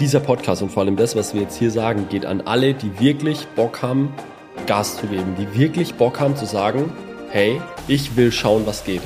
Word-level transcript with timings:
Dieser 0.00 0.20
Podcast 0.20 0.62
und 0.62 0.70
vor 0.70 0.84
allem 0.84 0.94
das, 0.94 1.16
was 1.16 1.34
wir 1.34 1.42
jetzt 1.42 1.58
hier 1.58 1.72
sagen, 1.72 2.08
geht 2.08 2.24
an 2.24 2.40
alle, 2.40 2.72
die 2.72 3.00
wirklich 3.00 3.48
Bock 3.56 3.82
haben, 3.82 4.14
Gas 4.64 4.96
zu 4.96 5.08
geben, 5.08 5.34
die 5.36 5.58
wirklich 5.58 5.94
Bock 5.94 6.20
haben 6.20 6.36
zu 6.36 6.46
sagen, 6.46 6.92
hey, 7.30 7.60
ich 7.88 8.14
will 8.16 8.30
schauen, 8.30 8.64
was 8.64 8.84
geht. 8.84 9.02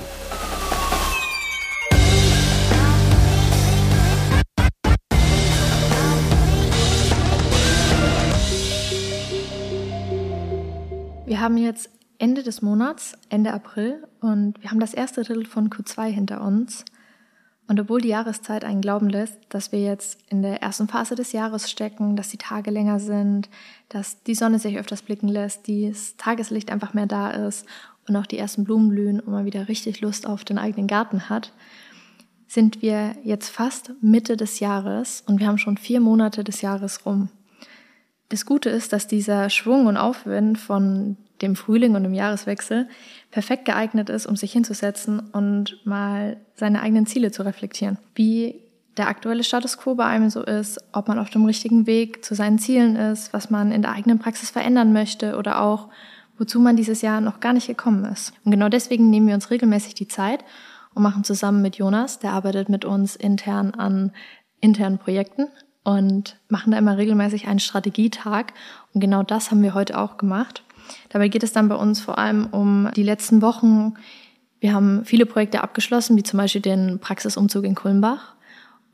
Wir 11.25 11.41
haben 11.41 11.57
jetzt 11.57 11.89
Ende 12.19 12.43
des 12.43 12.61
Monats, 12.61 13.15
Ende 13.31 13.55
April, 13.55 14.05
und 14.21 14.63
wir 14.63 14.71
haben 14.71 14.79
das 14.79 14.93
erste 14.93 15.23
Drittel 15.23 15.47
von 15.47 15.71
Q2 15.71 16.09
hinter 16.09 16.43
uns. 16.43 16.85
Und 17.73 17.81
obwohl 17.81 18.03
die 18.03 18.09
Jahreszeit 18.09 18.67
einen 18.67 18.83
glauben 18.83 19.09
lässt, 19.09 19.39
dass 19.49 19.73
wir 19.73 19.81
jetzt 19.81 20.19
in 20.29 20.43
der 20.43 20.61
ersten 20.61 20.89
Phase 20.89 21.15
des 21.15 21.33
Jahres 21.33 21.71
stecken, 21.71 22.17
dass 22.17 22.29
die 22.29 22.37
Tage 22.37 22.71
länger 22.71 23.01
sind, 23.01 23.49
dass 23.89 24.23
die 24.25 24.35
Sonne 24.35 24.59
sich 24.59 24.77
öfters 24.77 25.01
blicken 25.01 25.27
lässt, 25.27 25.69
das 25.69 26.19
Tageslicht 26.19 26.71
einfach 26.71 26.93
mehr 26.93 27.07
da 27.07 27.31
ist 27.31 27.65
und 28.07 28.15
auch 28.15 28.27
die 28.27 28.37
ersten 28.37 28.65
Blumen 28.65 28.91
blühen 28.91 29.21
und 29.21 29.33
man 29.33 29.47
wieder 29.47 29.69
richtig 29.69 30.03
Lust 30.03 30.27
auf 30.27 30.45
den 30.45 30.59
eigenen 30.59 30.87
Garten 30.87 31.31
hat, 31.31 31.55
sind 32.47 32.83
wir 32.83 33.17
jetzt 33.25 33.49
fast 33.49 33.93
Mitte 34.03 34.37
des 34.37 34.61
Jahres 34.61 35.25
und 35.27 35.41
wir 35.41 35.47
haben 35.47 35.57
schon 35.57 35.79
vier 35.79 36.01
Monate 36.01 36.45
des 36.45 36.61
Jahres 36.61 37.07
rum. 37.07 37.31
Das 38.29 38.45
Gute 38.45 38.69
ist, 38.69 38.93
dass 38.93 39.07
dieser 39.07 39.49
Schwung 39.49 39.87
und 39.87 39.97
Aufwind 39.97 40.59
von 40.59 41.17
dem 41.43 41.57
Frühling 41.57 41.95
und 41.95 42.05
dem 42.05 42.15
Jahreswechsel 42.15 42.89
perfekt 43.31 43.65
geeignet 43.65 44.09
ist, 44.09 44.27
um 44.27 44.37
sich 44.37 44.53
hinzusetzen 44.53 45.21
und 45.21 45.85
mal 45.85 46.39
seine 46.55 46.81
eigenen 46.81 47.07
Ziele 47.07 47.33
zu 47.33 47.45
reflektieren. 47.45 47.99
Wie 48.15 48.61
der 48.97 49.09
aktuelle 49.09 49.45
Status 49.45 49.79
quo 49.79 49.95
bei 49.95 50.05
einem 50.05 50.31
so 50.31 50.43
ist, 50.43 50.81
ob 50.93 51.09
man 51.09 51.19
auf 51.19 51.31
dem 51.31 51.45
richtigen 51.45 51.87
Weg 51.87 52.25
zu 52.25 52.35
seinen 52.35 52.59
Zielen 52.59 52.97
ist, 52.97 53.33
was 53.33 53.51
man 53.51 53.73
in 53.73 53.83
der 53.83 53.93
eigenen 53.93 54.19
Praxis 54.19 54.51
verändern 54.51 54.93
möchte 54.93 55.37
oder 55.37 55.61
auch, 55.63 55.89
wozu 56.39 56.61
man 56.61 56.77
dieses 56.77 57.03
Jahr 57.03 57.21
noch 57.21 57.41
gar 57.41 57.53
nicht 57.53 57.67
gekommen 57.67 58.05
ist. 58.05 58.33
Und 58.45 58.53
genau 58.53 58.69
deswegen 58.69 59.11
nehmen 59.11 59.27
wir 59.27 59.35
uns 59.35 59.51
regelmäßig 59.51 59.95
die 59.95 60.09
Zeit 60.09 60.45
und 60.95 61.03
machen 61.03 61.25
zusammen 61.25 61.63
mit 61.63 61.77
Jonas, 61.77 62.19
der 62.19 62.33
arbeitet 62.33 62.69
mit 62.69 62.85
uns 62.85 63.17
intern 63.17 63.73
an 63.73 64.13
internen 64.61 64.99
Projekten, 64.99 65.49
und 65.85 66.37
machen 66.49 66.73
da 66.73 66.79
immer 66.79 66.97
regelmäßig 66.97 67.49
einen 67.49 67.59
Strategietag. 67.59 68.53
Und 68.95 69.01
genau 69.01 69.23
das 69.23 69.51
haben 69.51 69.63
wir 69.63 69.75
heute 69.75 69.99
auch 69.99 70.17
gemacht. 70.17 70.63
Dabei 71.09 71.29
geht 71.29 71.43
es 71.43 71.53
dann 71.53 71.69
bei 71.69 71.75
uns 71.75 72.01
vor 72.01 72.19
allem 72.19 72.47
um 72.47 72.89
die 72.97 73.03
letzten 73.03 73.43
Wochen. 73.43 73.95
Wir 74.61 74.73
haben 74.73 75.05
viele 75.05 75.27
Projekte 75.27 75.63
abgeschlossen, 75.63 76.17
wie 76.17 76.23
zum 76.23 76.39
Beispiel 76.39 76.63
den 76.63 76.99
Praxisumzug 76.99 77.65
in 77.65 77.75
Kulmbach. 77.75 78.35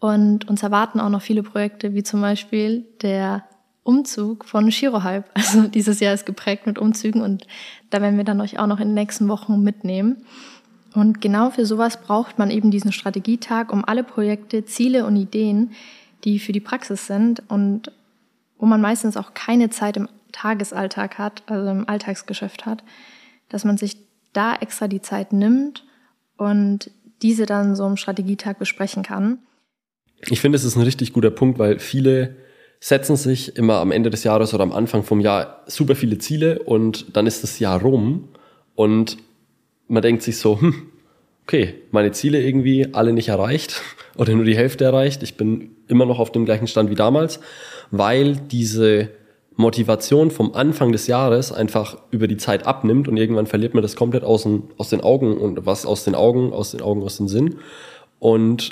Und 0.00 0.48
uns 0.48 0.62
erwarten 0.62 1.00
auch 1.00 1.08
noch 1.08 1.22
viele 1.22 1.42
Projekte, 1.42 1.94
wie 1.94 2.02
zum 2.02 2.20
Beispiel 2.20 2.84
der 3.02 3.44
Umzug 3.82 4.44
von 4.44 4.70
Shirohype. 4.70 5.24
Also 5.34 5.62
dieses 5.62 6.00
Jahr 6.00 6.14
ist 6.14 6.26
geprägt 6.26 6.66
mit 6.66 6.78
Umzügen 6.78 7.22
und 7.22 7.46
da 7.90 8.02
werden 8.02 8.18
wir 8.18 8.24
dann 8.24 8.40
euch 8.40 8.58
auch 8.58 8.66
noch 8.66 8.80
in 8.80 8.88
den 8.88 8.94
nächsten 8.94 9.28
Wochen 9.28 9.62
mitnehmen. 9.62 10.24
Und 10.94 11.20
genau 11.20 11.50
für 11.50 11.66
sowas 11.66 12.00
braucht 12.00 12.38
man 12.38 12.50
eben 12.50 12.70
diesen 12.70 12.92
Strategietag, 12.92 13.72
um 13.72 13.84
alle 13.84 14.04
Projekte, 14.04 14.64
Ziele 14.64 15.06
und 15.06 15.16
Ideen, 15.16 15.72
die 16.24 16.38
für 16.38 16.52
die 16.52 16.60
Praxis 16.60 17.06
sind 17.06 17.42
und 17.48 17.92
wo 18.58 18.66
man 18.66 18.80
meistens 18.80 19.16
auch 19.16 19.34
keine 19.34 19.70
Zeit 19.70 19.96
im 19.96 20.08
Tagesalltag 20.38 21.18
hat, 21.18 21.42
also 21.46 21.68
im 21.68 21.88
Alltagsgeschäft 21.88 22.64
hat, 22.64 22.84
dass 23.48 23.64
man 23.64 23.76
sich 23.76 23.96
da 24.32 24.54
extra 24.54 24.86
die 24.86 25.02
Zeit 25.02 25.32
nimmt 25.32 25.84
und 26.36 26.92
diese 27.22 27.44
dann 27.44 27.74
so 27.74 27.86
im 27.86 27.96
Strategietag 27.96 28.58
besprechen 28.58 29.02
kann. 29.02 29.38
Ich 30.20 30.40
finde, 30.40 30.56
es 30.56 30.64
ist 30.64 30.76
ein 30.76 30.82
richtig 30.82 31.12
guter 31.12 31.30
Punkt, 31.30 31.58
weil 31.58 31.80
viele 31.80 32.36
setzen 32.80 33.16
sich 33.16 33.56
immer 33.56 33.78
am 33.78 33.90
Ende 33.90 34.10
des 34.10 34.22
Jahres 34.22 34.54
oder 34.54 34.62
am 34.62 34.72
Anfang 34.72 35.02
vom 35.02 35.20
Jahr 35.20 35.64
super 35.66 35.96
viele 35.96 36.18
Ziele 36.18 36.60
und 36.60 37.16
dann 37.16 37.26
ist 37.26 37.42
das 37.42 37.58
Jahr 37.58 37.80
rum 37.80 38.28
und 38.76 39.16
man 39.88 40.02
denkt 40.02 40.22
sich 40.22 40.38
so, 40.38 40.60
hm, 40.60 40.90
okay, 41.42 41.74
meine 41.90 42.12
Ziele 42.12 42.40
irgendwie 42.40 42.94
alle 42.94 43.12
nicht 43.12 43.28
erreicht 43.28 43.82
oder 44.16 44.32
nur 44.34 44.44
die 44.44 44.56
Hälfte 44.56 44.84
erreicht. 44.84 45.24
Ich 45.24 45.36
bin 45.36 45.74
immer 45.88 46.06
noch 46.06 46.20
auf 46.20 46.30
dem 46.30 46.44
gleichen 46.44 46.68
Stand 46.68 46.90
wie 46.90 46.94
damals, 46.94 47.40
weil 47.90 48.36
diese 48.36 49.10
Motivation 49.58 50.30
vom 50.30 50.54
Anfang 50.54 50.92
des 50.92 51.08
Jahres 51.08 51.50
einfach 51.50 51.98
über 52.12 52.28
die 52.28 52.36
Zeit 52.36 52.64
abnimmt 52.64 53.08
und 53.08 53.16
irgendwann 53.16 53.46
verliert 53.46 53.74
man 53.74 53.82
das 53.82 53.96
komplett 53.96 54.22
aus 54.22 54.44
den, 54.44 54.62
aus 54.76 54.88
den 54.88 55.00
Augen 55.00 55.36
und 55.36 55.66
was 55.66 55.84
aus 55.84 56.04
den 56.04 56.14
Augen, 56.14 56.52
aus 56.52 56.70
den 56.70 56.80
Augen, 56.80 57.02
aus 57.02 57.16
dem 57.16 57.26
Sinn. 57.26 57.56
Und 58.20 58.70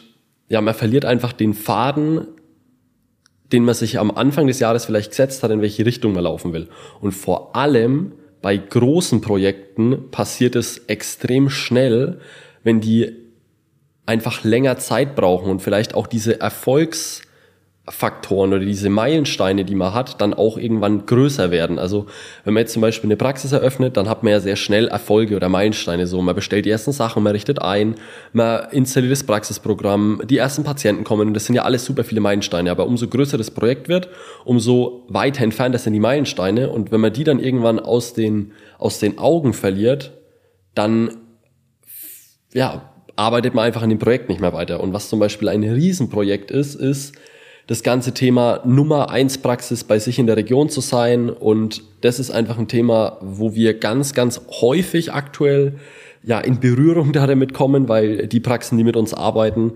ja, 0.48 0.60
man 0.60 0.74
verliert 0.74 1.04
einfach 1.04 1.32
den 1.32 1.54
Faden, 1.54 2.28
den 3.50 3.64
man 3.64 3.74
sich 3.74 3.98
am 3.98 4.12
Anfang 4.12 4.46
des 4.46 4.60
Jahres 4.60 4.84
vielleicht 4.84 5.10
gesetzt 5.10 5.42
hat, 5.42 5.50
in 5.50 5.60
welche 5.60 5.84
Richtung 5.84 6.12
man 6.12 6.22
laufen 6.22 6.52
will. 6.52 6.68
Und 7.00 7.12
vor 7.12 7.56
allem 7.56 8.12
bei 8.40 8.56
großen 8.56 9.20
Projekten 9.20 10.12
passiert 10.12 10.54
es 10.54 10.78
extrem 10.86 11.50
schnell, 11.50 12.20
wenn 12.62 12.80
die 12.80 13.10
einfach 14.06 14.44
länger 14.44 14.76
Zeit 14.76 15.16
brauchen 15.16 15.50
und 15.50 15.62
vielleicht 15.62 15.94
auch 15.96 16.06
diese 16.06 16.40
Erfolgs 16.40 17.22
Faktoren 17.88 18.52
oder 18.52 18.64
diese 18.64 18.90
Meilensteine, 18.90 19.64
die 19.64 19.76
man 19.76 19.94
hat, 19.94 20.20
dann 20.20 20.34
auch 20.34 20.58
irgendwann 20.58 21.06
größer 21.06 21.52
werden. 21.52 21.78
Also 21.78 22.06
wenn 22.44 22.54
man 22.54 22.62
jetzt 22.62 22.72
zum 22.72 22.82
Beispiel 22.82 23.06
eine 23.06 23.16
Praxis 23.16 23.52
eröffnet, 23.52 23.96
dann 23.96 24.08
hat 24.08 24.24
man 24.24 24.32
ja 24.32 24.40
sehr 24.40 24.56
schnell 24.56 24.88
Erfolge 24.88 25.36
oder 25.36 25.48
Meilensteine. 25.48 26.08
So, 26.08 26.20
man 26.20 26.34
bestellt 26.34 26.66
die 26.66 26.70
ersten 26.70 26.90
Sachen, 26.90 27.22
man 27.22 27.32
richtet 27.32 27.62
ein, 27.62 27.94
man 28.32 28.68
installiert 28.72 29.12
das 29.12 29.22
Praxisprogramm, 29.22 30.20
die 30.24 30.38
ersten 30.38 30.64
Patienten 30.64 31.04
kommen 31.04 31.28
und 31.28 31.34
das 31.34 31.46
sind 31.46 31.54
ja 31.54 31.62
alles 31.62 31.84
super 31.84 32.02
viele 32.02 32.20
Meilensteine. 32.20 32.72
Aber 32.72 32.86
umso 32.86 33.06
größer 33.06 33.38
das 33.38 33.52
Projekt 33.52 33.88
wird, 33.88 34.08
umso 34.44 35.04
weiter 35.08 35.44
entfernt 35.44 35.78
sind 35.78 35.92
die 35.92 36.00
Meilensteine 36.00 36.70
und 36.70 36.90
wenn 36.90 37.00
man 37.00 37.12
die 37.12 37.24
dann 37.24 37.38
irgendwann 37.38 37.78
aus 37.78 38.14
den 38.14 38.52
aus 38.78 38.98
den 38.98 39.18
Augen 39.18 39.52
verliert, 39.52 40.12
dann 40.74 41.18
ja 42.52 42.90
arbeitet 43.14 43.54
man 43.54 43.64
einfach 43.64 43.82
an 43.82 43.90
dem 43.90 43.98
Projekt 43.98 44.28
nicht 44.28 44.40
mehr 44.40 44.52
weiter. 44.52 44.80
Und 44.80 44.92
was 44.92 45.08
zum 45.08 45.18
Beispiel 45.18 45.48
ein 45.48 45.62
Riesenprojekt 45.62 46.50
ist, 46.50 46.74
ist 46.74 47.14
das 47.66 47.82
ganze 47.82 48.14
Thema 48.14 48.60
Nummer 48.64 49.10
eins 49.10 49.38
Praxis 49.38 49.82
bei 49.82 49.98
sich 49.98 50.18
in 50.18 50.26
der 50.26 50.36
Region 50.36 50.68
zu 50.68 50.80
sein. 50.80 51.30
Und 51.30 51.82
das 52.00 52.20
ist 52.20 52.30
einfach 52.30 52.58
ein 52.58 52.68
Thema, 52.68 53.18
wo 53.20 53.54
wir 53.54 53.78
ganz, 53.78 54.14
ganz 54.14 54.40
häufig 54.60 55.12
aktuell 55.12 55.74
ja 56.22 56.38
in 56.38 56.60
Berührung 56.60 57.12
damit 57.12 57.54
kommen, 57.54 57.88
weil 57.88 58.28
die 58.28 58.40
Praxen, 58.40 58.78
die 58.78 58.84
mit 58.84 58.96
uns 58.96 59.14
arbeiten, 59.14 59.72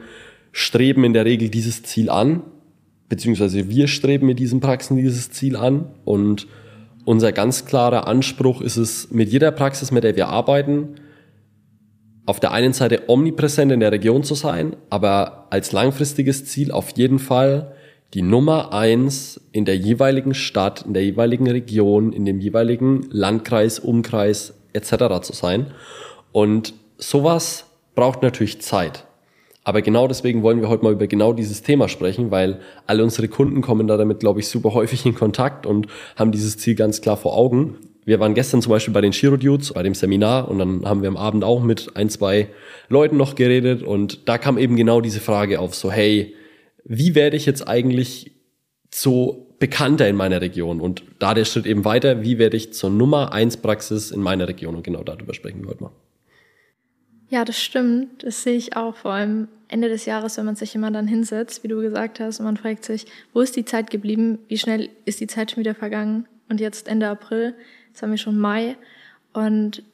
streben 0.53 1.05
in 1.05 1.13
der 1.13 1.25
Regel 1.25 1.49
dieses 1.49 1.83
Ziel 1.83 2.11
an, 2.11 2.43
beziehungsweise 3.09 3.69
wir 3.69 3.89
streben 3.89 4.27
mit 4.27 4.39
diesen 4.39 4.61
Praxen 4.61 4.97
dieses 4.97 5.31
Ziel 5.31 5.57
an. 5.57 5.87
Und 6.05 6.47
unser 7.05 7.33
ganz 7.33 7.65
klarer 7.65 8.07
Anspruch 8.07 8.61
ist 8.61 8.77
es, 8.77 9.11
mit 9.11 9.31
jeder 9.31 9.51
Praxis, 9.51 9.91
mit 9.91 10.05
der 10.05 10.15
wir 10.15 10.29
arbeiten, 10.29 10.95
auf 12.27 12.39
der 12.39 12.53
einen 12.53 12.73
Seite 12.73 13.09
omnipräsent 13.09 13.73
in 13.73 13.81
der 13.81 13.91
Region 13.91 14.23
zu 14.23 14.37
sein, 14.37 14.77
aber 14.91 15.49
als 15.51 15.73
langfristiges 15.73 16.45
Ziel 16.45 16.71
auf 16.71 16.91
jeden 16.97 17.19
Fall 17.19 17.73
die 18.15 18.23
Nummer 18.23 18.73
eins 18.73 19.41
in 19.53 19.65
der 19.65 19.77
jeweiligen 19.77 20.35
Stadt, 20.35 20.83
in 20.83 20.95
der 20.95 21.05
jeweiligen 21.05 21.49
Region, 21.49 22.13
in 22.13 22.25
dem 22.25 22.41
jeweiligen 22.41 23.07
Landkreis, 23.11 23.79
Umkreis 23.79 24.55
etc. 24.73 25.21
zu 25.23 25.33
sein. 25.33 25.67
Und 26.33 26.75
sowas 26.99 27.67
braucht 27.95 28.23
natürlich 28.23 28.61
Zeit. 28.61 29.05
Aber 29.63 29.83
genau 29.83 30.09
deswegen 30.09 30.43
wollen 30.43 30.61
wir 30.61 30.69
heute 30.69 30.85
mal 30.85 30.93
über 30.93 31.07
genau 31.07 31.33
dieses 31.33 31.63
Thema 31.63 31.89
sprechen, 31.89 32.31
weil 32.31 32.61
alle 32.87 33.05
unsere 33.05 33.29
Kunden 33.29 33.61
kommen 33.61 33.87
da 33.87 33.97
damit, 33.97 34.21
glaube 34.21 34.41
ich, 34.41 34.49
super 34.49 34.75
häufig 34.75 35.05
in 35.05 35.15
Kontakt 35.15 35.67
und 35.67 35.87
haben 36.17 36.33
dieses 36.33 36.57
Ziel 36.57 36.75
ganz 36.75 37.03
klar 37.03 37.17
vor 37.17 37.37
Augen. 37.37 37.77
Wir 38.05 38.19
waren 38.19 38.35
gestern 38.35 38.63
zum 38.63 38.71
Beispiel 38.71 38.95
bei 38.95 39.03
den 39.03 39.13
Shiro 39.13 39.37
Dudes, 39.37 39.75
bei 39.75 39.83
dem 39.83 39.95
Seminar 39.95 40.49
und 40.49 40.59
dann 40.59 40.85
haben 40.87 41.03
wir 41.03 41.09
am 41.09 41.19
Abend 41.19 41.45
auch 41.45 41.63
mit 41.63 41.95
ein, 41.95 42.09
zwei 42.09 42.49
Leuten 42.89 43.19
noch 43.19 43.35
geredet 43.35 43.83
und 43.83 44.29
da 44.29 44.39
kam 44.39 44.57
eben 44.57 44.75
genau 44.77 45.03
diese 45.03 45.21
Frage 45.21 45.61
auf, 45.61 45.75
so 45.75 45.93
hey, 45.93 46.35
wie 46.85 47.15
werde 47.15 47.37
ich 47.37 47.47
jetzt 47.47 47.67
eigentlich 47.67 48.33
so 48.93 49.55
bekannter 49.59 50.09
in 50.09 50.17
meiner 50.17 50.41
Region? 50.41 50.81
Und 50.81 51.05
da 51.19 51.35
der 51.35 51.45
Schritt 51.45 51.67
eben 51.67 51.85
weiter, 51.85 52.23
wie 52.23 52.39
werde 52.39 52.57
ich 52.57 52.73
zur 52.73 52.91
Nummer 52.91 53.33
eins 53.33 53.57
Praxis 53.57 54.11
in 54.11 54.21
meiner 54.21 54.49
Region? 54.49 54.75
Und 54.75 54.83
genau 54.83 55.03
darüber 55.03 55.35
sprechen 55.35 55.63
wir 55.63 55.71
heute 55.71 55.85
mal. 55.85 55.93
Ja, 57.29 57.45
das 57.45 57.61
stimmt. 57.61 58.25
Das 58.25 58.43
sehe 58.43 58.57
ich 58.57 58.77
auch 58.77 58.97
vor 58.97 59.13
allem 59.13 59.49
Ende 59.69 59.89
des 59.89 60.05
Jahres, 60.05 60.37
wenn 60.37 60.47
man 60.47 60.57
sich 60.57 60.75
immer 60.75 60.91
dann 60.91 61.07
hinsetzt, 61.07 61.63
wie 61.63 61.69
du 61.69 61.81
gesagt 61.81 62.19
hast, 62.19 62.41
und 62.41 62.47
man 62.47 62.57
fragt 62.57 62.85
sich, 62.85 63.07
wo 63.33 63.41
ist 63.41 63.55
die 63.55 63.65
Zeit 63.65 63.91
geblieben? 63.91 64.41
Wie 64.49 64.59
schnell 64.59 64.91
ist 65.05 65.21
die 65.21 65.29
Zeit 65.29 65.53
schon 65.53 65.61
wieder 65.61 65.77
vergangen? 65.77 66.27
Und 66.49 66.59
jetzt 66.59 66.89
Ende 66.89 67.09
April, 67.09 67.55
jetzt 67.89 68.03
haben 68.03 68.11
wir 68.11 68.19
schon 68.19 68.37
Mai. 68.37 68.77
Und 69.33 69.85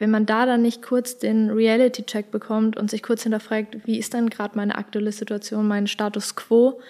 wenn 0.00 0.10
man 0.10 0.26
da 0.26 0.46
dann 0.46 0.62
nicht 0.62 0.82
kurz 0.82 1.18
den 1.18 1.50
Reality-Check 1.50 2.30
bekommt 2.32 2.76
und 2.76 2.90
sich 2.90 3.02
kurz 3.02 3.22
hinterfragt, 3.22 3.86
wie 3.86 3.98
ist 3.98 4.14
denn 4.14 4.30
gerade 4.30 4.56
meine 4.56 4.76
aktuelle 4.76 5.12
Situation, 5.12 5.68
mein 5.68 5.86
Status 5.86 6.34
quo, 6.34 6.80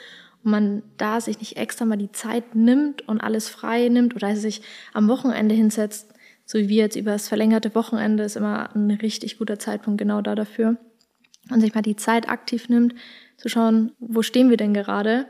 und 0.42 0.50
man 0.50 0.82
da 0.96 1.20
sich 1.20 1.38
nicht 1.38 1.58
extra 1.58 1.84
mal 1.84 1.98
die 1.98 2.12
Zeit 2.12 2.54
nimmt 2.54 3.06
und 3.06 3.20
alles 3.20 3.48
frei 3.50 3.88
nimmt 3.88 4.16
oder 4.16 4.34
sich 4.36 4.62
am 4.94 5.08
Wochenende 5.08 5.54
hinsetzt, 5.54 6.14
so 6.46 6.58
wie 6.58 6.68
wir 6.68 6.84
jetzt 6.84 6.96
über 6.96 7.10
das 7.10 7.28
verlängerte 7.28 7.74
Wochenende, 7.74 8.22
ist 8.22 8.36
immer 8.36 8.74
ein 8.74 8.90
richtig 8.90 9.38
guter 9.38 9.58
Zeitpunkt 9.58 9.98
genau 9.98 10.22
da 10.22 10.34
dafür. 10.34 10.76
Und 11.50 11.60
sich 11.60 11.74
mal 11.74 11.82
die 11.82 11.96
Zeit 11.96 12.28
aktiv 12.28 12.68
nimmt, 12.68 12.94
zu 13.36 13.48
schauen, 13.48 13.92
wo 13.98 14.22
stehen 14.22 14.50
wir 14.50 14.56
denn 14.56 14.72
gerade 14.72 15.26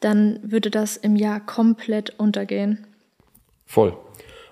dann 0.00 0.40
würde 0.42 0.70
das 0.70 0.96
im 0.96 1.16
Jahr 1.16 1.40
komplett 1.40 2.18
untergehen. 2.18 2.86
Voll. 3.64 3.96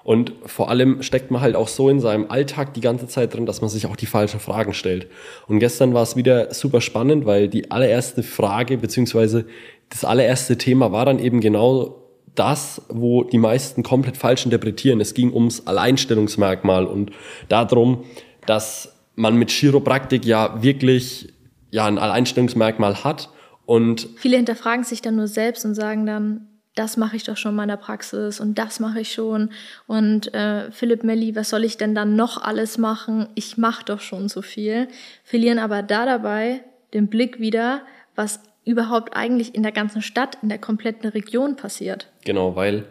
Und 0.05 0.35
vor 0.45 0.69
allem 0.69 1.03
steckt 1.03 1.31
man 1.31 1.41
halt 1.41 1.57
auch 1.57 1.67
so 1.67 1.89
in 1.89 1.99
seinem 1.99 2.31
Alltag 2.31 2.75
die 2.75 2.83
ganze 2.83 3.09
Zeit 3.09 3.35
drin, 3.35 3.47
dass 3.47 3.63
man 3.63 3.71
sich 3.71 3.87
auch 3.87 3.97
die 3.97 4.07
falschen 4.07 4.39
Fragen 4.39 4.75
stellt. 4.75 5.09
Und 5.49 5.59
gestern 5.59 5.95
war 5.95 6.03
es 6.03 6.15
wieder 6.15 6.53
super 6.53 6.83
spannend, 6.83 7.25
weil 7.25 7.49
die 7.49 7.71
allererste 7.71 8.23
Frage 8.23 8.77
beziehungsweise 8.77 9.47
das 9.89 10.05
allererste 10.05 10.59
Thema 10.59 10.93
war 10.93 11.07
dann 11.07 11.19
eben 11.19 11.41
genau 11.41 12.03
das, 12.35 12.83
wo 12.89 13.25
die 13.25 13.39
meisten 13.39 13.83
komplett 13.83 14.19
falsch 14.19 14.45
interpretieren. 14.45 15.01
Es 15.01 15.15
ging 15.15 15.33
ums 15.33 15.67
Alleinstellungsmerkmal 15.67 16.85
und 16.85 17.11
darum, 17.49 18.05
dass 18.47 18.95
man 19.15 19.37
mit 19.37 19.51
Chiropraktik 19.51 20.27
ja 20.27 20.63
wirklich 20.63 21.33
ja 21.71 21.87
ein 21.87 21.99
Alleinstellungsmerkmal 21.99 23.05
hat 23.05 23.31
und 23.67 24.09
viele 24.17 24.37
hinterfragen 24.37 24.85
sich 24.85 25.01
dann 25.01 25.17
nur 25.17 25.29
selbst 25.29 25.65
und 25.65 25.75
sagen 25.75 26.05
dann, 26.05 26.49
das 26.75 26.97
mache 26.97 27.17
ich 27.17 27.25
doch 27.25 27.37
schon 27.37 27.59
in 27.59 27.69
der 27.69 27.77
Praxis 27.77 28.41
und 28.41 28.59
das 28.59 28.81
mache 28.81 29.01
ich 29.01 29.13
schon. 29.13 29.51
Und 29.87 30.35
äh, 30.35 30.71
Philipp 30.73 31.05
Melli, 31.05 31.37
was 31.37 31.51
soll 31.51 31.65
ich 31.65 31.77
denn 31.77 31.95
dann 31.95 32.17
noch 32.17 32.43
alles 32.43 32.79
machen? 32.79 33.29
Ich 33.35 33.57
mache 33.57 33.85
doch 33.85 34.01
schon 34.01 34.29
so 34.29 34.43
viel. 34.43 34.89
Verlieren 35.23 35.59
aber 35.59 35.83
da 35.83 36.05
dabei 36.05 36.65
den 36.93 37.09
Blick 37.09 37.39
wieder, 37.39 37.83
was 38.17 38.41
überhaupt 38.65 39.17
eigentlich 39.17 39.55
in 39.55 39.63
der 39.63 39.73
ganzen 39.73 40.03
Stadt, 40.03 40.39
in 40.43 40.49
der 40.49 40.59
kompletten 40.59 41.11
Region 41.11 41.57
passiert. 41.57 42.11
Genau, 42.25 42.57
weil 42.57 42.87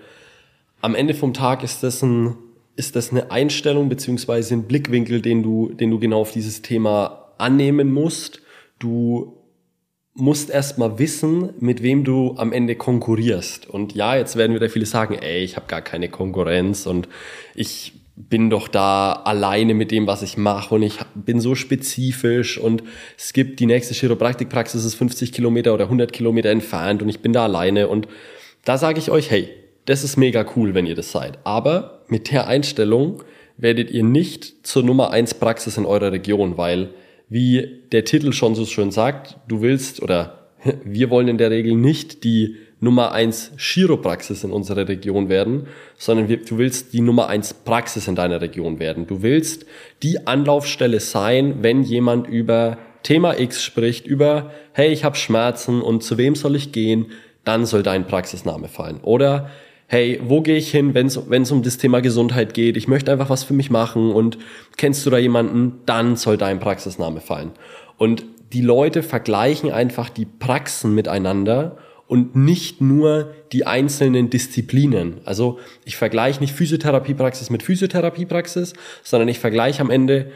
am 0.82 0.96
Ende 0.96 1.14
vom 1.14 1.34
Tag 1.34 1.64
ist 1.64 1.84
das 1.84 2.02
ein 2.02 2.38
ist 2.76 2.96
das 2.96 3.12
eine 3.12 3.30
Einstellung 3.32 3.90
beziehungsweise 3.90 4.56
ein 4.56 4.64
Blickwinkel, 4.64 5.22
den 5.22 5.44
du, 5.44 5.70
den 5.74 5.92
du 5.92 6.00
genau 6.00 6.22
auf 6.22 6.32
dieses 6.32 6.62
Thema 6.62 7.34
annehmen 7.38 7.92
musst. 7.92 8.42
Du 8.80 9.43
musst 10.16 10.50
erstmal 10.50 11.00
wissen, 11.00 11.50
mit 11.60 11.82
wem 11.82 12.04
du 12.04 12.36
am 12.38 12.54
Ende 12.54 12.76
konkurrierst. 12.76 13.68
Und 13.70 13.96
ja, 13.96 14.16
jetzt 14.16 14.36
werden 14.36 14.56
wieder 14.56 14.70
viele 14.70 14.86
sagen, 14.86 15.16
ey, 15.16 15.44
ich 15.44 15.56
habe 15.56 15.66
gar 15.68 15.82
keine 15.82 16.10
Konkurrenz 16.10 16.86
und 16.86 17.08
ich 17.56 17.94
bin 18.16 18.52
doch 18.52 18.68
da 18.68 19.14
alleine 19.14 19.74
mit 19.74 19.90
dem, 19.90 20.06
was 20.06 20.22
ich 20.22 20.38
mache 20.38 20.76
und 20.76 20.84
ich 20.84 21.00
bin 21.16 21.40
so 21.40 21.56
spezifisch 21.56 22.60
und 22.60 22.84
es 23.18 23.34
gibt 23.34 23.60
die 23.60 23.66
nächste 23.66 23.96
Chiropraktikpraxis 23.96 24.86
ist 24.86 24.94
50 24.96 25.32
Kilometer 25.32 25.74
oder 25.74 25.86
100 25.86 26.14
Kilometer 26.14 26.52
entfernt 26.52 27.02
und 27.02 27.10
ich 27.10 27.22
bin 27.22 27.34
da 27.34 27.46
alleine 27.46 27.88
und 27.88 28.08
da 28.66 28.78
sage 28.78 29.00
ich 29.00 29.10
euch, 29.10 29.32
hey, 29.32 29.50
das 29.86 30.04
ist 30.04 30.16
mega 30.16 30.46
cool, 30.56 30.76
wenn 30.76 30.86
ihr 30.86 30.96
das 30.96 31.12
seid. 31.12 31.40
Aber 31.44 32.04
mit 32.08 32.32
der 32.32 32.48
Einstellung 32.48 33.24
werdet 33.58 33.90
ihr 33.90 34.04
nicht 34.04 34.66
zur 34.66 34.84
Nummer 34.84 35.10
eins 35.10 35.34
Praxis 35.34 35.78
in 35.78 35.86
eurer 35.86 36.12
Region, 36.12 36.58
weil 36.58 36.92
wie 37.34 37.82
der 37.92 38.06
Titel 38.06 38.32
schon 38.32 38.54
so 38.54 38.64
schön 38.64 38.92
sagt, 38.92 39.38
du 39.48 39.62
willst 39.62 40.04
oder 40.04 40.50
wir 40.86 41.10
wollen 41.10 41.28
in 41.28 41.40
der 41.40 41.50
Regel 41.50 41.74
nicht 41.74 42.24
die 42.24 42.58
Nummer 42.80 43.12
eins 43.12 43.52
Chiropraxis 43.58 44.44
in 44.44 44.52
unserer 44.52 44.88
Region 44.88 45.30
werden, 45.30 45.66
sondern 45.98 46.30
wir, 46.30 46.38
du 46.38 46.60
willst 46.60 46.94
die 46.94 47.02
Nummer 47.02 47.30
eins 47.30 47.56
Praxis 47.56 48.08
in 48.08 48.14
deiner 48.14 48.40
Region 48.40 48.78
werden. 48.78 49.08
Du 49.08 49.24
willst 49.24 49.66
die 50.04 50.28
Anlaufstelle 50.28 51.00
sein, 51.00 51.64
wenn 51.64 51.82
jemand 51.82 52.28
über 52.28 52.78
Thema 53.02 53.40
X 53.40 53.64
spricht, 53.64 54.06
über 54.06 54.52
hey, 54.74 54.92
ich 54.92 55.04
habe 55.04 55.16
Schmerzen 55.16 55.82
und 55.82 56.04
zu 56.04 56.20
wem 56.20 56.36
soll 56.36 56.56
ich 56.56 56.72
gehen, 56.72 57.08
dann 57.46 57.66
soll 57.66 57.82
dein 57.82 58.06
Praxisname 58.06 58.68
fallen. 58.68 59.00
Oder 59.02 59.50
hey, 59.94 60.20
wo 60.24 60.42
gehe 60.42 60.58
ich 60.58 60.72
hin, 60.72 60.96
wenn 60.96 61.06
es 61.06 61.52
um 61.52 61.62
das 61.62 61.78
Thema 61.78 62.02
Gesundheit 62.02 62.56
geht, 62.56 62.78
ich 62.78 62.88
möchte 62.88 63.12
einfach 63.12 63.30
was 63.30 63.44
für 63.44 63.54
mich 63.54 63.70
machen 63.70 64.12
und 64.12 64.40
kennst 64.76 65.06
du 65.06 65.12
da 65.12 65.20
jemanden, 65.20 65.82
dann 65.86 66.16
soll 66.16 66.36
dein 66.36 66.60
Praxisname 66.60 67.22
fallen. 67.22 67.52
Und 68.00 68.26
die 68.54 68.62
Leute 68.62 69.04
vergleichen 69.04 69.72
einfach 69.72 70.10
die 70.10 70.26
Praxen 70.26 70.96
miteinander 70.96 71.78
und 72.08 72.36
nicht 72.36 72.82
nur 72.82 73.36
die 73.52 73.68
einzelnen 73.68 74.32
Disziplinen. 74.32 75.22
Also 75.26 75.60
ich 75.86 75.96
vergleiche 75.96 76.42
nicht 76.42 76.56
Physiotherapiepraxis 76.56 77.52
mit 77.52 77.62
Physiotherapiepraxis, 77.62 78.74
sondern 79.04 79.30
ich 79.30 79.38
vergleiche 79.38 79.84
am 79.84 79.92
Ende 79.92 80.32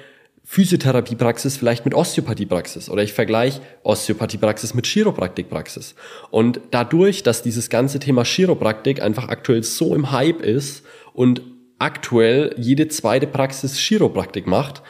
Physiotherapiepraxis 0.49 1.57
vielleicht 1.57 1.83
mit 1.83 1.93
Osteopathiepraxis 1.93 2.89
oder 2.89 3.03
ich 3.03 3.11
vergleiche 3.11 3.59
Osteopathiepraxis 3.83 4.73
mit 4.73 4.87
Chiropraktikpraxis. 4.87 5.93
Und 6.31 6.61
dadurch, 6.71 7.21
dass 7.21 7.43
dieses 7.43 7.69
ganze 7.69 7.99
Thema 7.99 8.23
Chiropraktik 8.23 9.01
einfach 9.01 9.27
aktuell 9.27 9.61
so 9.63 9.93
im 9.93 10.13
Hype 10.13 10.41
ist 10.41 10.85
und 11.13 11.41
aktuell 11.79 12.55
jede 12.57 12.87
zweite 12.87 13.27
Praxis 13.27 13.77
Chiropraktik 13.77 14.47
macht, 14.47 14.83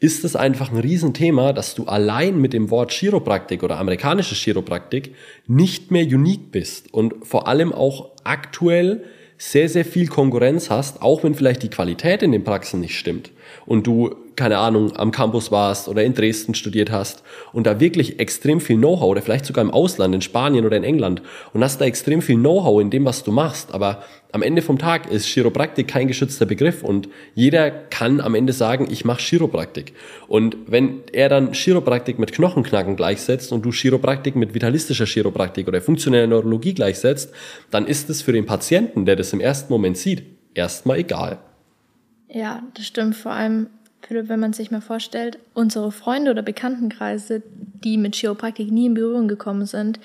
ist 0.00 0.24
es 0.24 0.34
einfach 0.34 0.72
ein 0.72 0.80
Riesenthema, 0.80 1.52
dass 1.52 1.76
du 1.76 1.84
allein 1.84 2.40
mit 2.40 2.52
dem 2.52 2.68
Wort 2.70 2.90
Chiropraktik 2.90 3.62
oder 3.62 3.78
amerikanische 3.78 4.34
Chiropraktik 4.34 5.14
nicht 5.46 5.92
mehr 5.92 6.04
unique 6.04 6.50
bist 6.50 6.92
und 6.92 7.24
vor 7.24 7.46
allem 7.46 7.72
auch 7.72 8.10
aktuell 8.24 9.04
sehr, 9.38 9.68
sehr 9.68 9.84
viel 9.84 10.08
Konkurrenz 10.08 10.70
hast, 10.70 11.02
auch 11.02 11.22
wenn 11.22 11.36
vielleicht 11.36 11.62
die 11.62 11.70
Qualität 11.70 12.24
in 12.24 12.32
den 12.32 12.42
Praxen 12.42 12.80
nicht 12.80 12.98
stimmt 12.98 13.30
und 13.66 13.86
du 13.86 14.14
keine 14.36 14.58
Ahnung, 14.58 14.96
am 14.96 15.10
Campus 15.10 15.50
warst 15.50 15.88
oder 15.88 16.02
in 16.02 16.14
Dresden 16.14 16.54
studiert 16.54 16.90
hast 16.90 17.22
und 17.52 17.66
da 17.66 17.80
wirklich 17.80 18.18
extrem 18.18 18.60
viel 18.60 18.76
Know-how 18.76 19.10
oder 19.10 19.22
vielleicht 19.22 19.46
sogar 19.46 19.64
im 19.64 19.70
Ausland, 19.70 20.14
in 20.14 20.22
Spanien 20.22 20.66
oder 20.66 20.76
in 20.76 20.84
England 20.84 21.22
und 21.52 21.62
hast 21.62 21.80
da 21.80 21.84
extrem 21.84 22.22
viel 22.22 22.36
Know-how 22.36 22.80
in 22.80 22.90
dem, 22.90 23.04
was 23.04 23.22
du 23.22 23.30
machst, 23.30 23.72
aber 23.72 24.02
am 24.32 24.42
Ende 24.42 24.62
vom 24.62 24.78
Tag 24.78 25.10
ist 25.10 25.26
Chiropraktik 25.26 25.86
kein 25.86 26.08
geschützter 26.08 26.46
Begriff 26.46 26.82
und 26.82 27.08
jeder 27.34 27.70
kann 27.70 28.20
am 28.20 28.34
Ende 28.34 28.52
sagen, 28.52 28.88
ich 28.90 29.04
mache 29.04 29.22
Chiropraktik. 29.22 29.92
Und 30.26 30.56
wenn 30.66 31.02
er 31.12 31.28
dann 31.28 31.52
Chiropraktik 31.52 32.18
mit 32.18 32.32
Knochenknacken 32.32 32.96
gleichsetzt 32.96 33.52
und 33.52 33.64
du 33.64 33.70
Chiropraktik 33.70 34.34
mit 34.34 34.52
vitalistischer 34.52 35.06
Chiropraktik 35.06 35.68
oder 35.68 35.80
funktioneller 35.80 36.26
Neurologie 36.26 36.74
gleichsetzt, 36.74 37.32
dann 37.70 37.86
ist 37.86 38.10
es 38.10 38.22
für 38.22 38.32
den 38.32 38.44
Patienten, 38.44 39.06
der 39.06 39.14
das 39.14 39.32
im 39.32 39.38
ersten 39.38 39.72
Moment 39.72 39.96
sieht, 39.98 40.24
erstmal 40.54 40.98
egal. 40.98 41.38
Ja, 42.28 42.62
das 42.74 42.86
stimmt. 42.86 43.16
Vor 43.16 43.32
allem 43.32 43.68
Philipp, 44.06 44.28
wenn 44.28 44.40
man 44.40 44.52
sich 44.52 44.70
mal 44.70 44.80
vorstellt, 44.80 45.38
unsere 45.54 45.90
Freunde 45.90 46.30
oder 46.30 46.42
Bekanntenkreise, 46.42 47.42
die 47.84 47.96
mit 47.96 48.14
Chiropraktik 48.16 48.70
nie 48.70 48.86
in 48.86 48.94
Berührung 48.94 49.28
gekommen 49.28 49.66
sind, 49.66 49.98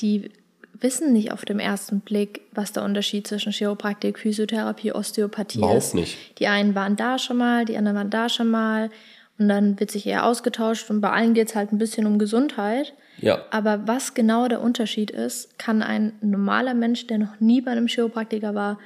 die 0.00 0.30
wissen 0.74 1.12
nicht 1.12 1.32
auf 1.32 1.44
dem 1.44 1.58
ersten 1.58 2.00
Blick, 2.00 2.42
was 2.52 2.72
der 2.72 2.82
Unterschied 2.84 3.26
zwischen 3.26 3.52
Chiropraktik, 3.52 4.18
Physiotherapie, 4.18 4.92
Osteopathie 4.92 5.58
Überhaupt 5.58 5.78
ist. 5.78 5.94
Nicht. 5.94 6.38
Die 6.38 6.46
einen 6.46 6.74
waren 6.74 6.96
da 6.96 7.18
schon 7.18 7.36
mal, 7.36 7.64
die 7.64 7.76
anderen 7.76 7.96
waren 7.96 8.10
da 8.10 8.28
schon 8.28 8.50
mal 8.50 8.90
und 9.38 9.48
dann 9.48 9.78
wird 9.78 9.90
sich 9.90 10.06
eher 10.06 10.24
ausgetauscht 10.24 10.90
und 10.90 11.00
bei 11.00 11.10
allen 11.10 11.34
geht 11.34 11.48
es 11.48 11.54
halt 11.54 11.72
ein 11.72 11.78
bisschen 11.78 12.06
um 12.06 12.18
Gesundheit. 12.18 12.94
Ja. 13.18 13.44
Aber 13.50 13.86
was 13.86 14.14
genau 14.14 14.48
der 14.48 14.62
Unterschied 14.62 15.10
ist, 15.10 15.58
kann 15.58 15.82
ein 15.82 16.12
normaler 16.22 16.74
Mensch, 16.74 17.06
der 17.06 17.18
noch 17.18 17.40
nie 17.40 17.60
bei 17.60 17.72
einem 17.72 17.86
Chiropraktiker 17.86 18.54
war, 18.54 18.78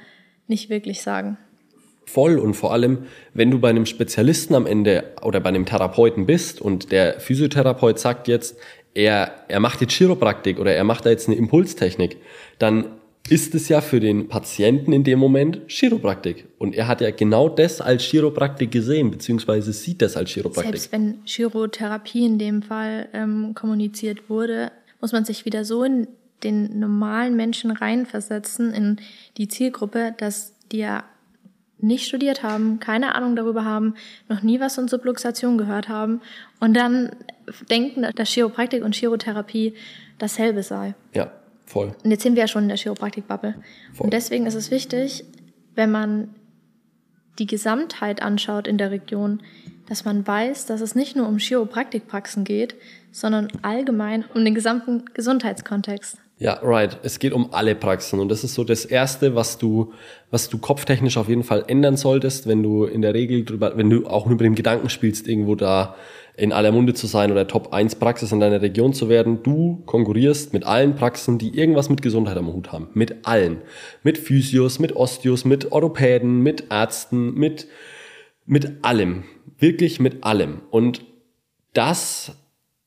nicht 0.47 0.69
wirklich 0.69 1.01
sagen 1.01 1.37
voll 2.05 2.37
und 2.37 2.53
vor 2.53 2.73
allem, 2.73 3.05
wenn 3.33 3.51
du 3.51 3.59
bei 3.59 3.69
einem 3.69 3.85
Spezialisten 3.85 4.55
am 4.55 4.65
Ende 4.65 5.03
oder 5.21 5.39
bei 5.39 5.49
einem 5.49 5.65
Therapeuten 5.65 6.25
bist 6.25 6.61
und 6.61 6.91
der 6.91 7.19
Physiotherapeut 7.19 7.99
sagt 7.99 8.27
jetzt, 8.27 8.57
er, 8.93 9.43
er 9.47 9.59
macht 9.59 9.81
jetzt 9.81 9.93
Chiropraktik 9.93 10.59
oder 10.59 10.73
er 10.73 10.83
macht 10.83 11.05
da 11.05 11.09
jetzt 11.09 11.27
eine 11.27 11.37
Impulstechnik, 11.37 12.17
dann 12.59 12.85
ist 13.29 13.55
es 13.55 13.69
ja 13.69 13.81
für 13.81 13.99
den 13.99 14.27
Patienten 14.27 14.93
in 14.93 15.03
dem 15.03 15.19
Moment 15.19 15.61
Chiropraktik. 15.67 16.45
Und 16.59 16.75
er 16.75 16.87
hat 16.87 17.01
ja 17.01 17.09
genau 17.11 17.49
das 17.49 17.81
als 17.81 18.03
Chiropraktik 18.03 18.71
gesehen, 18.71 19.11
beziehungsweise 19.11 19.73
sieht 19.73 20.01
das 20.01 20.15
als 20.15 20.29
Chiropraktik. 20.29 20.73
Selbst 20.73 20.91
wenn 20.91 21.19
Chirotherapie 21.25 22.25
in 22.25 22.37
dem 22.37 22.61
Fall 22.61 23.09
ähm, 23.13 23.53
kommuniziert 23.55 24.29
wurde, 24.29 24.71
muss 25.01 25.11
man 25.11 25.25
sich 25.25 25.45
wieder 25.45 25.65
so 25.65 25.83
in 25.83 26.07
den 26.43 26.79
normalen 26.79 27.35
Menschen 27.35 27.71
reinversetzen, 27.71 28.73
in 28.73 28.97
die 29.37 29.47
Zielgruppe, 29.47 30.13
dass 30.17 30.53
die 30.71 30.79
ja 30.79 31.03
nicht 31.85 32.05
studiert 32.05 32.43
haben, 32.43 32.79
keine 32.79 33.15
Ahnung 33.15 33.35
darüber 33.35 33.63
haben, 33.63 33.95
noch 34.27 34.41
nie 34.41 34.59
was 34.59 34.75
von 34.75 34.87
Subluxation 34.87 35.57
gehört 35.57 35.87
haben 35.87 36.21
und 36.59 36.75
dann 36.75 37.11
denken, 37.69 38.07
dass 38.15 38.29
Chiropraktik 38.29 38.83
und 38.83 38.95
Chirotherapie 38.95 39.75
dasselbe 40.17 40.63
sei. 40.63 40.95
Ja, 41.13 41.31
voll. 41.65 41.95
Und 42.03 42.11
jetzt 42.11 42.23
sind 42.23 42.35
wir 42.35 42.43
ja 42.43 42.47
schon 42.47 42.63
in 42.63 42.69
der 42.69 42.77
Chiropraktik-Bubble. 42.77 43.55
Und 43.99 44.13
deswegen 44.13 44.45
ist 44.45 44.55
es 44.55 44.71
wichtig, 44.71 45.25
wenn 45.75 45.91
man 45.91 46.33
die 47.37 47.47
Gesamtheit 47.47 48.21
anschaut 48.21 48.67
in 48.67 48.77
der 48.77 48.91
Region, 48.91 49.41
dass 49.87 50.05
man 50.05 50.25
weiß, 50.25 50.65
dass 50.65 50.81
es 50.81 50.95
nicht 50.95 51.15
nur 51.15 51.27
um 51.27 51.37
Chiropraktikpraxen 51.37 52.43
geht, 52.43 52.75
sondern 53.11 53.49
allgemein 53.61 54.25
um 54.33 54.43
den 54.43 54.55
gesamten 54.55 55.05
Gesundheitskontext. 55.13 56.17
Ja, 56.37 56.59
right. 56.61 56.97
Es 57.03 57.19
geht 57.19 57.31
um 57.31 57.53
alle 57.53 57.75
Praxen 57.75 58.19
und 58.19 58.27
das 58.27 58.43
ist 58.43 58.55
so 58.55 58.65
das 58.65 58.83
Erste, 58.83 59.35
was 59.35 59.57
du, 59.57 59.93
was 60.31 60.49
du 60.49 60.57
kopftechnisch 60.57 61.15
auf 61.15 61.29
jeden 61.29 61.43
Fall 61.43 61.63
ändern 61.67 61.95
solltest, 61.95 62.45
wenn 62.45 62.61
du 62.61 62.83
in 62.83 63.01
der 63.01 63.13
Regel 63.13 63.45
drüber, 63.45 63.77
wenn 63.77 63.89
du 63.89 64.05
auch 64.07 64.27
über 64.27 64.43
den 64.43 64.53
Gedanken 64.53 64.89
spielst, 64.89 65.29
irgendwo 65.29 65.55
da 65.55 65.95
in 66.35 66.51
aller 66.51 66.73
Munde 66.73 66.93
zu 66.93 67.07
sein 67.07 67.31
oder 67.31 67.47
Top 67.47 67.73
1 67.73 67.95
Praxis 67.95 68.33
in 68.33 68.41
deiner 68.41 68.61
Region 68.61 68.91
zu 68.91 69.07
werden. 69.07 69.43
Du 69.43 69.81
konkurrierst 69.85 70.51
mit 70.51 70.65
allen 70.65 70.95
Praxen, 70.95 71.37
die 71.37 71.57
irgendwas 71.57 71.89
mit 71.89 72.01
Gesundheit 72.01 72.35
am 72.35 72.51
Hut 72.51 72.73
haben. 72.73 72.89
Mit 72.93 73.25
allen. 73.25 73.61
Mit 74.03 74.17
Physios, 74.17 74.79
mit 74.79 74.93
Osteos, 74.93 75.45
mit 75.45 75.71
Orthopäden, 75.71 76.41
mit 76.41 76.65
Ärzten, 76.69 77.33
mit, 77.35 77.67
mit 78.45 78.83
allem. 78.83 79.23
Wirklich 79.57 80.01
mit 80.01 80.25
allem. 80.25 80.61
Und 80.69 81.05
das 81.71 82.35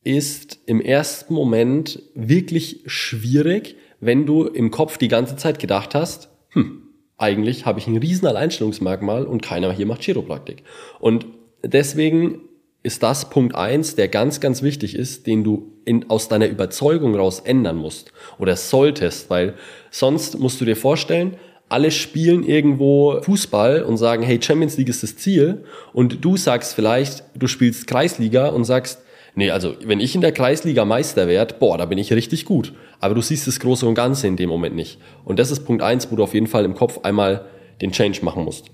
ist 0.09 0.61
im 0.65 0.81
ersten 0.81 1.35
Moment 1.35 2.03
wirklich 2.15 2.81
schwierig, 2.87 3.77
wenn 4.01 4.25
du 4.25 4.45
im 4.45 4.71
Kopf 4.71 4.97
die 4.97 5.09
ganze 5.09 5.37
Zeit 5.37 5.59
gedacht 5.59 5.95
hast, 5.95 6.31
hm, 6.51 6.83
eigentlich 7.19 7.67
habe 7.67 7.79
ich 7.79 7.87
ein 7.87 7.99
riesen 7.99 8.27
Alleinstellungsmerkmal 8.27 9.27
und 9.27 9.43
keiner 9.43 9.71
hier 9.71 9.85
macht 9.85 10.01
Chiropraktik. 10.01 10.63
Und 10.99 11.27
deswegen 11.63 12.41
ist 12.83 13.03
das 13.03 13.29
Punkt 13.29 13.55
eins, 13.55 13.97
der 13.97 14.09
ganz, 14.09 14.41
ganz 14.41 14.63
wichtig 14.63 14.95
ist, 14.95 15.27
den 15.27 15.45
du 15.45 15.73
in, 15.85 16.09
aus 16.09 16.29
deiner 16.29 16.47
Überzeugung 16.47 17.15
raus 17.15 17.41
ändern 17.41 17.77
musst 17.77 18.13
oder 18.39 18.57
solltest, 18.57 19.29
weil 19.29 19.57
sonst 19.91 20.39
musst 20.39 20.59
du 20.59 20.65
dir 20.65 20.77
vorstellen, 20.77 21.37
alle 21.69 21.91
spielen 21.91 22.45
irgendwo 22.45 23.21
Fußball 23.21 23.83
und 23.83 23.99
sagen, 23.99 24.23
hey, 24.23 24.41
Champions 24.41 24.79
League 24.79 24.89
ist 24.89 25.03
das 25.03 25.17
Ziel 25.17 25.65
und 25.93 26.25
du 26.25 26.39
sagst 26.39 26.73
vielleicht, 26.73 27.25
du 27.35 27.47
spielst 27.47 27.87
Kreisliga 27.87 28.49
und 28.49 28.65
sagst, 28.65 29.03
nee, 29.39 29.51
also 29.51 29.77
wenn 29.85 30.01
ich 30.01 30.15
in 30.15 30.21
der 30.21 30.33
Kreisliga 30.33 30.85
Meister 30.85 31.29
werde, 31.29 31.55
boah, 31.59 31.79
da 31.79 31.87
bin 31.87 31.97
ich 31.97 32.13
richtig 32.13 32.45
gut. 32.45 32.73
Aber 33.01 33.15
du 33.15 33.23
siehst 33.23 33.47
das 33.47 33.61
Große 33.61 33.87
und 33.87 33.95
Ganze 33.95 34.27
in 34.27 34.37
dem 34.37 34.49
Moment 34.49 34.75
nicht. 34.75 34.99
Und 35.25 35.39
das 35.39 35.53
ist 35.53 35.65
Punkt 35.65 35.83
eins, 35.83 36.11
wo 36.11 36.17
du 36.17 36.25
auf 36.25 36.35
jeden 36.35 36.49
Fall 36.49 36.65
im 36.65 36.75
Kopf 36.75 37.01
einmal 37.05 37.47
den 37.81 37.93
Change 37.93 38.19
machen 38.23 38.45
musst. 38.45 38.67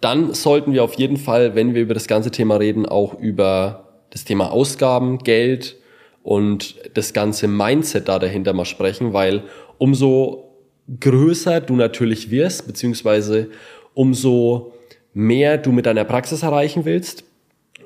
Dann 0.00 0.34
sollten 0.34 0.72
wir 0.72 0.82
auf 0.82 0.94
jeden 0.94 1.16
Fall, 1.16 1.54
wenn 1.54 1.74
wir 1.74 1.82
über 1.82 1.94
das 1.94 2.08
ganze 2.08 2.32
Thema 2.32 2.56
reden, 2.56 2.86
auch 2.86 3.14
über 3.14 3.88
das 4.10 4.24
Thema 4.24 4.50
Ausgaben, 4.50 5.18
Geld 5.18 5.76
und 6.24 6.74
das 6.94 7.12
ganze 7.12 7.46
Mindset 7.46 8.08
da 8.08 8.18
dahinter 8.18 8.52
mal 8.52 8.64
sprechen, 8.64 9.12
weil 9.12 9.44
umso 9.78 10.56
größer 10.98 11.60
du 11.60 11.76
natürlich 11.76 12.32
wirst, 12.32 12.66
beziehungsweise 12.66 13.48
umso 13.94 14.72
mehr 15.14 15.56
du 15.56 15.70
mit 15.70 15.86
deiner 15.86 16.04
Praxis 16.04 16.42
erreichen 16.42 16.84
willst, 16.84 17.22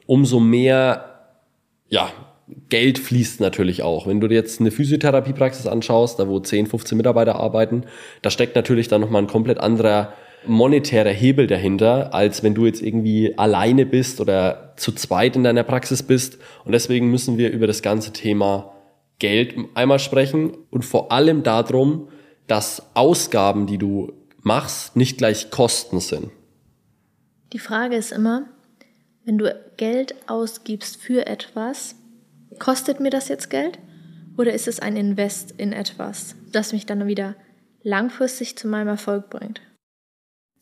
umso 0.07 0.41
mehr, 0.41 1.14
ja, 1.95 2.11
Geld 2.71 2.99
fließt 2.99 3.41
natürlich 3.41 3.85
auch. 3.85 4.09
Wenn 4.09 4.21
du 4.21 4.27
dir 4.27 4.35
jetzt 4.35 4.61
eine 4.61 4.73
Physiotherapiepraxis 4.73 5.69
anschaust, 5.69 6.19
da 6.19 6.27
wo 6.29 6.41
10, 6.41 6.67
15 6.67 6.97
Mitarbeiter 6.97 7.37
arbeiten, 7.37 7.85
da 8.21 8.31
steckt 8.31 8.57
natürlich 8.57 8.89
dann 8.89 9.01
nochmal 9.01 9.23
ein 9.23 9.29
komplett 9.29 9.59
anderer 9.59 10.13
monetärer 10.45 11.11
Hebel 11.11 11.47
dahinter, 11.47 12.13
als 12.13 12.43
wenn 12.43 12.55
du 12.55 12.67
jetzt 12.67 12.83
irgendwie 12.83 13.39
alleine 13.39 13.87
bist 13.87 14.21
oder 14.21 14.75
zu 14.77 14.91
zweit 14.91 15.37
in 15.37 15.45
deiner 15.45 15.63
Praxis 15.63 16.03
bist. 16.03 16.39
Und 16.65 16.73
deswegen 16.73 17.13
müssen 17.13 17.39
wir 17.39 17.53
über 17.53 17.69
das 17.69 17.81
ganze 17.81 18.13
Thema 18.13 18.75
Geld 19.21 19.55
einmal 19.75 20.01
sprechen 20.01 20.51
und 20.71 20.85
vor 20.85 21.13
allem 21.13 21.45
darum, 21.45 22.09
dass 22.49 22.91
Ausgaben, 22.95 23.67
die 23.67 23.79
du 23.79 24.13
machst, 24.43 24.97
nicht 24.97 25.17
gleich 25.17 25.51
Kosten 25.51 26.01
sind. 26.01 26.31
Die 27.53 27.61
Frage 27.61 27.95
ist 27.95 28.11
immer, 28.11 28.49
wenn 29.25 29.39
du 29.39 29.55
Geld 29.77 30.15
ausgibst 30.27 31.01
für 31.01 31.27
etwas, 31.27 31.97
kostet 32.59 33.01
mir 33.01 33.11
das 33.11 33.29
jetzt 33.29 33.51
Geld 33.51 33.79
oder 34.37 34.53
ist 34.53 34.69
es 34.69 34.81
ein 34.81 34.97
Invest 34.97 35.53
in 35.57 35.73
etwas, 35.73 36.37
das 36.53 36.73
mich 36.73 36.87
dann 36.87 37.07
wieder 37.07 37.37
langfristig 37.83 38.57
zu 38.57 38.69
meinem 38.69 38.89
Erfolg 38.89 39.31
bringt? 39.31 39.61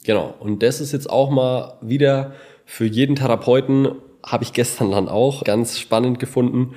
Genau, 0.04 0.34
und 0.40 0.62
das 0.62 0.80
ist 0.80 0.92
jetzt 0.92 1.08
auch 1.08 1.30
mal 1.30 1.78
wieder 1.80 2.34
für 2.64 2.86
jeden 2.86 3.16
Therapeuten, 3.16 3.88
habe 4.24 4.44
ich 4.44 4.52
gestern 4.52 4.90
dann 4.90 5.08
auch 5.08 5.44
ganz 5.44 5.78
spannend 5.78 6.18
gefunden, 6.18 6.74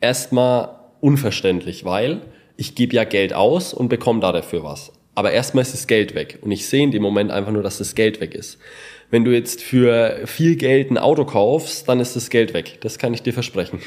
erstmal 0.00 0.76
unverständlich, 1.00 1.84
weil 1.84 2.22
ich 2.56 2.74
gebe 2.74 2.94
ja 2.94 3.04
Geld 3.04 3.32
aus 3.32 3.72
und 3.72 3.88
bekomme 3.88 4.20
da 4.20 4.32
dafür 4.32 4.62
was. 4.62 4.92
Aber 5.14 5.32
erstmal 5.32 5.62
ist 5.62 5.74
das 5.74 5.86
Geld 5.86 6.14
weg. 6.14 6.38
Und 6.42 6.50
ich 6.50 6.66
sehe 6.66 6.84
in 6.84 6.92
dem 6.92 7.02
Moment 7.02 7.30
einfach 7.30 7.52
nur, 7.52 7.62
dass 7.62 7.78
das 7.78 7.94
Geld 7.94 8.20
weg 8.20 8.34
ist. 8.34 8.58
Wenn 9.10 9.24
du 9.24 9.32
jetzt 9.32 9.60
für 9.60 10.20
viel 10.26 10.56
Geld 10.56 10.90
ein 10.90 10.98
Auto 10.98 11.24
kaufst, 11.24 11.88
dann 11.88 11.98
ist 11.98 12.14
das 12.14 12.30
Geld 12.30 12.54
weg. 12.54 12.78
Das 12.80 12.98
kann 12.98 13.12
ich 13.12 13.22
dir 13.22 13.32
versprechen. 13.32 13.80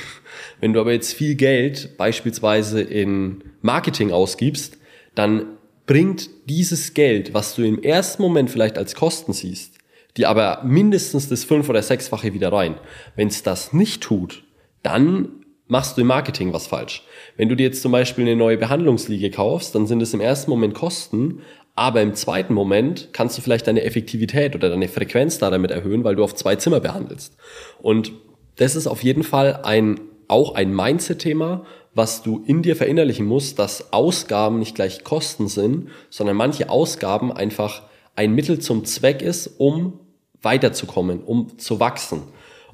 Wenn 0.59 0.73
du 0.73 0.81
aber 0.81 0.91
jetzt 0.91 1.13
viel 1.13 1.35
Geld 1.35 1.97
beispielsweise 1.97 2.81
in 2.81 3.43
Marketing 3.61 4.11
ausgibst, 4.11 4.77
dann 5.15 5.57
bringt 5.85 6.29
dieses 6.49 6.93
Geld, 6.93 7.33
was 7.33 7.55
du 7.55 7.63
im 7.63 7.81
ersten 7.81 8.21
Moment 8.21 8.49
vielleicht 8.49 8.77
als 8.77 8.95
Kosten 8.95 9.33
siehst, 9.33 9.77
dir 10.17 10.29
aber 10.29 10.61
mindestens 10.63 11.29
das 11.29 11.43
fünf- 11.43 11.69
oder 11.69 11.81
sechsfache 11.81 12.33
wieder 12.33 12.51
rein. 12.51 12.75
Wenn 13.15 13.29
es 13.29 13.43
das 13.43 13.73
nicht 13.73 14.03
tut, 14.03 14.43
dann 14.81 15.43
machst 15.67 15.97
du 15.97 16.01
im 16.01 16.07
Marketing 16.07 16.53
was 16.53 16.67
falsch. 16.67 17.03
Wenn 17.37 17.49
du 17.49 17.55
dir 17.55 17.63
jetzt 17.63 17.81
zum 17.81 17.91
Beispiel 17.91 18.25
eine 18.25 18.35
neue 18.35 18.57
Behandlungsliege 18.57 19.31
kaufst, 19.31 19.73
dann 19.73 19.87
sind 19.87 20.01
es 20.01 20.13
im 20.13 20.21
ersten 20.21 20.51
Moment 20.51 20.73
Kosten, 20.73 21.41
aber 21.75 22.01
im 22.01 22.13
zweiten 22.13 22.53
Moment 22.53 23.09
kannst 23.13 23.37
du 23.37 23.41
vielleicht 23.41 23.67
deine 23.67 23.83
Effektivität 23.83 24.55
oder 24.55 24.69
deine 24.69 24.87
Frequenz 24.87 25.39
da 25.39 25.49
damit 25.49 25.71
erhöhen, 25.71 26.03
weil 26.03 26.15
du 26.15 26.23
auf 26.23 26.35
zwei 26.35 26.55
Zimmer 26.55 26.79
behandelst. 26.79 27.35
Und 27.81 28.11
das 28.57 28.75
ist 28.75 28.87
auf 28.87 29.03
jeden 29.03 29.23
Fall 29.23 29.61
ein, 29.63 29.99
auch 30.27 30.53
ein 30.53 30.75
Mindset-Thema, 30.75 31.65
was 31.95 32.23
du 32.23 32.43
in 32.45 32.61
dir 32.61 32.75
verinnerlichen 32.75 33.25
musst, 33.25 33.59
dass 33.59 33.93
Ausgaben 33.93 34.59
nicht 34.59 34.75
gleich 34.75 35.03
Kosten 35.03 35.47
sind, 35.47 35.89
sondern 36.09 36.35
manche 36.35 36.69
Ausgaben 36.69 37.31
einfach 37.31 37.83
ein 38.15 38.33
Mittel 38.33 38.59
zum 38.59 38.85
Zweck 38.85 39.21
ist, 39.21 39.47
um 39.57 39.99
weiterzukommen, 40.41 41.23
um 41.23 41.57
zu 41.57 41.79
wachsen. 41.79 42.23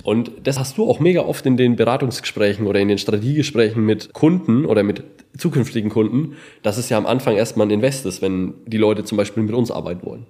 Und 0.04 0.32
das 0.44 0.58
hast 0.58 0.78
du 0.78 0.90
auch 0.90 1.00
mega 1.00 1.22
oft 1.22 1.46
in 1.46 1.58
den 1.58 1.76
Beratungsgesprächen 1.76 2.68
oder 2.68 2.80
in 2.80 2.88
den 2.88 2.98
Strategiegesprächen 2.98 3.86
mit 3.86 4.14
Kunden 4.14 4.66
oder 4.66 4.84
mit 4.84 5.04
zukünftigen 5.38 5.90
Kunden, 5.90 6.38
dass 6.64 6.78
es 6.78 6.90
ja 6.90 6.98
am 6.98 7.06
Anfang 7.06 7.36
erstmal 7.36 7.68
ein 7.68 7.72
Invest 7.72 8.06
ist, 8.06 8.22
wenn 8.22 8.54
die 8.66 8.78
Leute 8.78 9.04
zum 9.04 9.18
Beispiel 9.18 9.44
mit 9.44 9.54
uns 9.54 9.72
arbeiten 9.72 10.06
wollen. 10.06 10.26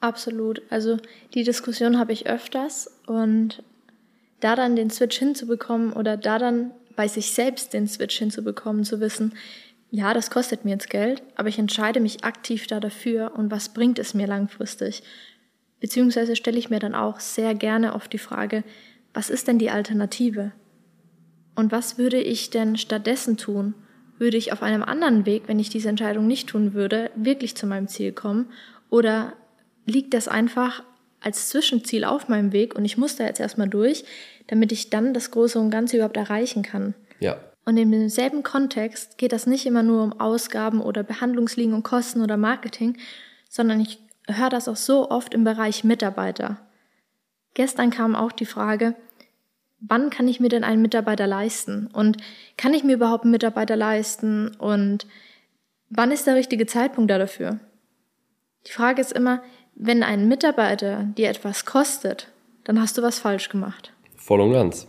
Absolut. 0.00 0.62
Also 0.70 0.96
die 1.34 1.44
Diskussion 1.44 1.98
habe 1.98 2.12
ich 2.12 2.26
öfters 2.26 2.90
und 3.06 3.62
da 4.40 4.56
dann 4.56 4.74
den 4.74 4.90
Switch 4.90 5.18
hinzubekommen 5.18 5.92
oder 5.92 6.16
da 6.16 6.38
dann 6.38 6.72
bei 6.96 7.06
sich 7.06 7.30
selbst 7.30 7.72
den 7.72 7.86
Switch 7.86 8.18
hinzubekommen, 8.18 8.84
zu 8.84 9.00
wissen, 9.00 9.34
ja, 9.90 10.14
das 10.14 10.30
kostet 10.30 10.64
mir 10.64 10.72
jetzt 10.72 10.90
Geld, 10.90 11.22
aber 11.36 11.48
ich 11.50 11.58
entscheide 11.58 12.00
mich 12.00 12.24
aktiv 12.24 12.66
da 12.66 12.80
dafür 12.80 13.32
und 13.36 13.50
was 13.50 13.68
bringt 13.68 13.98
es 13.98 14.14
mir 14.14 14.26
langfristig? 14.26 15.02
Beziehungsweise 15.80 16.34
stelle 16.34 16.58
ich 16.58 16.70
mir 16.70 16.78
dann 16.78 16.94
auch 16.94 17.20
sehr 17.20 17.54
gerne 17.54 17.94
oft 17.94 18.12
die 18.12 18.18
Frage, 18.18 18.64
was 19.14 19.30
ist 19.30 19.48
denn 19.48 19.58
die 19.58 19.70
Alternative? 19.70 20.52
Und 21.54 21.72
was 21.72 21.98
würde 21.98 22.20
ich 22.20 22.50
denn 22.50 22.76
stattdessen 22.76 23.36
tun? 23.36 23.74
Würde 24.18 24.36
ich 24.36 24.52
auf 24.52 24.62
einem 24.62 24.82
anderen 24.82 25.26
Weg, 25.26 25.44
wenn 25.46 25.58
ich 25.58 25.68
diese 25.68 25.88
Entscheidung 25.88 26.26
nicht 26.26 26.48
tun 26.48 26.74
würde, 26.74 27.10
wirklich 27.14 27.56
zu 27.56 27.66
meinem 27.66 27.88
Ziel 27.88 28.12
kommen? 28.12 28.50
Oder 28.88 29.34
liegt 29.84 30.14
das 30.14 30.28
einfach 30.28 30.82
als 31.20 31.48
Zwischenziel 31.48 32.04
auf 32.04 32.28
meinem 32.28 32.52
Weg 32.52 32.74
und 32.74 32.84
ich 32.84 32.96
muss 32.96 33.16
da 33.16 33.24
jetzt 33.24 33.40
erstmal 33.40 33.68
durch, 33.68 34.04
damit 34.48 34.72
ich 34.72 34.90
dann 34.90 35.14
das 35.14 35.30
Große 35.30 35.58
und 35.58 35.70
Ganze 35.70 35.96
überhaupt 35.96 36.16
erreichen 36.16 36.62
kann? 36.62 36.94
Ja. 37.20 37.38
Und 37.64 37.76
in 37.76 37.92
demselben 37.92 38.42
Kontext 38.42 39.18
geht 39.18 39.32
das 39.32 39.46
nicht 39.46 39.66
immer 39.66 39.82
nur 39.82 40.02
um 40.02 40.20
Ausgaben 40.20 40.80
oder 40.80 41.02
Behandlungsliegen 41.02 41.74
und 41.74 41.84
Kosten 41.84 42.20
oder 42.20 42.36
Marketing, 42.36 42.96
sondern 43.48 43.80
ich 43.80 44.00
höre 44.26 44.50
das 44.50 44.68
auch 44.68 44.76
so 44.76 45.10
oft 45.10 45.32
im 45.32 45.44
Bereich 45.44 45.84
Mitarbeiter. 45.84 46.58
Gestern 47.54 47.90
kam 47.90 48.14
auch 48.14 48.32
die 48.32 48.46
Frage, 48.46 48.94
wann 49.80 50.10
kann 50.10 50.28
ich 50.28 50.40
mir 50.40 50.48
denn 50.48 50.64
einen 50.64 50.82
Mitarbeiter 50.82 51.26
leisten? 51.26 51.88
Und 51.92 52.16
kann 52.56 52.74
ich 52.74 52.84
mir 52.84 52.94
überhaupt 52.94 53.24
einen 53.24 53.32
Mitarbeiter 53.32 53.76
leisten? 53.76 54.54
Und 54.56 55.06
wann 55.90 56.12
ist 56.12 56.26
der 56.26 56.36
richtige 56.36 56.66
Zeitpunkt 56.66 57.10
dafür? 57.10 57.58
Die 58.66 58.72
Frage 58.72 59.00
ist 59.00 59.12
immer, 59.12 59.42
wenn 59.74 60.02
ein 60.02 60.28
Mitarbeiter 60.28 61.04
dir 61.16 61.28
etwas 61.28 61.64
kostet, 61.64 62.28
dann 62.64 62.80
hast 62.80 62.96
du 62.96 63.02
was 63.02 63.18
falsch 63.18 63.48
gemacht. 63.48 63.92
Voll 64.16 64.40
und 64.40 64.52
ganz. 64.52 64.86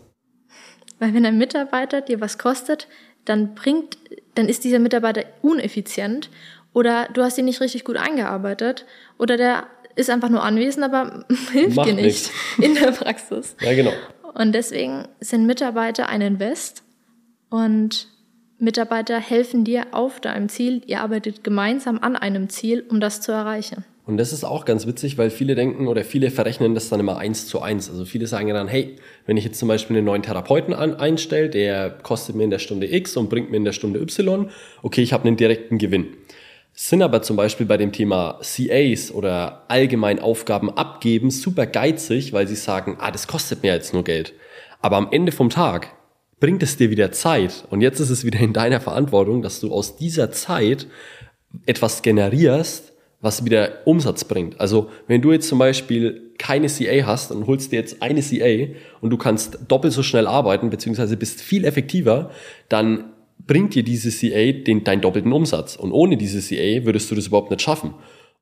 Weil 1.00 1.13
wenn 1.13 1.25
ein 1.25 1.38
Mitarbeiter 1.38 2.01
dir 2.01 2.22
was 2.22 2.38
kostet, 2.38 2.88
dann 3.25 3.55
bringt, 3.55 3.98
dann 4.36 4.48
ist 4.48 4.63
dieser 4.63 4.79
Mitarbeiter 4.79 5.24
uneffizient 5.41 6.29
oder 6.74 7.08
du 7.13 7.24
hast 7.24 7.38
ihn 7.38 7.46
nicht 7.46 7.62
richtig 7.62 7.84
gut 7.84 7.98
eingearbeitet 7.98 8.86
oder 9.17 9.38
der 9.38 9.67
ist 9.95 10.09
einfach 10.09 10.29
nur 10.29 10.43
anwesend, 10.43 10.85
aber 10.85 11.25
hilft 11.51 11.75
Macht 11.75 11.89
dir 11.89 11.93
nicht 11.93 12.05
nichts. 12.05 12.31
in 12.57 12.75
der 12.75 12.91
Praxis. 12.91 13.55
Ja, 13.62 13.73
genau. 13.73 13.93
Und 14.33 14.53
deswegen 14.53 15.07
sind 15.19 15.45
Mitarbeiter 15.45 16.09
ein 16.09 16.21
Invest 16.21 16.83
und 17.50 18.07
Mitarbeiter 18.57 19.19
helfen 19.19 19.63
dir 19.63 19.88
auf 19.91 20.19
deinem 20.19 20.50
Ziel. 20.50 20.81
Ihr 20.88 21.01
arbeitet 21.01 21.43
gemeinsam 21.43 22.00
an 22.00 22.15
einem 22.15 22.50
Ziel, 22.50 22.83
um 22.89 23.00
das 23.00 23.21
zu 23.21 23.31
erreichen. 23.31 23.83
Und 24.05 24.17
das 24.17 24.33
ist 24.33 24.43
auch 24.43 24.65
ganz 24.65 24.85
witzig, 24.85 25.17
weil 25.17 25.29
viele 25.29 25.55
denken 25.55 25.88
oder 25.88 26.03
viele 26.03 26.29
verrechnen 26.29 26.75
das 26.75 26.89
dann 26.89 27.00
immer 27.00 27.17
eins 27.17 27.47
zu 27.47 27.62
eins. 27.62 27.89
Also 27.89 28.03
viele 28.03 28.27
sagen 28.27 28.50
dann, 28.50 28.67
hey, 28.67 28.97
wenn 29.25 29.38
ich 29.38 29.45
jetzt 29.45 29.59
zum 29.59 29.69
Beispiel 29.69 29.95
einen 29.95 30.05
neuen 30.05 30.23
Therapeuten 30.23 30.73
an, 30.73 30.95
einstelle, 30.95 31.50
der 31.50 31.89
kostet 31.89 32.35
mir 32.35 32.43
in 32.43 32.50
der 32.50 32.59
Stunde 32.59 32.93
X 32.93 33.15
und 33.15 33.29
bringt 33.29 33.50
mir 33.50 33.57
in 33.57 33.63
der 33.63 33.71
Stunde 33.71 34.01
Y, 34.01 34.50
okay, 34.81 35.01
ich 35.01 35.13
habe 35.13 35.25
einen 35.25 35.38
direkten 35.38 35.77
Gewinn 35.77 36.07
sind 36.74 37.03
aber 37.03 37.22
zum 37.22 37.36
Beispiel 37.36 37.65
bei 37.65 37.77
dem 37.77 37.92
Thema 37.92 38.39
CAs 38.42 39.12
oder 39.12 39.63
allgemein 39.68 40.20
Aufgaben 40.20 40.72
abgeben 40.72 41.30
super 41.30 41.68
geizig, 41.68 42.34
weil 42.34 42.48
sie 42.48 42.56
sagen, 42.56 42.98
ah, 43.00 43.12
das 43.12 43.27
kostet 43.27 43.62
mir 43.62 43.74
jetzt 43.74 43.94
nur 43.94 44.03
Geld. 44.03 44.34
Aber 44.82 44.98
am 44.98 45.10
Ende 45.12 45.32
vom 45.32 45.50
Tag 45.50 45.94
bringt 46.39 46.63
es 46.63 46.75
dir 46.75 46.89
wieder 46.89 47.12
Zeit. 47.12 47.63
Und 47.70 47.82
jetzt 47.82 48.00
ist 48.00 48.10
es 48.10 48.25
wieder 48.25 48.39
in 48.39 48.53
deiner 48.53 48.82
Verantwortung, 48.82 49.42
dass 49.42 49.60
du 49.60 49.72
aus 49.72 49.96
dieser 49.98 50.32
Zeit 50.32 50.88
etwas 51.65 52.01
generierst, 52.01 52.92
was 53.22 53.46
wieder 53.46 53.86
Umsatz 53.86 54.25
bringt. 54.25 54.60
Also 54.60 54.89
wenn 55.08 55.22
du 55.22 55.32
jetzt 55.32 55.48
zum 55.48 55.60
Beispiel 55.60 56.34
keine 56.38 56.68
CA 56.68 57.06
hast 57.06 57.32
und 57.32 57.48
holst 57.48 57.72
dir 57.72 57.80
jetzt 57.80 58.01
eine 58.01 58.22
CA 58.22 58.74
und 59.00 59.12
du 59.12 59.18
kannst 59.18 59.60
doppelt 59.70 59.94
so 59.94 60.03
schnell 60.03 60.27
arbeiten, 60.27 60.70
beziehungsweise 60.70 61.15
bist 61.15 61.42
viel 61.42 61.63
effektiver, 61.63 62.32
dann 62.68 63.12
bringt 63.47 63.75
dir 63.75 63.83
diese 63.83 64.09
CA 64.09 64.51
den, 64.51 64.83
deinen 64.83 65.01
doppelten 65.01 65.31
Umsatz. 65.31 65.75
Und 65.75 65.91
ohne 65.91 66.17
diese 66.17 66.39
CA 66.39 66.85
würdest 66.85 67.09
du 67.12 67.15
das 67.15 67.27
überhaupt 67.27 67.51
nicht 67.51 67.62
schaffen. 67.62 67.93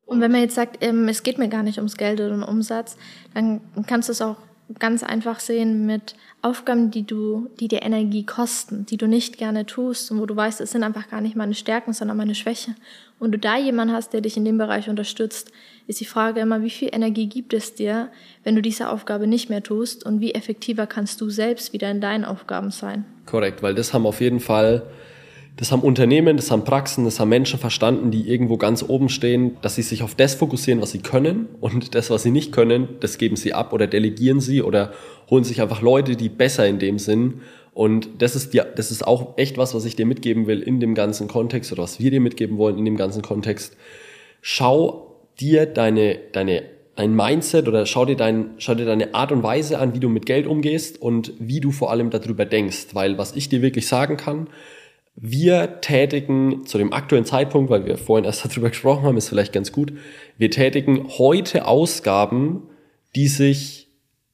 Und 0.06 0.20
wenn 0.20 0.32
man 0.32 0.42
jetzt 0.42 0.56
sagt, 0.56 0.84
ähm, 0.84 1.08
es 1.08 1.24
geht 1.24 1.38
mir 1.38 1.48
gar 1.48 1.64
nicht 1.64 1.78
ums 1.78 1.96
Geld 1.96 2.20
oder 2.20 2.36
um 2.36 2.44
Umsatz, 2.44 2.98
dann 3.34 3.62
kannst 3.88 4.10
du 4.10 4.12
es 4.12 4.22
auch 4.22 4.36
ganz 4.80 5.04
einfach 5.04 5.40
sehen 5.40 5.86
mit 5.86 6.16
Aufgaben, 6.42 6.92
die 6.92 7.06
du, 7.06 7.50
die 7.60 7.68
dir 7.68 7.84
Energie 7.84 8.26
kosten, 8.26 8.86
die 8.86 8.98
du 8.98 9.08
nicht 9.08 9.38
gerne 9.38 9.66
tust 9.66 10.12
und 10.12 10.20
wo 10.20 10.26
du 10.26 10.36
weißt, 10.36 10.62
es 10.62 10.72
sind 10.72 10.84
einfach 10.84 11.10
gar 11.10 11.22
nicht 11.22 11.36
meine 11.36 11.54
Stärken, 11.54 11.94
sondern 11.94 12.18
meine 12.18 12.36
Schwäche. 12.36 12.76
Und 13.20 13.32
du 13.32 13.38
da 13.38 13.58
jemanden 13.58 13.94
hast, 13.94 14.14
der 14.14 14.22
dich 14.22 14.38
in 14.38 14.46
dem 14.46 14.58
Bereich 14.58 14.90
unterstützt, 14.90 15.52
ist 15.88 16.00
die 16.00 16.06
Frage 16.06 16.40
immer, 16.40 16.64
wie 16.64 16.70
viel 16.70 16.90
Energie 16.92 17.28
gibt 17.28 17.54
es 17.54 17.76
dir, 17.76 18.10
wenn 18.44 18.56
du 18.56 18.62
diese 18.62 18.90
Aufgabe 18.90 19.28
nicht 19.28 19.50
mehr 19.50 19.62
tust 19.62 20.06
und 20.06 20.22
wie 20.22 20.34
effektiver 20.34 20.88
kannst 20.88 21.22
du 21.22 21.30
selbst 21.30 21.74
wieder 21.74 21.92
in 21.92 22.02
deinen 22.02 22.26
Aufgaben 22.26 22.72
sein. 22.72 23.06
Korrekt, 23.26 23.62
weil 23.62 23.76
das 23.76 23.94
haben 23.94 24.06
auf 24.06 24.22
jeden 24.22 24.40
Fall 24.40 24.84
das 25.62 25.72
haben 25.72 25.84
Unternehmen, 25.84 26.38
das 26.38 26.50
haben 26.50 26.64
Praxen, 26.64 27.06
das 27.06 27.20
haben 27.20 27.30
Menschen 27.30 27.60
verstanden, 27.60 28.10
die 28.10 28.28
irgendwo 28.28 28.58
ganz 28.58 28.82
oben 28.82 29.10
stehen, 29.10 29.58
dass 29.62 29.76
sie 29.76 29.84
sich 29.84 30.02
auf 30.02 30.16
das 30.16 30.34
fokussieren, 30.34 30.82
was 30.82 30.90
sie 30.90 31.04
können 31.04 31.50
und 31.60 31.94
das, 31.94 32.10
was 32.10 32.24
sie 32.24 32.32
nicht 32.32 32.52
können, 32.52 32.90
das 33.00 33.20
geben 33.20 33.36
sie 33.36 33.54
ab 33.54 33.72
oder 33.72 33.86
delegieren 33.86 34.42
sie 34.42 34.64
oder 34.64 34.92
holen 35.30 35.44
sich 35.44 35.62
einfach 35.62 35.84
Leute, 35.84 36.16
die 36.16 36.30
besser 36.30 36.68
in 36.68 36.80
dem 36.80 36.98
sind. 36.98 37.42
Und 37.76 38.10
das 38.24 38.36
ist, 38.36 38.56
ja, 38.56 38.64
das 38.64 38.90
ist 38.90 39.06
auch 39.06 39.38
echt 39.38 39.60
was, 39.60 39.76
was 39.76 39.86
ich 39.86 39.96
dir 39.96 40.08
mitgeben 40.08 40.48
will 40.48 40.64
in 40.64 40.80
dem 40.80 40.96
ganzen 40.96 41.28
Kontext 41.28 41.72
oder 41.72 41.84
was 41.84 42.00
wir 42.00 42.10
dir 42.10 42.22
mitgeben 42.22 42.58
wollen 42.58 42.80
in 42.80 42.86
dem 42.86 42.98
ganzen 42.98 43.22
Kontext. 43.22 43.78
Schau 44.42 45.16
dir 45.40 45.68
deine, 45.68 46.18
deine, 46.32 46.64
dein 46.96 47.16
Mindset 47.16 47.68
oder 47.68 47.86
schau 47.86 48.06
dir, 48.06 48.18
dein, 48.18 48.56
schau 48.58 48.74
dir 48.74 48.86
deine 48.86 49.14
Art 49.14 49.32
und 49.32 49.44
Weise 49.44 49.78
an, 49.78 49.94
wie 49.94 50.00
du 50.00 50.10
mit 50.10 50.26
Geld 50.26 50.48
umgehst 50.48 51.00
und 51.00 51.34
wie 51.38 51.60
du 51.60 51.70
vor 51.70 51.92
allem 51.92 52.10
darüber 52.10 52.46
denkst. 52.46 52.88
Weil 52.94 53.20
was 53.20 53.36
ich 53.36 53.48
dir 53.48 53.62
wirklich 53.62 53.86
sagen 53.86 54.18
kann, 54.18 54.48
wir 55.24 55.82
tätigen 55.82 56.66
zu 56.66 56.80
dem 56.80 56.92
aktuellen 56.92 57.26
Zeitpunkt, 57.26 57.70
weil 57.70 57.86
wir 57.86 57.98
vorhin 57.98 58.26
erst 58.26 58.44
darüber 58.52 58.70
gesprochen 58.70 59.04
haben, 59.04 59.18
ist 59.18 59.30
vielleicht 59.30 59.54
ganz 59.54 59.72
gut, 59.72 59.94
wir 60.38 60.50
tätigen 60.50 61.08
heute 61.18 61.68
Ausgaben, 61.68 62.64
die 63.16 63.28
sich 63.28 63.88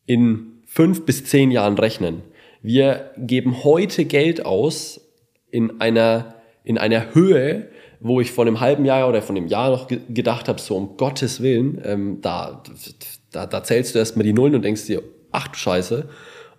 in 0.05 0.61
fünf 0.65 1.05
bis 1.05 1.25
zehn 1.25 1.51
Jahren 1.51 1.77
rechnen. 1.77 2.23
Wir 2.61 3.11
geben 3.17 3.63
heute 3.63 4.05
Geld 4.05 4.45
aus 4.45 5.01
in 5.51 5.81
einer, 5.81 6.35
in 6.63 6.77
einer 6.77 7.13
Höhe, 7.13 7.67
wo 7.99 8.21
ich 8.21 8.31
vor 8.31 8.45
einem 8.45 8.61
halben 8.61 8.85
Jahr 8.85 9.09
oder 9.09 9.21
von 9.21 9.35
einem 9.35 9.47
Jahr 9.47 9.71
noch 9.71 9.87
gedacht 9.87 10.47
habe, 10.47 10.61
so 10.61 10.77
um 10.77 10.95
Gottes 10.95 11.41
Willen, 11.41 11.81
ähm, 11.83 12.19
da, 12.21 12.63
da, 13.31 13.45
da 13.45 13.63
zählst 13.63 13.93
du 13.93 13.99
erstmal 13.99 14.23
die 14.23 14.33
Nullen 14.33 14.55
und 14.55 14.61
denkst 14.61 14.85
dir, 14.85 15.01
ach 15.31 15.49
du 15.49 15.57
Scheiße. 15.57 16.07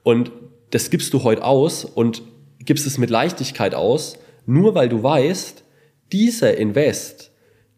Und 0.02 0.32
das 0.70 0.90
gibst 0.90 1.14
du 1.14 1.22
heute 1.22 1.44
aus 1.44 1.84
und 1.84 2.22
gibst 2.68 2.86
es 2.86 2.98
mit 2.98 3.08
Leichtigkeit 3.08 3.74
aus, 3.74 4.18
nur 4.44 4.74
weil 4.74 4.90
du 4.90 5.02
weißt, 5.02 5.64
dieser 6.12 6.58
Invest, 6.58 7.32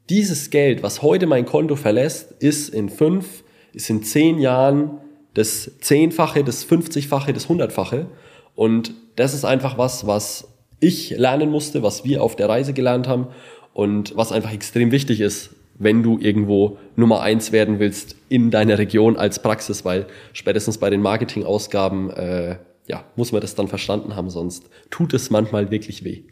dieses 0.08 0.50
Geld, 0.50 0.82
was 0.82 1.00
heute 1.00 1.28
mein 1.28 1.46
Konto 1.46 1.76
verlässt, 1.76 2.32
ist 2.40 2.70
in 2.70 2.88
fünf, 2.88 3.44
ist 3.72 3.88
in 3.88 4.02
zehn 4.02 4.40
Jahren 4.40 4.98
das 5.32 5.78
Zehnfache, 5.78 6.42
das 6.42 6.64
Fünfzigfache, 6.64 7.32
das 7.32 7.48
Hundertfache. 7.48 8.06
Und 8.56 8.92
das 9.14 9.32
ist 9.32 9.44
einfach 9.44 9.78
was, 9.78 10.08
was 10.08 10.48
ich 10.80 11.10
lernen 11.10 11.52
musste, 11.52 11.84
was 11.84 12.04
wir 12.04 12.20
auf 12.20 12.34
der 12.34 12.48
Reise 12.48 12.72
gelernt 12.72 13.06
haben 13.06 13.28
und 13.72 14.16
was 14.16 14.32
einfach 14.32 14.52
extrem 14.52 14.90
wichtig 14.90 15.20
ist, 15.20 15.50
wenn 15.78 16.02
du 16.02 16.18
irgendwo 16.18 16.78
Nummer 16.96 17.20
eins 17.20 17.52
werden 17.52 17.78
willst 17.78 18.16
in 18.28 18.50
deiner 18.50 18.78
Region 18.78 19.16
als 19.16 19.40
Praxis, 19.40 19.84
weil 19.84 20.06
spätestens 20.32 20.78
bei 20.78 20.90
den 20.90 21.00
Marketingausgaben 21.00 22.10
äh, 22.10 22.56
ja, 22.90 23.04
muss 23.14 23.30
man 23.30 23.40
das 23.40 23.54
dann 23.54 23.68
verstanden 23.68 24.16
haben, 24.16 24.30
sonst 24.30 24.68
tut 24.90 25.14
es 25.14 25.30
manchmal 25.30 25.70
wirklich 25.70 26.04
weh. 26.04 26.24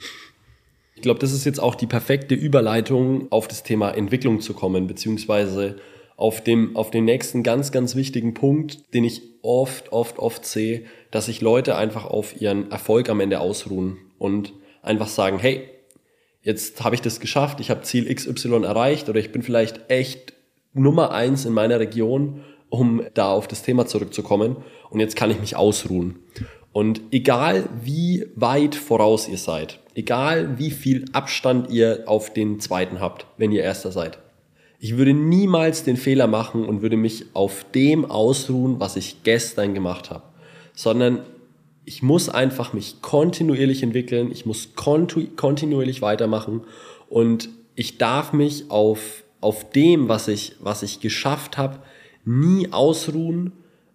Ich 0.97 1.03
glaube, 1.03 1.21
das 1.21 1.33
ist 1.33 1.45
jetzt 1.45 1.61
auch 1.61 1.77
die 1.77 1.87
perfekte 1.87 2.35
Überleitung, 2.35 3.31
auf 3.31 3.47
das 3.47 3.63
Thema 3.63 3.93
Entwicklung 3.93 4.41
zu 4.41 4.55
kommen, 4.55 4.89
beziehungsweise 4.89 5.77
auf 6.17 6.43
dem, 6.43 6.75
auf 6.75 6.91
den 6.91 7.05
nächsten 7.05 7.45
ganz, 7.45 7.71
ganz 7.71 7.95
wichtigen 7.95 8.35
Punkt, 8.35 8.93
den 8.93 9.05
ich 9.05 9.23
oft, 9.43 9.93
oft, 9.93 10.19
oft 10.19 10.45
sehe, 10.45 10.83
dass 11.13 11.27
sich 11.27 11.41
Leute 11.41 11.77
einfach 11.77 12.05
auf 12.05 12.41
ihren 12.41 12.73
Erfolg 12.73 13.09
am 13.09 13.21
Ende 13.21 13.39
ausruhen 13.39 13.99
und 14.19 14.53
einfach 14.83 15.07
sagen, 15.07 15.39
hey, 15.39 15.71
jetzt 16.43 16.83
habe 16.83 16.97
ich 16.97 17.03
das 17.03 17.21
geschafft, 17.21 17.61
ich 17.61 17.71
habe 17.71 17.83
Ziel 17.83 18.13
XY 18.13 18.65
erreicht 18.65 19.09
oder 19.09 19.21
ich 19.21 19.31
bin 19.31 19.43
vielleicht 19.43 19.89
echt 19.93 20.33
Nummer 20.75 21.13
eins 21.13 21.45
in 21.45 21.53
meiner 21.53 21.79
Region, 21.79 22.43
um 22.71 23.03
da 23.15 23.31
auf 23.31 23.49
das 23.49 23.63
Thema 23.63 23.87
zurückzukommen 23.87 24.57
und 24.91 25.01
jetzt 25.01 25.17
kann 25.17 25.31
ich 25.31 25.41
mich 25.41 25.57
ausruhen. 25.57 26.17
Und 26.73 27.01
egal 27.11 27.69
wie 27.83 28.27
weit 28.37 28.75
voraus 28.75 29.29
ihr 29.29 29.39
seid, 29.39 29.81
egal 29.95 30.59
wie 30.59 30.71
viel 30.71 31.07
Abstand 31.13 31.71
ihr 31.71 32.05
auf 32.07 32.33
den 32.33 32.61
zweiten 32.61 33.01
habt, 33.01 33.27
wenn 33.37 33.53
ihr 33.53 33.63
erster 33.63 33.91
seid, 33.91 34.19
ich 34.81 34.97
würde 34.97 35.13
niemals 35.13 35.83
den 35.83 35.97
Fehler 35.97 36.29
machen 36.29 36.65
und 36.65 36.83
würde 36.83 36.97
mich 36.97 37.27
auf 37.35 37.65
dem 37.75 38.05
ausruhen, 38.05 38.79
was 38.79 38.95
ich 38.97 39.25
gestern 39.25 39.75
gemacht 39.75 40.11
habe, 40.11 40.23
sondern 40.75 41.23
ich 41.85 42.03
muss 42.03 42.29
einfach 42.29 42.75
mich 42.75 43.03
kontinuierlich 43.03 43.83
entwickeln, 43.83 44.31
ich 44.31 44.47
muss 44.47 44.75
kontinuierlich 44.77 46.03
weitermachen 46.03 46.61
und 47.09 47.49
ich 47.75 47.99
darf 47.99 48.33
mich 48.33 48.71
auf, 48.71 49.25
auf 49.41 49.71
dem, 49.71 50.09
was 50.09 50.29
ich, 50.29 50.55
was 50.61 50.83
ich 50.83 51.01
geschafft 51.01 51.57
habe, 51.57 51.79
nie 52.29 52.73
ausruhen, 52.73 53.53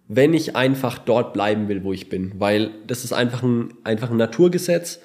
wenn 0.08 0.34
ich 0.34 0.56
einfach 0.56 0.98
dort 0.98 1.32
bleiben 1.32 1.68
will, 1.68 1.84
wo 1.84 1.92
ich 1.92 2.08
bin. 2.08 2.32
Weil 2.38 2.70
das 2.86 3.04
ist 3.04 3.12
einfach 3.12 3.42
ein, 3.42 3.72
einfach 3.84 4.10
ein 4.10 4.16
Naturgesetz. 4.16 5.00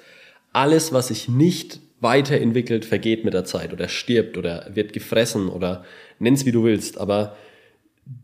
Alles, 0.52 0.92
was 0.92 1.08
sich 1.08 1.28
nicht 1.28 1.80
weiterentwickelt, 2.00 2.84
vergeht 2.84 3.24
mit 3.24 3.34
der 3.34 3.44
Zeit 3.44 3.72
oder 3.72 3.88
stirbt 3.88 4.36
oder 4.36 4.70
wird 4.74 4.92
gefressen 4.92 5.48
oder 5.48 5.84
nenn's 6.18 6.44
wie 6.44 6.52
du 6.52 6.64
willst. 6.64 6.98
Aber 6.98 7.36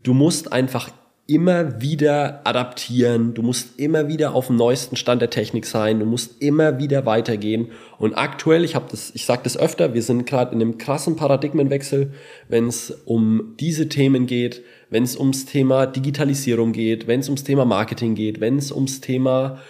du 0.03 0.13
musst 0.13 0.51
einfach 0.51 0.91
immer 1.27 1.81
wieder 1.81 2.41
adaptieren, 2.45 3.33
du 3.33 3.41
musst 3.41 3.79
immer 3.79 4.07
wieder 4.07 4.33
auf 4.33 4.47
dem 4.47 4.55
neuesten 4.55 4.95
Stand 4.95 5.21
der 5.21 5.29
Technik 5.29 5.65
sein, 5.65 5.99
du 5.99 6.05
musst 6.05 6.41
immer 6.41 6.79
wieder 6.79 7.05
weitergehen. 7.05 7.71
Und 7.97 8.13
aktuell, 8.13 8.63
ich 8.63 8.75
habe 8.75 8.87
das, 8.89 9.11
ich 9.13 9.25
sage 9.25 9.41
das 9.43 9.57
öfter, 9.57 9.93
wir 9.93 10.01
sind 10.01 10.25
gerade 10.25 10.55
in 10.55 10.61
einem 10.61 10.77
krassen 10.77 11.17
Paradigmenwechsel, 11.17 12.13
wenn 12.47 12.67
es 12.67 12.91
um 13.05 13.55
diese 13.59 13.89
Themen 13.89 14.25
geht, 14.25 14.63
wenn 14.89 15.03
es 15.03 15.17
ums 15.17 15.45
Thema 15.45 15.85
Digitalisierung 15.85 16.71
geht, 16.71 17.07
wenn 17.07 17.19
es 17.19 17.29
ums 17.29 17.43
Thema 17.43 17.65
Marketing 17.65 18.15
geht, 18.15 18.39
wenn 18.39 18.57
es 18.57 18.71
ums 18.71 19.01
Thema 19.01 19.61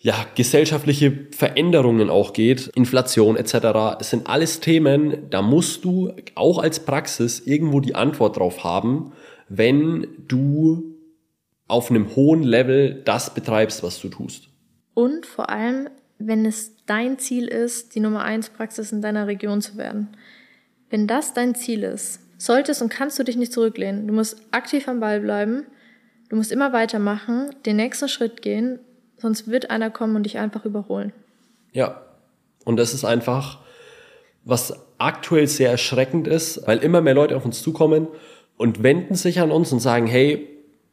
ja, 0.00 0.14
gesellschaftliche 0.36 1.26
Veränderungen 1.32 2.08
auch 2.08 2.32
geht, 2.32 2.68
Inflation 2.74 3.36
etc. 3.36 3.98
Es 4.00 4.10
sind 4.10 4.28
alles 4.28 4.60
Themen, 4.60 5.28
da 5.30 5.42
musst 5.42 5.84
du 5.84 6.12
auch 6.36 6.58
als 6.58 6.80
Praxis 6.80 7.40
irgendwo 7.40 7.80
die 7.80 7.94
Antwort 7.96 8.36
drauf 8.36 8.62
haben 8.62 9.12
wenn 9.48 10.06
du 10.28 10.94
auf 11.66 11.90
einem 11.90 12.14
hohen 12.16 12.42
Level 12.42 13.02
das 13.04 13.34
betreibst, 13.34 13.82
was 13.82 14.00
du 14.00 14.08
tust. 14.08 14.48
Und 14.94 15.26
vor 15.26 15.50
allem, 15.50 15.88
wenn 16.18 16.44
es 16.44 16.72
dein 16.86 17.18
Ziel 17.18 17.48
ist, 17.48 17.94
die 17.94 18.00
Nummer 18.00 18.22
1 18.22 18.50
Praxis 18.50 18.92
in 18.92 19.02
deiner 19.02 19.26
Region 19.26 19.60
zu 19.60 19.76
werden. 19.76 20.08
Wenn 20.90 21.06
das 21.06 21.34
dein 21.34 21.54
Ziel 21.54 21.82
ist, 21.82 22.20
solltest 22.38 22.80
und 22.80 22.88
kannst 22.88 23.18
du 23.18 23.24
dich 23.24 23.36
nicht 23.36 23.52
zurücklehnen. 23.52 24.06
Du 24.06 24.14
musst 24.14 24.40
aktiv 24.52 24.88
am 24.88 25.00
Ball 25.00 25.20
bleiben. 25.20 25.66
Du 26.30 26.36
musst 26.36 26.52
immer 26.52 26.72
weitermachen, 26.72 27.50
den 27.66 27.76
nächsten 27.76 28.08
Schritt 28.08 28.42
gehen, 28.42 28.78
sonst 29.16 29.48
wird 29.48 29.70
einer 29.70 29.90
kommen 29.90 30.16
und 30.16 30.22
dich 30.24 30.38
einfach 30.38 30.64
überholen. 30.64 31.12
Ja. 31.72 32.02
Und 32.64 32.76
das 32.76 32.92
ist 32.94 33.04
einfach, 33.04 33.58
was 34.44 34.74
aktuell 34.98 35.46
sehr 35.46 35.70
erschreckend 35.70 36.28
ist, 36.28 36.66
weil 36.66 36.78
immer 36.78 37.00
mehr 37.00 37.14
Leute 37.14 37.36
auf 37.36 37.44
uns 37.44 37.62
zukommen 37.62 38.08
und 38.56 38.82
wenden 38.82 39.14
sich 39.14 39.40
an 39.40 39.50
uns 39.50 39.72
und 39.72 39.80
sagen, 39.80 40.06
hey, 40.06 40.48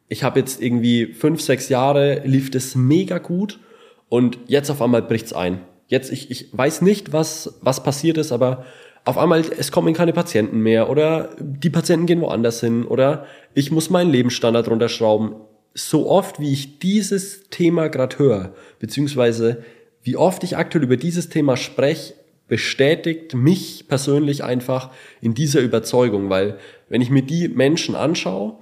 ich 0.08 0.24
habe 0.24 0.40
jetzt 0.40 0.62
irgendwie 0.62 1.08
fünf, 1.08 1.42
sechs 1.42 1.70
Jahre, 1.70 2.22
lief 2.26 2.52
das 2.52 2.76
mega 2.76 3.18
gut 3.18 3.60
und 4.08 4.38
jetzt 4.48 4.70
auf 4.70 4.82
einmal 4.82 5.02
bricht's 5.02 5.34
ein. 5.34 5.62
Jetzt, 5.88 6.12
ich, 6.12 6.32
ich 6.32 6.56
weiß 6.56 6.82
nicht, 6.82 7.12
was, 7.12 7.58
was 7.62 7.84
passiert 7.84 8.18
ist, 8.18 8.32
aber 8.32 8.66
auf 9.06 9.20
einmal, 9.20 9.46
es 9.58 9.72
kommen 9.72 9.94
keine 9.94 10.13
Patienten 10.13 10.60
mehr 10.60 10.89
oder 10.89 11.30
die 11.39 11.70
Patienten 11.70 12.08
gehen 12.08 12.22
woanders 12.22 12.60
hin 12.60 12.86
oder 12.86 13.26
ich 13.54 13.72
muss 13.72 13.91
meinen 13.91 14.12
Lebensstandard 14.12 14.68
runterschrauben. 14.68 15.36
So 15.76 16.10
oft, 16.10 16.39
wie 16.39 16.52
ich 16.52 16.80
dieses 16.80 17.50
Thema 17.50 17.88
gerade 17.89 18.18
höre, 18.18 18.56
beziehungsweise 18.80 19.63
wie 20.02 20.18
oft 20.18 20.44
ich 20.44 20.58
aktuell 20.58 20.84
über 20.84 20.98
dieses 20.98 21.30
Thema 21.30 21.56
spreche, 21.56 22.15
bestätigt 22.48 23.34
mich 23.34 23.88
persönlich 23.88 24.44
einfach 24.44 24.91
in 25.22 25.34
dieser 25.34 25.62
Überzeugung, 25.62 26.30
weil 26.30 26.58
wenn 26.89 27.02
ich 27.02 27.10
mir 27.10 27.24
die 27.24 27.48
Menschen 27.48 27.96
anschaue, 27.96 28.58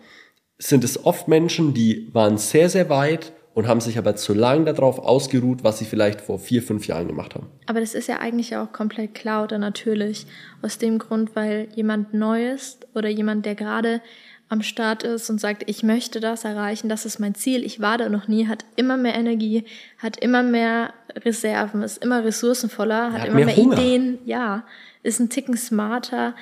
sind 0.58 0.84
es 0.84 1.06
oft 1.06 1.28
Menschen, 1.28 1.74
die 1.74 2.10
waren 2.14 2.38
sehr, 2.38 2.70
sehr 2.70 2.90
weit 2.90 3.34
und 3.54 3.68
haben 3.68 3.82
sich 3.82 3.98
aber 3.98 4.16
zu 4.16 4.34
lange 4.34 4.74
darauf 4.74 5.00
ausgeruht, 5.00 5.64
was 5.64 5.80
sie 5.80 5.86
vielleicht 5.86 6.22
vor 6.22 6.40
vier, 6.40 6.64
fünf 6.64 6.88
Jahren 6.88 7.08
gemacht 7.08 7.36
haben. 7.36 7.48
Aber 7.68 7.80
das 7.80 7.94
ist 7.94 8.08
ja 8.08 8.20
eigentlich 8.20 8.56
auch 8.56 8.72
komplett 8.72 9.14
klar 9.14 9.44
oder 9.44 9.58
natürlich. 9.58 10.26
Aus 10.62 10.78
dem 10.78 10.98
Grund, 10.98 11.36
weil 11.36 11.68
jemand 11.76 12.14
Neues 12.14 12.80
oder 12.96 13.10
jemand, 13.10 13.46
der 13.46 13.56
gerade 13.56 14.02
am 14.50 14.62
Start 14.62 15.04
ist 15.04 15.30
und 15.30 15.40
sagt, 15.40 15.64
ich 15.68 15.84
möchte 15.84 16.20
das 16.20 16.46
erreichen, 16.46 16.90
das 16.90 17.06
ist 17.06 17.20
mein 17.20 17.34
Ziel, 17.36 17.64
ich 17.64 17.80
war 17.80 17.98
da 17.98 18.10
noch 18.10 18.28
nie, 18.28 18.48
hat 18.48 18.66
immer 18.76 18.98
mehr 18.98 19.16
Energie, 19.16 19.66
hat 19.98 20.18
immer 20.18 20.44
mehr 20.44 20.94
Reserven, 21.16 21.82
ist 21.82 22.04
immer 22.04 22.24
ressourcenvoller, 22.24 23.14
hat, 23.14 23.22
hat 23.22 23.28
immer 23.28 23.46
mehr, 23.46 23.46
mehr 23.46 23.58
Ideen, 23.58 24.20
ja, 24.26 24.64
ist 25.02 25.20
ein 25.20 25.30
Ticken 25.30 25.58
smarter, 25.58 26.36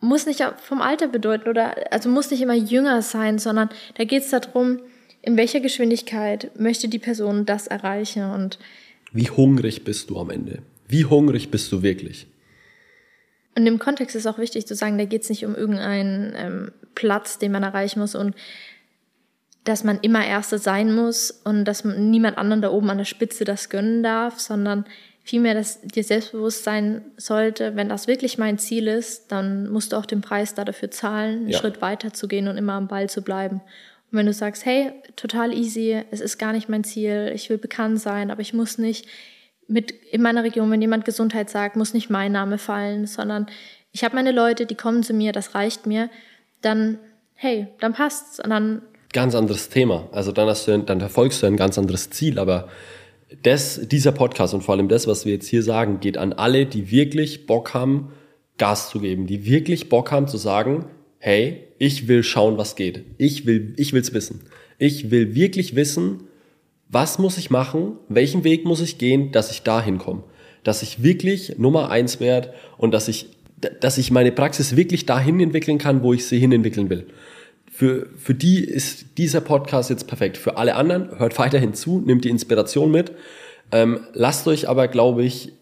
muss 0.00 0.26
nicht 0.26 0.44
vom 0.58 0.82
Alter 0.82 1.08
bedeuten 1.08 1.48
oder 1.48 1.74
also 1.90 2.10
muss 2.10 2.30
nicht 2.30 2.42
immer 2.42 2.54
jünger 2.54 3.00
sein, 3.00 3.38
sondern 3.38 3.70
da 3.96 4.04
geht 4.04 4.22
es 4.22 4.30
darum, 4.30 4.80
in 5.24 5.36
welcher 5.36 5.60
Geschwindigkeit 5.60 6.50
möchte 6.58 6.88
die 6.88 6.98
Person 6.98 7.46
das 7.46 7.66
erreichen 7.66 8.30
und 8.30 8.58
wie 9.12 9.30
hungrig 9.30 9.84
bist 9.84 10.10
du 10.10 10.18
am 10.18 10.30
Ende? 10.30 10.62
Wie 10.88 11.04
hungrig 11.04 11.50
bist 11.50 11.70
du 11.70 11.82
wirklich? 11.82 12.26
Und 13.56 13.66
im 13.66 13.78
Kontext 13.78 14.16
ist 14.16 14.26
auch 14.26 14.38
wichtig 14.38 14.66
zu 14.66 14.74
sagen, 14.74 14.98
da 14.98 15.04
geht 15.04 15.22
es 15.22 15.28
nicht 15.28 15.46
um 15.46 15.54
irgendeinen 15.54 16.34
ähm, 16.36 16.72
Platz, 16.96 17.38
den 17.38 17.52
man 17.52 17.62
erreichen 17.62 18.00
muss 18.00 18.16
und 18.16 18.34
dass 19.62 19.84
man 19.84 20.00
immer 20.00 20.26
Erste 20.26 20.58
sein 20.58 20.92
muss 20.94 21.30
und 21.30 21.64
dass 21.64 21.84
man 21.84 22.10
niemand 22.10 22.36
anderen 22.36 22.60
da 22.60 22.70
oben 22.70 22.90
an 22.90 22.98
der 22.98 23.04
Spitze 23.04 23.44
das 23.44 23.70
gönnen 23.70 24.02
darf, 24.02 24.40
sondern 24.40 24.84
vielmehr, 25.22 25.54
dass 25.54 25.80
dir 25.80 26.04
selbstbewusst 26.04 26.64
sein 26.64 27.02
sollte, 27.16 27.76
wenn 27.76 27.88
das 27.88 28.06
wirklich 28.06 28.36
mein 28.36 28.58
Ziel 28.58 28.88
ist, 28.88 29.32
dann 29.32 29.68
musst 29.70 29.92
du 29.92 29.96
auch 29.96 30.06
den 30.06 30.20
Preis 30.20 30.54
da 30.54 30.64
dafür 30.64 30.90
zahlen, 30.90 31.38
einen 31.38 31.48
ja. 31.48 31.58
Schritt 31.58 31.80
weiter 31.80 32.12
zu 32.12 32.28
gehen 32.28 32.48
und 32.48 32.58
immer 32.58 32.74
am 32.74 32.88
Ball 32.88 33.08
zu 33.08 33.22
bleiben. 33.22 33.62
Und 34.14 34.18
wenn 34.18 34.26
du 34.26 34.32
sagst, 34.32 34.64
hey, 34.64 34.92
total 35.16 35.52
easy, 35.52 36.00
es 36.12 36.20
ist 36.20 36.38
gar 36.38 36.52
nicht 36.52 36.68
mein 36.68 36.84
Ziel, 36.84 37.32
ich 37.34 37.50
will 37.50 37.58
bekannt 37.58 38.00
sein, 38.00 38.30
aber 38.30 38.42
ich 38.42 38.54
muss 38.54 38.78
nicht 38.78 39.08
mit 39.66 39.90
in 39.90 40.22
meiner 40.22 40.44
Region, 40.44 40.70
wenn 40.70 40.80
jemand 40.80 41.04
Gesundheit 41.04 41.50
sagt, 41.50 41.74
muss 41.74 41.94
nicht 41.94 42.10
mein 42.10 42.30
Name 42.30 42.58
fallen, 42.58 43.08
sondern 43.08 43.48
ich 43.90 44.04
habe 44.04 44.14
meine 44.14 44.30
Leute, 44.30 44.66
die 44.66 44.76
kommen 44.76 45.02
zu 45.02 45.14
mir, 45.14 45.32
das 45.32 45.56
reicht 45.56 45.86
mir, 45.86 46.10
dann 46.60 47.00
hey, 47.34 47.66
dann 47.80 47.92
passt's 47.92 48.38
und 48.38 48.50
dann 48.50 48.82
ganz 49.12 49.34
anderes 49.34 49.68
Thema. 49.68 50.08
Also 50.12 50.30
dann 50.30 50.46
hast 50.46 50.68
du 50.68 50.78
dann 50.78 51.00
verfolgst 51.00 51.42
du 51.42 51.48
ein 51.48 51.56
ganz 51.56 51.76
anderes 51.76 52.10
Ziel, 52.10 52.38
aber 52.38 52.68
das, 53.42 53.80
dieser 53.88 54.12
Podcast 54.12 54.54
und 54.54 54.62
vor 54.62 54.76
allem 54.76 54.86
das, 54.86 55.08
was 55.08 55.26
wir 55.26 55.32
jetzt 55.32 55.48
hier 55.48 55.64
sagen, 55.64 55.98
geht 55.98 56.18
an 56.18 56.32
alle, 56.32 56.66
die 56.66 56.92
wirklich 56.92 57.46
Bock 57.46 57.74
haben, 57.74 58.12
Gas 58.58 58.90
zu 58.90 59.00
geben, 59.00 59.26
die 59.26 59.44
wirklich 59.44 59.88
Bock 59.88 60.12
haben 60.12 60.28
zu 60.28 60.36
sagen, 60.36 60.86
hey, 61.24 61.68
ich 61.78 62.06
will 62.06 62.22
schauen, 62.22 62.58
was 62.58 62.76
geht. 62.76 63.02
Ich 63.16 63.46
will, 63.46 63.72
ich 63.78 63.94
will's 63.94 64.12
wissen. 64.12 64.42
Ich 64.76 65.10
will 65.10 65.34
wirklich 65.34 65.74
wissen, 65.74 66.24
was 66.90 67.18
muss 67.18 67.38
ich 67.38 67.48
machen, 67.48 67.92
welchen 68.10 68.44
Weg 68.44 68.66
muss 68.66 68.82
ich 68.82 68.98
gehen, 68.98 69.32
dass 69.32 69.50
ich 69.50 69.62
da 69.62 69.82
hinkomme. 69.82 70.24
Dass 70.64 70.82
ich 70.82 71.02
wirklich 71.02 71.56
Nummer 71.56 71.90
eins 71.90 72.20
werde 72.20 72.52
und 72.76 72.92
dass 72.92 73.08
ich, 73.08 73.30
dass 73.80 73.96
ich 73.96 74.10
meine 74.10 74.32
Praxis 74.32 74.76
wirklich 74.76 75.06
dahin 75.06 75.40
entwickeln 75.40 75.78
kann, 75.78 76.02
wo 76.02 76.12
ich 76.12 76.26
sie 76.26 76.38
hin 76.38 76.52
entwickeln 76.52 76.90
will. 76.90 77.06
Für, 77.72 78.06
für 78.18 78.34
die 78.34 78.62
ist 78.62 79.16
dieser 79.16 79.40
Podcast 79.40 79.88
jetzt 79.88 80.06
perfekt. 80.06 80.36
Für 80.36 80.58
alle 80.58 80.74
anderen, 80.74 81.18
hört 81.18 81.38
weiterhin 81.38 81.72
zu, 81.72 82.02
nimmt 82.02 82.26
die 82.26 82.30
Inspiration 82.30 82.90
mit. 82.90 83.12
Ähm, 83.72 84.00
lasst 84.12 84.46
euch 84.46 84.68
aber, 84.68 84.88
glaube 84.88 85.24
ich, 85.24 85.54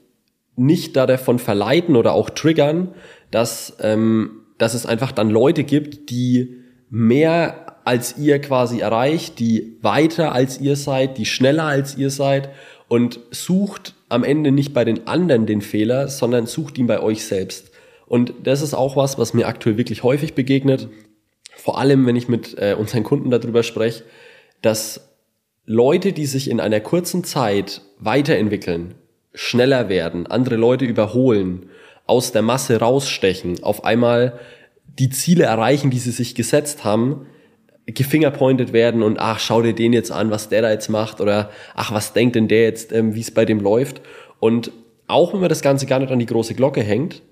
nicht 0.56 0.96
da 0.96 1.06
davon 1.06 1.38
verleiten 1.38 1.94
oder 1.94 2.14
auch 2.14 2.30
triggern, 2.30 2.96
dass, 3.30 3.76
ähm, 3.80 4.41
dass 4.62 4.74
es 4.74 4.86
einfach 4.86 5.10
dann 5.10 5.28
Leute 5.28 5.64
gibt, 5.64 6.08
die 6.10 6.62
mehr 6.88 7.80
als 7.84 8.16
ihr 8.16 8.38
quasi 8.38 8.78
erreicht, 8.78 9.40
die 9.40 9.76
weiter 9.82 10.30
als 10.30 10.60
ihr 10.60 10.76
seid, 10.76 11.18
die 11.18 11.26
schneller 11.26 11.64
als 11.64 11.96
ihr 11.96 12.10
seid 12.10 12.50
und 12.86 13.18
sucht 13.32 13.96
am 14.08 14.22
Ende 14.22 14.52
nicht 14.52 14.72
bei 14.72 14.84
den 14.84 15.08
anderen 15.08 15.46
den 15.46 15.62
Fehler, 15.62 16.06
sondern 16.06 16.46
sucht 16.46 16.78
ihn 16.78 16.86
bei 16.86 17.00
euch 17.00 17.24
selbst. 17.24 17.72
Und 18.06 18.34
das 18.44 18.62
ist 18.62 18.72
auch 18.72 18.94
was, 18.94 19.18
was 19.18 19.34
mir 19.34 19.48
aktuell 19.48 19.78
wirklich 19.78 20.04
häufig 20.04 20.34
begegnet. 20.34 20.88
Vor 21.56 21.78
allem, 21.80 22.06
wenn 22.06 22.14
ich 22.14 22.28
mit 22.28 22.56
äh, 22.56 22.76
unseren 22.78 23.02
Kunden 23.02 23.30
darüber 23.30 23.64
spreche, 23.64 24.04
dass 24.60 25.08
Leute, 25.66 26.12
die 26.12 26.26
sich 26.26 26.48
in 26.48 26.60
einer 26.60 26.78
kurzen 26.78 27.24
Zeit 27.24 27.82
weiterentwickeln, 27.98 28.94
schneller 29.34 29.88
werden, 29.88 30.28
andere 30.28 30.54
Leute 30.54 30.84
überholen, 30.84 31.66
aus 32.06 32.32
der 32.32 32.42
Masse 32.42 32.78
rausstechen, 32.78 33.62
auf 33.62 33.84
einmal 33.84 34.38
die 34.98 35.10
Ziele 35.10 35.44
erreichen, 35.44 35.90
die 35.90 35.98
sie 35.98 36.10
sich 36.10 36.34
gesetzt 36.34 36.84
haben, 36.84 37.26
gefingerpointet 37.86 38.72
werden 38.72 39.02
und 39.02 39.18
ach, 39.18 39.40
schau 39.40 39.62
dir 39.62 39.74
den 39.74 39.92
jetzt 39.92 40.12
an, 40.12 40.30
was 40.30 40.48
der 40.48 40.62
da 40.62 40.70
jetzt 40.70 40.88
macht 40.88 41.20
oder 41.20 41.50
ach, 41.74 41.92
was 41.92 42.12
denkt 42.12 42.36
denn 42.36 42.48
der 42.48 42.62
jetzt, 42.62 42.92
ähm, 42.92 43.14
wie 43.14 43.20
es 43.20 43.30
bei 43.30 43.44
dem 43.44 43.60
läuft. 43.60 44.02
Und 44.38 44.70
auch 45.08 45.32
wenn 45.32 45.40
man 45.40 45.48
das 45.48 45.62
Ganze 45.62 45.86
gar 45.86 45.98
nicht 45.98 46.12
an 46.12 46.18
die 46.18 46.26
große 46.26 46.54
Glocke 46.54 46.82
hängt, 46.82 47.22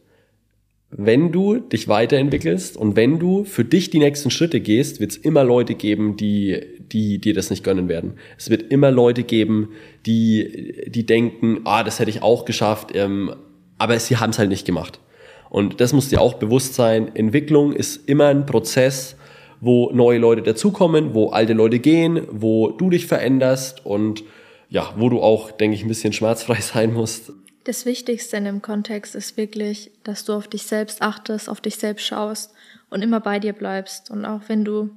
wenn 0.90 1.30
du 1.30 1.58
dich 1.58 1.86
weiterentwickelst 1.86 2.76
und 2.76 2.96
wenn 2.96 3.20
du 3.20 3.44
für 3.44 3.64
dich 3.64 3.90
die 3.90 4.00
nächsten 4.00 4.30
Schritte 4.30 4.60
gehst, 4.60 4.98
wird 4.98 5.12
es 5.12 5.16
immer 5.16 5.44
Leute 5.44 5.76
geben, 5.76 6.16
die, 6.16 6.60
die 6.80 7.20
dir 7.20 7.32
das 7.32 7.48
nicht 7.48 7.62
gönnen 7.62 7.88
werden. 7.88 8.14
Es 8.36 8.50
wird 8.50 8.72
immer 8.72 8.90
Leute 8.90 9.22
geben, 9.22 9.70
die, 10.04 10.82
die 10.88 11.06
denken, 11.06 11.60
ah, 11.64 11.84
das 11.84 12.00
hätte 12.00 12.10
ich 12.10 12.22
auch 12.22 12.44
geschafft, 12.44 12.90
ähm, 12.94 13.36
aber 13.80 13.98
sie 13.98 14.18
haben 14.18 14.30
es 14.30 14.38
halt 14.38 14.50
nicht 14.50 14.66
gemacht. 14.66 15.00
Und 15.48 15.80
das 15.80 15.92
muss 15.92 16.10
dir 16.10 16.20
auch 16.20 16.34
bewusst 16.34 16.74
sein. 16.74 17.16
Entwicklung 17.16 17.72
ist 17.72 18.08
immer 18.08 18.26
ein 18.26 18.44
Prozess, 18.44 19.16
wo 19.60 19.90
neue 19.92 20.18
Leute 20.18 20.42
dazukommen, 20.42 21.14
wo 21.14 21.30
alte 21.30 21.54
Leute 21.54 21.78
gehen, 21.78 22.26
wo 22.30 22.70
du 22.70 22.90
dich 22.90 23.06
veränderst 23.06 23.84
und 23.84 24.22
ja, 24.68 24.92
wo 24.96 25.08
du 25.08 25.20
auch, 25.22 25.50
denke 25.50 25.74
ich, 25.74 25.82
ein 25.82 25.88
bisschen 25.88 26.12
schmerzfrei 26.12 26.60
sein 26.60 26.92
musst. 26.92 27.32
Das 27.64 27.86
Wichtigste 27.86 28.36
in 28.36 28.44
dem 28.44 28.62
Kontext 28.62 29.14
ist 29.14 29.36
wirklich, 29.38 29.90
dass 30.04 30.24
du 30.24 30.34
auf 30.34 30.46
dich 30.46 30.64
selbst 30.64 31.00
achtest, 31.00 31.48
auf 31.48 31.60
dich 31.62 31.76
selbst 31.76 32.06
schaust 32.06 32.52
und 32.90 33.02
immer 33.02 33.20
bei 33.20 33.38
dir 33.38 33.54
bleibst. 33.54 34.10
Und 34.10 34.26
auch 34.26 34.42
wenn 34.48 34.64
du, 34.64 34.90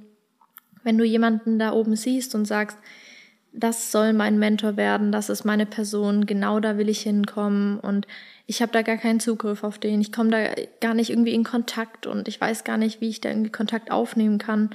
wenn 0.82 0.98
du 0.98 1.04
jemanden 1.04 1.58
da 1.58 1.72
oben 1.72 1.96
siehst 1.96 2.34
und 2.34 2.44
sagst, 2.44 2.76
das 3.56 3.92
soll 3.92 4.12
mein 4.12 4.38
Mentor 4.38 4.76
werden, 4.76 5.12
das 5.12 5.28
ist 5.28 5.44
meine 5.44 5.64
Person, 5.64 6.26
genau 6.26 6.58
da 6.58 6.76
will 6.76 6.88
ich 6.88 7.02
hinkommen 7.02 7.78
und 7.78 8.06
ich 8.46 8.60
habe 8.60 8.72
da 8.72 8.82
gar 8.82 8.96
keinen 8.96 9.20
Zugriff 9.20 9.62
auf 9.62 9.78
den, 9.78 10.00
ich 10.00 10.10
komme 10.10 10.30
da 10.30 10.62
gar 10.80 10.94
nicht 10.94 11.10
irgendwie 11.10 11.34
in 11.34 11.44
Kontakt 11.44 12.06
und 12.06 12.26
ich 12.26 12.40
weiß 12.40 12.64
gar 12.64 12.76
nicht, 12.76 13.00
wie 13.00 13.08
ich 13.08 13.20
da 13.20 13.28
irgendwie 13.28 13.52
Kontakt 13.52 13.92
aufnehmen 13.92 14.38
kann, 14.38 14.70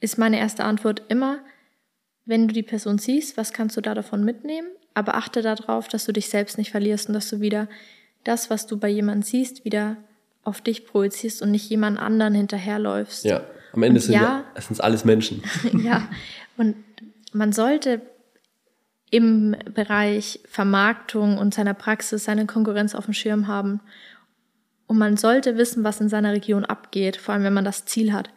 ist 0.00 0.18
meine 0.18 0.38
erste 0.38 0.64
Antwort 0.64 1.02
immer, 1.08 1.38
wenn 2.26 2.48
du 2.48 2.54
die 2.54 2.62
Person 2.62 2.98
siehst, 2.98 3.38
was 3.38 3.54
kannst 3.54 3.78
du 3.78 3.80
da 3.80 3.94
davon 3.94 4.24
mitnehmen, 4.24 4.68
aber 4.92 5.14
achte 5.14 5.40
darauf, 5.40 5.88
dass 5.88 6.04
du 6.04 6.12
dich 6.12 6.28
selbst 6.28 6.58
nicht 6.58 6.70
verlierst 6.70 7.08
und 7.08 7.14
dass 7.14 7.30
du 7.30 7.40
wieder 7.40 7.66
das, 8.24 8.50
was 8.50 8.66
du 8.66 8.76
bei 8.76 8.88
jemandem 8.88 9.22
siehst, 9.22 9.64
wieder 9.64 9.96
auf 10.44 10.60
dich 10.60 10.86
projizierst 10.86 11.40
und 11.40 11.50
nicht 11.50 11.68
jemand 11.70 11.98
anderen 11.98 12.34
hinterherläufst. 12.34 13.24
Ja, 13.24 13.40
am 13.72 13.82
Ende 13.82 14.00
sind 14.00 14.14
ja, 14.14 14.44
es 14.54 14.66
sind 14.66 14.82
alles 14.82 15.06
Menschen. 15.06 15.42
ja, 15.82 16.08
und 16.58 16.74
man 17.32 17.52
sollte 17.52 18.00
im 19.10 19.56
Bereich 19.74 20.40
Vermarktung 20.44 21.38
und 21.38 21.54
seiner 21.54 21.74
Praxis 21.74 22.24
seine 22.24 22.46
Konkurrenz 22.46 22.94
auf 22.94 23.06
dem 23.06 23.14
Schirm 23.14 23.46
haben. 23.46 23.80
Und 24.86 24.98
man 24.98 25.16
sollte 25.16 25.56
wissen, 25.56 25.84
was 25.84 26.00
in 26.00 26.08
seiner 26.08 26.32
Region 26.32 26.64
abgeht, 26.64 27.16
vor 27.16 27.34
allem 27.34 27.44
wenn 27.44 27.54
man 27.54 27.64
das 27.64 27.84
Ziel 27.84 28.12
hat. 28.12 28.30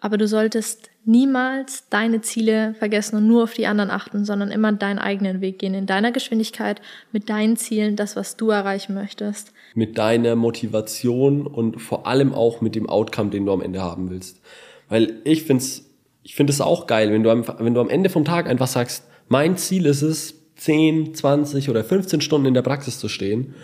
Aber 0.00 0.16
du 0.16 0.26
solltest 0.26 0.90
niemals 1.04 1.88
deine 1.90 2.22
Ziele 2.22 2.74
vergessen 2.74 3.16
und 3.16 3.26
nur 3.26 3.44
auf 3.44 3.52
die 3.52 3.66
anderen 3.66 3.90
achten, 3.90 4.24
sondern 4.24 4.50
immer 4.50 4.72
deinen 4.72 4.98
eigenen 4.98 5.40
Weg 5.40 5.58
gehen, 5.58 5.74
in 5.74 5.86
deiner 5.86 6.12
Geschwindigkeit, 6.12 6.80
mit 7.12 7.28
deinen 7.28 7.56
Zielen, 7.56 7.96
das, 7.96 8.16
was 8.16 8.36
du 8.36 8.50
erreichen 8.50 8.94
möchtest. 8.94 9.52
Mit 9.74 9.98
deiner 9.98 10.36
Motivation 10.36 11.46
und 11.46 11.80
vor 11.80 12.06
allem 12.06 12.32
auch 12.32 12.62
mit 12.62 12.74
dem 12.74 12.88
Outcome, 12.88 13.30
den 13.30 13.44
du 13.44 13.52
am 13.52 13.62
Ende 13.62 13.82
haben 13.82 14.10
willst. 14.10 14.40
Weil 14.88 15.20
ich 15.24 15.44
finde 15.44 15.62
es 15.62 15.89
ich 16.30 16.36
finde 16.36 16.52
es 16.52 16.60
auch 16.60 16.86
geil, 16.86 17.12
wenn 17.12 17.24
du, 17.24 17.30
am, 17.30 17.44
wenn 17.58 17.74
du 17.74 17.80
am 17.80 17.88
Ende 17.88 18.08
vom 18.08 18.24
Tag 18.24 18.48
einfach 18.48 18.68
sagst, 18.68 19.02
mein 19.26 19.56
Ziel 19.56 19.84
ist 19.84 20.02
es, 20.02 20.36
10, 20.58 21.12
20 21.12 21.68
oder 21.68 21.82
15 21.82 22.20
Stunden 22.20 22.46
in 22.46 22.54
der 22.54 22.62
Praxis 22.62 23.00
zu 23.00 23.08
stehen, 23.08 23.54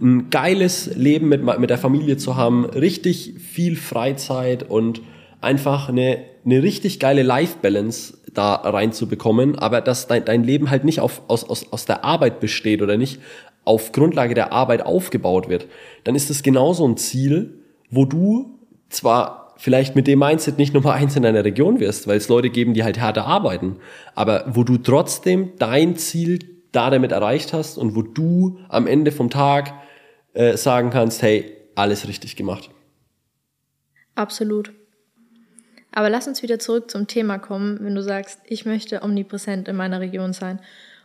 ein 0.00 0.30
geiles 0.30 0.86
Leben 0.96 1.28
mit, 1.28 1.44
mit 1.58 1.68
der 1.68 1.76
Familie 1.76 2.16
zu 2.16 2.34
haben, 2.34 2.64
richtig 2.64 3.34
viel 3.40 3.76
Freizeit 3.76 4.62
und 4.62 5.02
einfach 5.42 5.90
eine, 5.90 6.24
eine 6.46 6.62
richtig 6.62 6.98
geile 6.98 7.22
Life-Balance 7.22 8.16
da 8.32 8.54
reinzubekommen, 8.54 9.58
aber 9.58 9.82
dass 9.82 10.06
dein, 10.06 10.24
dein 10.24 10.44
Leben 10.44 10.70
halt 10.70 10.84
nicht 10.84 11.00
auf, 11.00 11.20
aus, 11.28 11.44
aus, 11.44 11.70
aus 11.74 11.84
der 11.84 12.06
Arbeit 12.06 12.40
besteht 12.40 12.80
oder 12.80 12.96
nicht 12.96 13.20
auf 13.66 13.92
Grundlage 13.92 14.32
der 14.32 14.50
Arbeit 14.50 14.86
aufgebaut 14.86 15.50
wird, 15.50 15.66
dann 16.04 16.14
ist 16.14 16.30
es 16.30 16.42
genauso 16.42 16.88
ein 16.88 16.96
Ziel, 16.96 17.58
wo 17.90 18.06
du 18.06 18.58
zwar 18.88 19.43
vielleicht 19.56 19.96
mit 19.96 20.06
dem 20.06 20.18
Mindset 20.18 20.58
nicht 20.58 20.74
Nummer 20.74 20.92
eins 20.92 21.16
in 21.16 21.22
deiner 21.22 21.44
Region 21.44 21.80
wirst, 21.80 22.06
weil 22.06 22.16
es 22.16 22.28
Leute 22.28 22.50
geben, 22.50 22.74
die 22.74 22.84
halt 22.84 22.98
härter 22.98 23.26
arbeiten, 23.26 23.76
aber 24.14 24.44
wo 24.48 24.64
du 24.64 24.78
trotzdem 24.78 25.52
dein 25.58 25.96
Ziel 25.96 26.38
da 26.72 26.90
damit 26.90 27.12
erreicht 27.12 27.52
hast 27.52 27.78
und 27.78 27.94
wo 27.94 28.02
du 28.02 28.58
am 28.68 28.86
Ende 28.86 29.12
vom 29.12 29.30
Tag 29.30 29.74
äh, 30.32 30.56
sagen 30.56 30.90
kannst, 30.90 31.22
hey, 31.22 31.56
alles 31.74 32.08
richtig 32.08 32.36
gemacht. 32.36 32.70
Absolut. 34.14 34.72
Aber 35.92 36.10
lass 36.10 36.26
uns 36.26 36.42
wieder 36.42 36.58
zurück 36.58 36.90
zum 36.90 37.06
Thema 37.06 37.38
kommen, 37.38 37.78
wenn 37.80 37.94
du 37.94 38.02
sagst, 38.02 38.40
ich 38.46 38.66
möchte 38.66 39.02
omnipräsent 39.02 39.68
in 39.68 39.76
meiner 39.76 40.00
Region 40.00 40.32
sein 40.32 40.58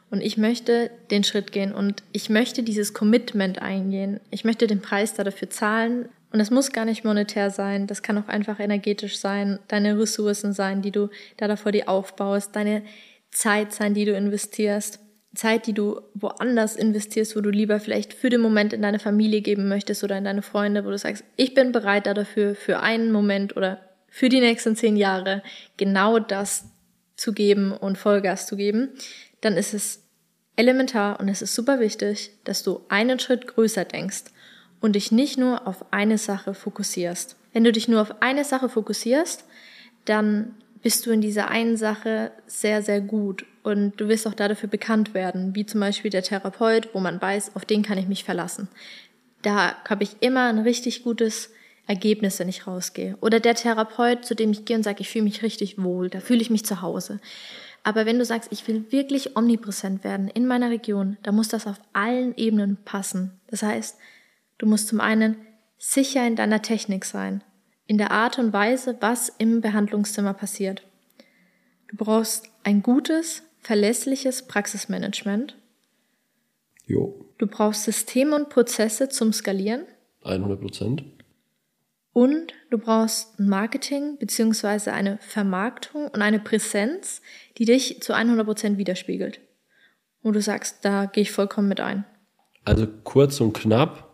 und 0.09 0.21
ich 0.21 0.37
möchte 0.37 0.89
den 1.11 1.23
Schritt 1.23 1.51
gehen 1.51 1.73
und 1.73 2.01
ich 2.11 2.29
möchte 2.29 2.63
dieses 2.63 2.95
Commitment 2.95 3.61
eingehen. 3.61 4.19
Ich 4.31 4.43
möchte 4.43 4.65
den 4.65 4.81
Preis 4.81 5.13
da 5.13 5.23
dafür 5.23 5.51
zahlen, 5.51 6.09
Und 6.31 6.39
es 6.39 6.51
muss 6.51 6.71
gar 6.71 6.85
nicht 6.85 7.03
monetär 7.03 7.49
sein, 7.49 7.87
das 7.87 8.03
kann 8.03 8.17
auch 8.17 8.27
einfach 8.27 8.59
energetisch 8.59 9.17
sein, 9.17 9.59
deine 9.67 9.97
Ressourcen 9.99 10.53
sein, 10.53 10.81
die 10.81 10.91
du 10.91 11.09
da 11.37 11.47
davor 11.47 11.71
dir 11.71 11.89
aufbaust, 11.89 12.55
deine 12.55 12.83
Zeit 13.31 13.73
sein, 13.73 13.93
die 13.93 14.05
du 14.05 14.13
investierst, 14.13 14.99
Zeit, 15.35 15.67
die 15.67 15.73
du 15.73 16.01
woanders 16.13 16.75
investierst, 16.75 17.35
wo 17.35 17.41
du 17.41 17.49
lieber 17.49 17.79
vielleicht 17.79 18.13
für 18.13 18.29
den 18.29 18.41
Moment 18.41 18.73
in 18.73 18.81
deine 18.81 18.99
Familie 18.99 19.41
geben 19.41 19.67
möchtest 19.67 20.03
oder 20.03 20.17
in 20.17 20.23
deine 20.23 20.41
Freunde, 20.41 20.85
wo 20.85 20.89
du 20.89 20.97
sagst, 20.97 21.23
ich 21.35 21.53
bin 21.53 21.71
bereit 21.71 22.07
da 22.07 22.13
dafür, 22.13 22.55
für 22.55 22.79
einen 22.79 23.11
Moment 23.11 23.55
oder 23.55 23.79
für 24.07 24.29
die 24.29 24.39
nächsten 24.39 24.75
zehn 24.75 24.97
Jahre 24.97 25.43
genau 25.77 26.19
das 26.19 26.65
zu 27.15 27.33
geben 27.33 27.71
und 27.71 27.97
Vollgas 27.97 28.47
zu 28.47 28.55
geben, 28.55 28.89
dann 29.41 29.55
ist 29.55 29.73
es 29.73 30.03
elementar 30.55 31.19
und 31.19 31.29
es 31.29 31.41
ist 31.41 31.53
super 31.53 31.79
wichtig, 31.79 32.31
dass 32.43 32.63
du 32.63 32.81
einen 32.89 33.19
Schritt 33.19 33.47
größer 33.47 33.85
denkst 33.85 34.25
und 34.81 34.95
dich 34.95 35.11
nicht 35.11 35.37
nur 35.37 35.67
auf 35.67 35.85
eine 35.91 36.17
Sache 36.17 36.53
fokussierst. 36.53 37.35
Wenn 37.53 37.63
du 37.63 37.71
dich 37.71 37.87
nur 37.87 38.01
auf 38.01 38.21
eine 38.21 38.43
Sache 38.43 38.69
fokussierst, 38.69 39.43
dann 40.05 40.55
bist 40.81 41.05
du 41.05 41.11
in 41.11 41.21
dieser 41.21 41.49
einen 41.49 41.77
Sache 41.77 42.31
sehr, 42.47 42.81
sehr 42.81 43.01
gut 43.01 43.45
und 43.63 43.99
du 43.99 44.07
wirst 44.07 44.27
auch 44.27 44.33
dafür 44.33 44.69
bekannt 44.69 45.13
werden, 45.13 45.55
wie 45.55 45.65
zum 45.65 45.81
Beispiel 45.81 46.11
der 46.11 46.23
Therapeut, 46.23 46.89
wo 46.93 46.99
man 46.99 47.21
weiß, 47.21 47.55
auf 47.55 47.65
den 47.65 47.83
kann 47.83 47.97
ich 47.97 48.07
mich 48.07 48.23
verlassen. 48.23 48.69
Da 49.41 49.75
habe 49.87 50.03
ich 50.03 50.17
immer 50.21 50.49
ein 50.49 50.59
richtig 50.59 51.03
gutes 51.03 51.51
Ergebnis, 51.87 52.39
wenn 52.39 52.49
ich 52.49 52.67
rausgehe. 52.67 53.17
Oder 53.19 53.39
der 53.39 53.55
Therapeut, 53.55 54.23
zu 54.23 54.35
dem 54.35 54.51
ich 54.51 54.65
gehe 54.65 54.77
und 54.77 54.83
sage, 54.83 55.01
ich 55.01 55.09
fühle 55.09 55.23
mich 55.23 55.43
richtig 55.43 55.81
wohl, 55.81 56.09
da 56.09 56.19
fühle 56.19 56.41
ich 56.41 56.49
mich 56.49 56.65
zu 56.65 56.81
Hause. 56.81 57.19
Aber 57.83 58.05
wenn 58.05 58.19
du 58.19 58.25
sagst, 58.25 58.51
ich 58.51 58.67
will 58.67 58.85
wirklich 58.91 59.35
omnipräsent 59.35 60.03
werden 60.03 60.27
in 60.27 60.45
meiner 60.45 60.69
Region, 60.69 61.17
dann 61.23 61.35
muss 61.35 61.47
das 61.47 61.65
auf 61.65 61.79
allen 61.93 62.35
Ebenen 62.35 62.77
passen. 62.85 63.31
Das 63.47 63.63
heißt, 63.63 63.97
Du 64.59 64.67
musst 64.67 64.89
zum 64.89 65.01
einen 65.01 65.37
sicher 65.77 66.27
in 66.27 66.35
deiner 66.35 66.61
Technik 66.61 67.05
sein, 67.05 67.43
in 67.87 67.97
der 67.97 68.11
Art 68.11 68.37
und 68.37 68.53
Weise, 68.53 68.97
was 68.99 69.29
im 69.29 69.61
Behandlungszimmer 69.61 70.33
passiert. 70.33 70.83
Du 71.87 71.95
brauchst 71.97 72.45
ein 72.63 72.83
gutes, 72.83 73.41
verlässliches 73.61 74.45
Praxismanagement. 74.45 75.57
Jo. 76.85 77.25
Du 77.37 77.47
brauchst 77.47 77.85
Systeme 77.85 78.35
und 78.35 78.49
Prozesse 78.49 79.09
zum 79.09 79.33
Skalieren. 79.33 79.85
100 80.23 80.59
Prozent. 80.59 81.03
Und 82.11 82.53
du 82.69 82.77
brauchst 82.77 83.39
ein 83.39 83.47
Marketing 83.47 84.17
beziehungsweise 84.17 84.91
eine 84.91 85.19
Vermarktung 85.19 86.09
und 86.09 86.21
eine 86.21 86.39
Präsenz, 86.39 87.21
die 87.57 87.65
dich 87.65 88.01
zu 88.01 88.13
100 88.13 88.45
Prozent 88.45 88.77
widerspiegelt. 88.77 89.39
Wo 90.21 90.31
du 90.31 90.41
sagst, 90.41 90.83
da 90.83 91.05
gehe 91.05 91.21
ich 91.21 91.31
vollkommen 91.31 91.69
mit 91.69 91.79
ein. 91.79 92.03
Also 92.65 92.87
kurz 93.03 93.39
und 93.39 93.53
knapp, 93.53 94.08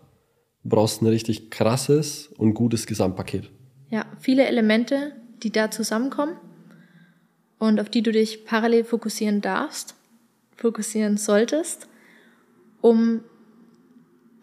Du 0.65 0.69
brauchst 0.69 1.03
ein 1.03 1.05
richtig 1.05 1.51
krasses 1.51 2.25
und 2.39 2.55
gutes 2.55 2.87
Gesamtpaket. 2.87 3.51
Ja, 3.91 4.07
viele 4.19 4.47
Elemente, 4.47 5.11
die 5.43 5.51
da 5.51 5.69
zusammenkommen 5.69 6.37
und 7.59 7.79
auf 7.79 7.87
die 7.87 8.01
du 8.01 8.11
dich 8.11 8.45
parallel 8.45 8.83
fokussieren 8.83 9.41
darfst, 9.41 9.93
fokussieren 10.55 11.17
solltest, 11.17 11.87
um 12.81 13.21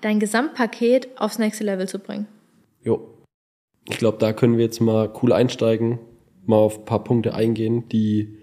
dein 0.00 0.20
Gesamtpaket 0.20 1.08
aufs 1.20 1.40
nächste 1.40 1.64
Level 1.64 1.88
zu 1.88 1.98
bringen. 1.98 2.28
Jo. 2.84 3.18
Ich 3.88 3.98
glaube, 3.98 4.18
da 4.18 4.32
können 4.32 4.58
wir 4.58 4.64
jetzt 4.64 4.80
mal 4.80 5.12
cool 5.22 5.32
einsteigen, 5.32 5.98
mal 6.46 6.58
auf 6.58 6.78
ein 6.78 6.84
paar 6.84 7.02
Punkte 7.02 7.34
eingehen, 7.34 7.88
die, 7.88 8.38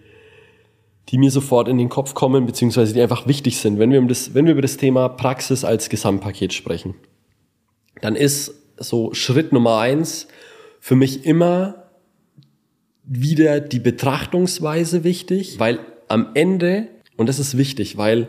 die 1.08 1.18
mir 1.18 1.32
sofort 1.32 1.70
in 1.70 1.78
den 1.78 1.88
Kopf 1.88 2.14
kommen, 2.14 2.46
beziehungsweise 2.46 2.94
die 2.94 3.02
einfach 3.02 3.26
wichtig 3.26 3.58
sind, 3.58 3.80
wenn 3.80 3.90
wir, 3.90 4.00
um 4.00 4.10
das, 4.10 4.34
wenn 4.34 4.44
wir 4.44 4.52
über 4.52 4.62
das 4.62 4.76
Thema 4.76 5.08
Praxis 5.08 5.64
als 5.64 5.88
Gesamtpaket 5.88 6.52
sprechen 6.52 6.96
dann 8.02 8.16
ist 8.16 8.54
so 8.78 9.14
Schritt 9.14 9.52
Nummer 9.52 9.80
eins 9.80 10.28
für 10.80 10.96
mich 10.96 11.26
immer 11.26 11.90
wieder 13.04 13.60
die 13.60 13.80
Betrachtungsweise 13.80 15.04
wichtig, 15.04 15.60
weil 15.60 15.80
am 16.08 16.30
Ende, 16.36 16.88
und 17.18 17.28
das 17.28 17.40
ist 17.40 17.58
wichtig, 17.58 17.98
weil, 17.98 18.28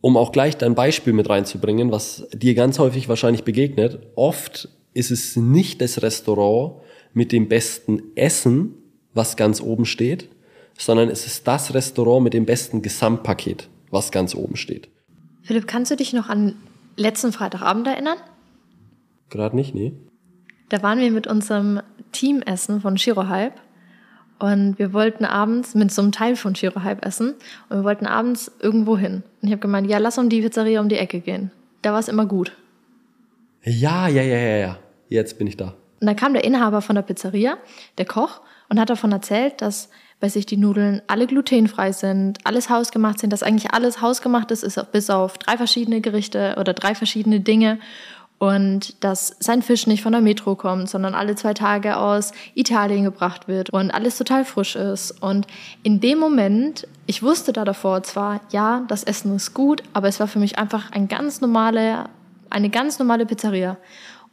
um 0.00 0.16
auch 0.16 0.32
gleich 0.32 0.56
dein 0.56 0.74
Beispiel 0.74 1.12
mit 1.12 1.28
reinzubringen, 1.28 1.90
was 1.90 2.26
dir 2.32 2.54
ganz 2.54 2.78
häufig 2.78 3.08
wahrscheinlich 3.08 3.44
begegnet, 3.44 3.98
oft 4.14 4.68
ist 4.92 5.10
es 5.10 5.36
nicht 5.36 5.80
das 5.80 6.02
Restaurant 6.02 6.82
mit 7.12 7.32
dem 7.32 7.48
besten 7.48 8.02
Essen, 8.14 8.74
was 9.14 9.36
ganz 9.36 9.60
oben 9.60 9.86
steht, 9.86 10.28
sondern 10.78 11.08
es 11.08 11.26
ist 11.26 11.46
das 11.48 11.74
Restaurant 11.74 12.22
mit 12.22 12.34
dem 12.34 12.44
besten 12.44 12.82
Gesamtpaket, 12.82 13.68
was 13.90 14.10
ganz 14.10 14.34
oben 14.34 14.56
steht. 14.56 14.88
Philipp, 15.42 15.66
kannst 15.66 15.90
du 15.90 15.96
dich 15.96 16.12
noch 16.12 16.28
an 16.28 16.56
letzten 16.96 17.32
Freitagabend 17.32 17.86
erinnern? 17.86 18.18
Gerade 19.30 19.56
nicht, 19.56 19.74
nee. 19.74 19.92
Da 20.68 20.82
waren 20.82 20.98
wir 20.98 21.10
mit 21.10 21.26
unserem 21.26 21.80
Teamessen 22.12 22.80
von 22.80 22.98
Shiro 22.98 23.28
Hype 23.28 23.60
und 24.38 24.78
wir 24.78 24.92
wollten 24.92 25.24
abends 25.24 25.74
mit 25.74 25.92
so 25.92 26.02
einem 26.02 26.12
Teil 26.12 26.36
von 26.36 26.54
Shiro 26.54 26.82
Hype 26.82 27.04
essen 27.04 27.34
und 27.68 27.76
wir 27.78 27.84
wollten 27.84 28.06
abends 28.06 28.50
irgendwo 28.60 28.96
hin. 28.98 29.22
Und 29.40 29.48
ich 29.48 29.50
habe 29.50 29.60
gemeint, 29.60 29.88
ja, 29.88 29.98
lass 29.98 30.18
um 30.18 30.28
die 30.28 30.42
Pizzeria 30.42 30.80
um 30.80 30.88
die 30.88 30.96
Ecke 30.96 31.20
gehen. 31.20 31.50
Da 31.82 31.92
war 31.92 32.00
es 32.00 32.08
immer 32.08 32.26
gut. 32.26 32.52
Ja, 33.62 34.08
ja, 34.08 34.22
ja, 34.22 34.38
ja, 34.38 34.56
ja. 34.56 34.78
Jetzt 35.08 35.38
bin 35.38 35.46
ich 35.46 35.56
da. 35.56 35.74
Und 36.00 36.06
dann 36.06 36.16
kam 36.16 36.34
der 36.34 36.44
Inhaber 36.44 36.82
von 36.82 36.94
der 36.94 37.02
Pizzeria, 37.02 37.56
der 37.98 38.04
Koch, 38.06 38.40
und 38.68 38.80
hat 38.80 38.90
davon 38.90 39.12
erzählt, 39.12 39.62
dass 39.62 39.88
bei 40.18 40.28
sich 40.28 40.46
die 40.46 40.56
Nudeln 40.56 41.02
alle 41.06 41.26
glutenfrei 41.26 41.92
sind, 41.92 42.38
alles 42.44 42.70
hausgemacht 42.70 43.20
sind, 43.20 43.32
dass 43.32 43.42
eigentlich 43.42 43.72
alles 43.72 44.00
hausgemacht 44.00 44.50
ist, 44.50 44.62
ist 44.62 44.80
bis 44.92 45.10
auf 45.10 45.38
drei 45.38 45.56
verschiedene 45.56 46.00
Gerichte 46.00 46.56
oder 46.58 46.72
drei 46.72 46.94
verschiedene 46.94 47.40
Dinge 47.40 47.78
und 48.38 49.02
dass 49.02 49.34
sein 49.40 49.62
Fisch 49.62 49.86
nicht 49.86 50.02
von 50.02 50.12
der 50.12 50.20
Metro 50.20 50.56
kommt, 50.56 50.90
sondern 50.90 51.14
alle 51.14 51.36
zwei 51.36 51.54
Tage 51.54 51.96
aus 51.96 52.32
Italien 52.54 53.04
gebracht 53.04 53.48
wird 53.48 53.70
und 53.70 53.90
alles 53.90 54.18
total 54.18 54.44
frisch 54.44 54.76
ist. 54.76 55.10
Und 55.22 55.46
in 55.82 56.00
dem 56.00 56.18
Moment, 56.18 56.86
ich 57.06 57.22
wusste 57.22 57.52
da 57.52 57.64
davor 57.64 58.02
zwar, 58.02 58.40
ja, 58.50 58.84
das 58.88 59.04
Essen 59.04 59.34
ist 59.34 59.54
gut, 59.54 59.82
aber 59.94 60.08
es 60.08 60.20
war 60.20 60.26
für 60.26 60.38
mich 60.38 60.58
einfach 60.58 60.92
ein 60.92 61.08
ganz 61.08 61.40
normale, 61.40 62.10
eine 62.50 62.68
ganz 62.68 62.98
normale 62.98 63.24
Pizzeria. 63.24 63.78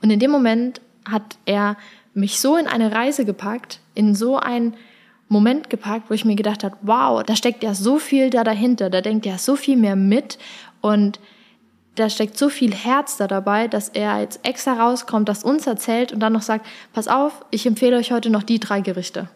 Und 0.01 0.09
in 0.09 0.19
dem 0.19 0.31
Moment 0.31 0.81
hat 1.09 1.37
er 1.45 1.77
mich 2.13 2.39
so 2.39 2.57
in 2.57 2.67
eine 2.67 2.91
Reise 2.93 3.23
gepackt, 3.23 3.79
in 3.95 4.15
so 4.15 4.37
ein 4.37 4.73
Moment 5.29 5.69
gepackt, 5.69 6.09
wo 6.09 6.13
ich 6.13 6.25
mir 6.25 6.35
gedacht 6.35 6.65
habe, 6.65 6.75
wow, 6.81 7.23
da 7.23 7.37
steckt 7.37 7.63
ja 7.63 7.73
so 7.73 7.99
viel 7.99 8.29
da 8.29 8.43
dahinter, 8.43 8.89
da 8.89 8.99
denkt 8.99 9.25
ja 9.25 9.37
so 9.37 9.55
viel 9.55 9.77
mehr 9.77 9.95
mit 9.95 10.37
und 10.81 11.19
da 11.95 12.09
steckt 12.09 12.37
so 12.37 12.49
viel 12.49 12.73
Herz 12.73 13.17
da 13.17 13.27
dabei, 13.27 13.67
dass 13.67 13.89
er 13.89 14.19
jetzt 14.19 14.39
extra 14.43 14.73
rauskommt, 14.73 15.29
das 15.29 15.43
uns 15.43 15.67
erzählt 15.67 16.11
und 16.11 16.19
dann 16.19 16.33
noch 16.33 16.41
sagt, 16.41 16.65
pass 16.93 17.07
auf, 17.07 17.45
ich 17.51 17.65
empfehle 17.65 17.97
euch 17.97 18.11
heute 18.11 18.29
noch 18.29 18.43
die 18.43 18.59
drei 18.59 18.81
Gerichte. 18.81 19.29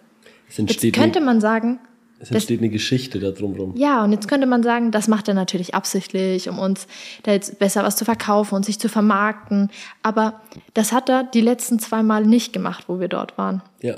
Jetzt 0.49 0.93
könnte 0.93 1.19
man 1.19 1.41
sagen, 1.41 1.79
es 2.19 2.31
entsteht 2.31 2.59
das, 2.59 2.63
eine 2.63 2.71
Geschichte 2.71 3.19
da 3.19 3.31
drumherum. 3.31 3.75
Ja, 3.75 4.03
und 4.03 4.11
jetzt 4.11 4.27
könnte 4.27 4.47
man 4.47 4.63
sagen, 4.63 4.91
das 4.91 5.07
macht 5.07 5.27
er 5.27 5.35
natürlich 5.35 5.75
absichtlich, 5.75 6.49
um 6.49 6.57
uns 6.57 6.87
da 7.23 7.31
jetzt 7.31 7.59
besser 7.59 7.83
was 7.83 7.95
zu 7.95 8.05
verkaufen 8.05 8.55
und 8.55 8.65
sich 8.65 8.79
zu 8.79 8.89
vermarkten. 8.89 9.69
Aber 10.01 10.41
das 10.73 10.93
hat 10.93 11.09
er 11.09 11.23
die 11.23 11.41
letzten 11.41 11.77
zwei 11.79 12.01
Mal 12.01 12.25
nicht 12.25 12.53
gemacht, 12.53 12.85
wo 12.87 12.99
wir 12.99 13.07
dort 13.07 13.37
waren. 13.37 13.61
Ja. 13.81 13.97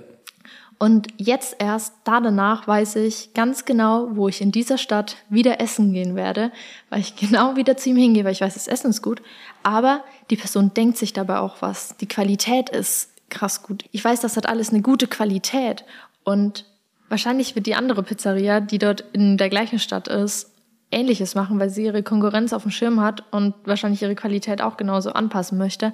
Und 0.81 1.09
jetzt 1.17 1.57
erst, 1.59 1.93
da 2.05 2.21
danach, 2.21 2.65
weiß 2.65 2.95
ich 2.95 3.33
ganz 3.33 3.65
genau, 3.65 4.15
wo 4.15 4.29
ich 4.29 4.39
in 4.39 4.53
dieser 4.53 4.77
Stadt 4.77 5.17
wieder 5.29 5.59
essen 5.59 5.91
gehen 5.91 6.15
werde, 6.15 6.51
weil 6.89 7.01
ich 7.01 7.15
genau 7.17 7.57
wieder 7.57 7.75
zu 7.75 7.89
ihm 7.89 7.97
hingehe, 7.97 8.23
weil 8.23 8.31
ich 8.31 8.41
weiß, 8.41 8.53
das 8.53 8.67
Essen 8.67 8.89
ist 8.89 9.01
gut. 9.01 9.21
Aber 9.61 10.03
die 10.29 10.37
Person 10.37 10.73
denkt 10.73 10.97
sich 10.97 11.11
dabei 11.11 11.39
auch 11.39 11.61
was. 11.61 11.97
Die 11.97 12.07
Qualität 12.07 12.69
ist 12.69 13.11
krass 13.29 13.61
gut. 13.61 13.83
Ich 13.91 14.03
weiß, 14.03 14.21
das 14.21 14.37
hat 14.37 14.47
alles 14.47 14.69
eine 14.69 14.81
gute 14.81 15.07
Qualität. 15.07 15.83
Und 16.23 16.65
wahrscheinlich 17.09 17.55
wird 17.55 17.65
die 17.65 17.75
andere 17.75 18.01
Pizzeria, 18.01 18.61
die 18.61 18.77
dort 18.77 19.03
in 19.11 19.37
der 19.37 19.49
gleichen 19.49 19.79
Stadt 19.79 20.07
ist, 20.07 20.55
Ähnliches 20.91 21.35
machen, 21.35 21.59
weil 21.59 21.69
sie 21.69 21.85
ihre 21.85 22.03
Konkurrenz 22.03 22.53
auf 22.53 22.63
dem 22.63 22.71
Schirm 22.71 23.01
hat 23.01 23.23
und 23.31 23.53
wahrscheinlich 23.65 24.01
ihre 24.01 24.15
Qualität 24.15 24.61
auch 24.61 24.77
genauso 24.77 25.11
anpassen 25.11 25.57
möchte. 25.57 25.93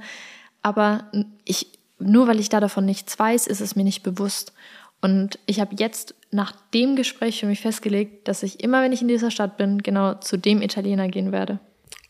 Aber 0.61 1.05
ich, 1.43 1.74
nur 1.99 2.27
weil 2.27 2.39
ich 2.39 2.49
da 2.49 2.60
davon 2.60 2.86
nichts 2.86 3.17
weiß, 3.17 3.47
ist 3.47 3.62
es 3.62 3.75
mir 3.75 3.84
nicht 3.84 4.03
bewusst. 4.03 4.53
Und 5.01 5.39
ich 5.45 5.60
habe 5.60 5.75
jetzt 5.77 6.15
nach 6.31 6.53
dem 6.73 6.95
Gespräch 6.95 7.39
für 7.39 7.45
mich 7.45 7.62
festgelegt, 7.62 8.27
dass 8.27 8.43
ich 8.43 8.63
immer, 8.63 8.81
wenn 8.81 8.91
ich 8.91 9.01
in 9.01 9.08
dieser 9.08 9.31
Stadt 9.31 9.58
bin, 9.58 9.79
genau 9.79 10.15
zu 10.15 10.38
dem 10.38 10.62
Italiener 10.62 11.08
gehen 11.08 11.31
werde. 11.31 11.60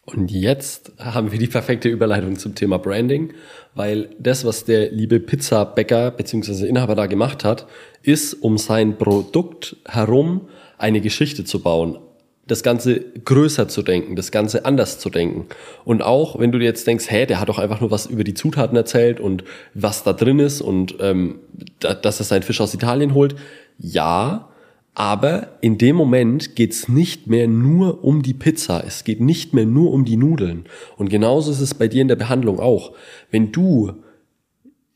Und 0.06 0.30
jetzt 0.30 0.92
haben 1.00 1.32
wir 1.32 1.40
die 1.40 1.48
perfekte 1.48 1.90
Überleitung 1.90 2.38
zum 2.38 2.54
Thema 2.54 2.78
Branding, 2.78 3.34
weil 3.74 4.10
das, 4.20 4.46
was 4.46 4.64
der 4.64 4.92
liebe 4.92 5.20
Pizzabäcker 5.20 6.12
bzw. 6.12 6.68
Inhaber 6.68 6.94
da 6.94 7.08
gemacht 7.08 7.44
hat, 7.44 7.68
ist, 8.04 8.36
um 8.36 8.60
sein 8.60 8.98
Produkt 8.98 9.78
herum 9.86 10.48
eine 10.78 11.02
Geschichte 11.02 11.44
zu 11.44 11.62
bauen 11.62 11.98
das 12.48 12.62
Ganze 12.62 13.00
größer 13.00 13.68
zu 13.68 13.82
denken, 13.82 14.16
das 14.16 14.32
Ganze 14.32 14.66
anders 14.66 15.00
zu 15.00 15.10
denken. 15.10 15.48
Und 15.84 16.04
auch, 16.04 16.40
wenn 16.40 16.52
du 16.52 16.60
dir 16.60 16.66
jetzt 16.66 16.86
denkst, 16.86 17.10
hä, 17.10 17.26
der 17.26 17.40
hat 17.40 17.50
doch 17.50 17.58
einfach 17.58 17.82
nur 17.82 17.92
was 17.92 18.06
über 18.06 18.24
die 18.24 18.36
Zutaten 18.36 18.78
erzählt 18.78 19.20
und 19.20 19.44
was 19.74 20.04
da 20.04 20.14
drin 20.14 20.40
ist 20.40 20.62
und 20.62 20.96
ähm, 21.00 21.40
dass 21.80 22.20
er 22.20 22.26
seinen 22.26 22.44
Fisch 22.44 22.62
aus 22.62 22.74
Italien 22.74 23.14
holt. 23.14 23.36
Ja, 23.80 24.50
aber 24.94 25.58
in 25.60 25.78
dem 25.78 25.96
Moment 25.96 26.56
geht's 26.56 26.88
nicht 26.88 27.28
mehr 27.28 27.48
nur 27.48 28.04
um 28.04 28.22
die 28.22 28.34
Pizza, 28.34 28.84
es 28.86 29.04
geht 29.04 29.20
nicht 29.20 29.54
mehr 29.54 29.66
nur 29.66 29.92
um 29.92 30.06
die 30.06 30.16
Nudeln. 30.16 30.66
Und 30.98 31.10
genauso 31.10 31.52
ist 31.52 31.60
es 31.60 31.74
bei 31.74 31.88
dir 31.88 32.02
in 32.02 32.08
der 32.08 32.16
Behandlung 32.16 32.60
auch. 32.60 32.94
Wenn 33.32 33.52
du 33.52 33.94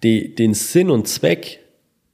die, 0.03 0.35
den 0.35 0.53
Sinn 0.53 0.89
und 0.89 1.07
Zweck 1.07 1.59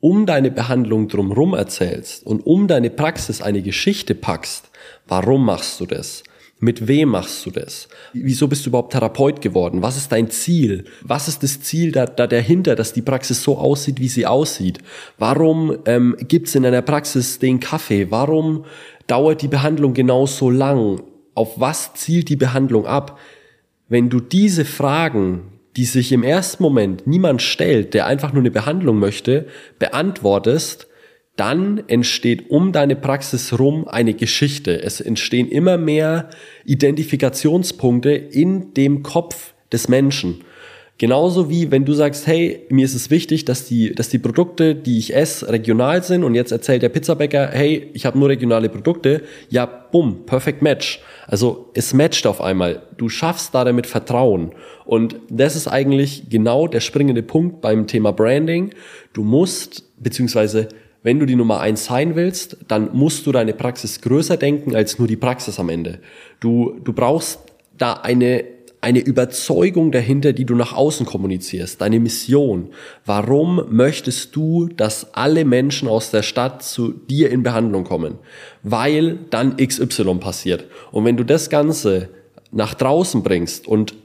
um 0.06 0.28
deine 0.28 0.52
Behandlung 0.52 1.08
drumherum 1.08 1.56
erzählst 1.56 2.28
und 2.28 2.46
um 2.46 2.68
deine 2.68 2.91
Praxis 2.91 3.41
eine 3.41 3.63
Geschichte 3.63 4.13
packst, 4.13 4.70
warum 5.08 5.44
machst 5.44 5.80
du 5.80 5.88
das? 5.88 6.22
Mit 6.60 6.88
wem 6.88 7.10
machst 7.10 7.44
du 7.44 7.50
das? 7.50 7.88
Wieso 8.13 8.48
bist 8.48 8.63
du 8.63 8.70
überhaupt 8.70 8.94
Therapeut 8.94 9.41
geworden? 9.41 9.82
Was 9.82 9.98
ist 9.98 10.12
dein 10.12 10.30
Ziel? 10.30 10.84
Was 11.02 11.28
ist 11.28 11.41
das 11.41 11.60
Ziel 11.62 11.91
da, 11.91 12.06
da 12.06 12.28
dahinter, 12.28 12.76
dass 12.76 12.94
die 12.94 13.02
Praxis 13.02 13.41
so 13.41 13.58
aussieht, 13.58 14.00
wie 14.00 14.08
sie 14.08 14.28
aussieht? 14.28 14.78
Warum 15.18 15.76
ähm, 15.88 16.15
gibt 16.20 16.50
es 16.50 16.56
in 16.56 16.62
deiner 16.62 16.84
Praxis 16.84 17.39
den 17.39 17.60
Kaffee? 17.60 18.12
Warum 18.12 18.65
dauert 19.08 19.41
die 19.41 19.48
Behandlung 19.48 19.96
genau 19.96 20.28
so 20.28 20.52
lang? 20.52 21.02
Auf 21.34 21.60
was 21.60 21.96
zielt 21.96 22.30
die 22.30 22.36
Behandlung 22.36 22.86
ab? 22.86 23.18
Wenn 23.89 24.12
du 24.12 24.20
diese 24.20 24.65
Fragen, 24.65 25.55
die 25.76 25.86
sich 25.86 26.12
im 26.12 26.24
ersten 26.24 26.64
Moment 26.64 27.06
niemand 27.06 27.42
stellt, 27.42 27.94
der 27.94 28.06
einfach 28.06 28.32
nur 28.34 28.42
eine 28.42 28.52
Behandlung 28.52 29.00
möchte, 29.00 29.48
beantwortest, 29.80 30.88
dann 31.36 31.84
entsteht 31.88 32.50
um 32.50 32.72
deine 32.72 32.96
Praxis 32.96 33.60
rum 33.60 33.88
eine 33.88 34.14
Geschichte. 34.14 34.82
Es 34.82 35.02
entstehen 35.02 35.50
immer 35.50 35.78
mehr 35.78 36.30
Identifikationspunkte 36.64 38.12
in 38.12 38.74
dem 38.74 39.04
Kopf 39.04 39.54
des 39.72 39.90
Menschen. 39.90 40.46
Genauso 40.98 41.50
wie 41.50 41.72
wenn 41.72 41.84
du 41.84 41.94
sagst, 41.94 42.26
hey, 42.26 42.62
mir 42.70 42.86
ist 42.86 42.96
es 42.96 43.10
wichtig, 43.10 43.44
dass 43.44 43.66
die, 43.66 43.94
dass 43.94 44.08
die 44.08 44.18
Produkte, 44.18 44.76
die 44.76 44.98
ich 44.98 45.14
esse, 45.14 45.50
regional 45.52 46.02
sind 46.04 46.24
und 46.24 46.36
jetzt 46.36 46.54
erzählt 46.54 46.84
der 46.84 46.90
Pizzabäcker, 46.90 47.50
hey, 47.52 47.90
ich 47.94 48.06
habe 48.06 48.18
nur 48.18 48.30
regionale 48.30 48.70
Produkte, 48.70 49.22
ja, 49.50 49.66
bumm, 49.66 50.26
perfect 50.26 50.62
match. 50.62 51.02
Also 51.28 51.70
es 51.74 51.94
matcht 51.94 52.26
auf 52.28 52.40
einmal. 52.40 52.84
Du 52.98 53.10
schaffst 53.10 53.54
da 53.54 53.66
damit 53.66 53.88
Vertrauen. 53.88 54.52
Und 54.86 55.18
das 55.30 55.58
ist 55.58 55.68
eigentlich 55.68 56.30
genau 56.30 56.68
der 56.68 56.80
springende 56.80 57.24
Punkt 57.24 57.60
beim 57.60 57.88
Thema 57.88 58.14
Branding. 58.14 58.70
Du 59.12 59.24
musst, 59.24 59.84
beziehungsweise 60.02 60.70
wenn 61.04 61.20
du 61.20 61.26
die 61.26 61.36
Nummer 61.36 61.60
eins 61.60 61.86
sein 61.86 62.16
willst, 62.16 62.58
dann 62.68 62.90
musst 62.94 63.28
du 63.28 63.32
deine 63.32 63.54
Praxis 63.54 64.02
größer 64.02 64.38
denken 64.38 64.76
als 64.76 64.98
nur 64.98 65.08
die 65.08 65.18
Praxis 65.18 65.60
am 65.60 65.70
Ende. 65.70 66.00
Du, 66.40 66.80
du 66.84 66.94
brauchst 66.94 67.40
da 67.78 67.94
eine, 67.94 68.44
eine 68.86 69.00
Überzeugung 69.00 69.91
dahinter, 69.91 70.32
die 70.32 70.45
du 70.45 70.54
nach 70.54 70.71
außen 70.71 71.08
kommunizierst, 71.08 71.82
deine 71.82 72.00
Mission. 72.00 72.69
Warum 73.04 73.65
möchtest 73.71 74.36
du, 74.36 74.67
dass 74.67 75.15
alle 75.15 75.43
Menschen 75.43 75.88
aus 75.88 76.12
der 76.12 76.21
Stadt 76.21 76.62
zu 76.62 76.89
dir 76.93 77.32
in 77.32 77.41
Behandlung 77.41 77.84
kommen? 77.84 78.19
Weil 78.62 79.17
dann 79.32 79.58
XY 79.58 80.19
passiert. 80.19 80.65
Und 80.91 81.04
wenn 81.04 81.17
du 81.17 81.24
das 81.24 81.50
Ganze 81.50 82.10
nach 82.52 82.76
draußen 82.76 83.24
bringst 83.24 83.67
und 83.67 83.95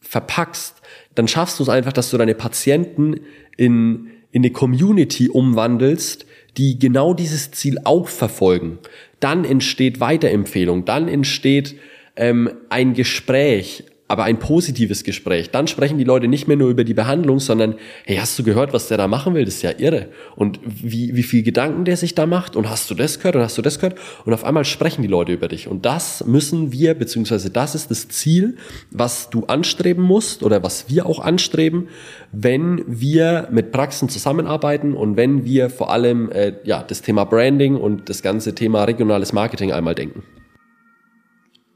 verpackst, 0.00 0.82
dann 1.14 1.28
schaffst 1.28 1.58
du 1.58 1.62
es 1.62 1.70
einfach, 1.70 1.94
dass 1.94 2.10
du 2.10 2.18
deine 2.18 2.34
Patienten 2.34 3.20
in, 3.56 4.08
in 4.32 4.42
eine 4.42 4.50
Community 4.50 5.30
umwandelst, 5.30 6.26
die 6.58 6.78
genau 6.78 7.14
dieses 7.14 7.52
Ziel 7.52 7.78
auch 7.84 8.08
verfolgen. 8.08 8.80
Dann 9.18 9.46
entsteht 9.46 9.98
Weiterempfehlung, 9.98 10.84
dann 10.84 11.08
entsteht 11.08 11.76
ähm, 12.16 12.50
ein 12.68 12.92
Gespräch, 12.92 13.84
aber 14.08 14.24
ein 14.24 14.38
positives 14.38 15.02
Gespräch. 15.02 15.50
Dann 15.50 15.66
sprechen 15.66 15.98
die 15.98 16.04
Leute 16.04 16.28
nicht 16.28 16.46
mehr 16.46 16.56
nur 16.56 16.70
über 16.70 16.84
die 16.84 16.94
Behandlung, 16.94 17.40
sondern, 17.40 17.74
hey, 18.04 18.16
hast 18.16 18.38
du 18.38 18.44
gehört, 18.44 18.72
was 18.72 18.86
der 18.86 18.98
da 18.98 19.08
machen 19.08 19.34
will? 19.34 19.44
Das 19.44 19.54
ist 19.54 19.62
ja 19.62 19.72
irre. 19.76 20.08
Und 20.36 20.60
wie, 20.64 21.16
wie 21.16 21.24
viel 21.24 21.42
Gedanken 21.42 21.84
der 21.84 21.96
sich 21.96 22.14
da 22.14 22.24
macht? 22.24 22.54
Und 22.54 22.70
hast 22.70 22.88
du 22.88 22.94
das 22.94 23.18
gehört? 23.18 23.36
Und 23.36 23.42
hast 23.42 23.58
du 23.58 23.62
das 23.62 23.80
gehört? 23.80 23.98
Und 24.24 24.32
auf 24.32 24.44
einmal 24.44 24.64
sprechen 24.64 25.02
die 25.02 25.08
Leute 25.08 25.32
über 25.32 25.48
dich. 25.48 25.66
Und 25.66 25.84
das 25.86 26.24
müssen 26.24 26.70
wir, 26.70 26.94
beziehungsweise 26.94 27.50
das 27.50 27.74
ist 27.74 27.90
das 27.90 28.08
Ziel, 28.08 28.56
was 28.92 29.28
du 29.30 29.46
anstreben 29.46 30.04
musst 30.04 30.44
oder 30.44 30.62
was 30.62 30.88
wir 30.88 31.06
auch 31.06 31.18
anstreben, 31.18 31.88
wenn 32.30 32.84
wir 32.86 33.48
mit 33.50 33.72
Praxen 33.72 34.08
zusammenarbeiten 34.08 34.94
und 34.94 35.16
wenn 35.16 35.44
wir 35.44 35.68
vor 35.68 35.90
allem, 35.90 36.30
äh, 36.30 36.52
ja, 36.62 36.82
das 36.82 37.02
Thema 37.02 37.24
Branding 37.24 37.74
und 37.74 38.08
das 38.08 38.22
ganze 38.22 38.54
Thema 38.54 38.84
regionales 38.84 39.32
Marketing 39.32 39.72
einmal 39.72 39.96
denken 39.96 40.22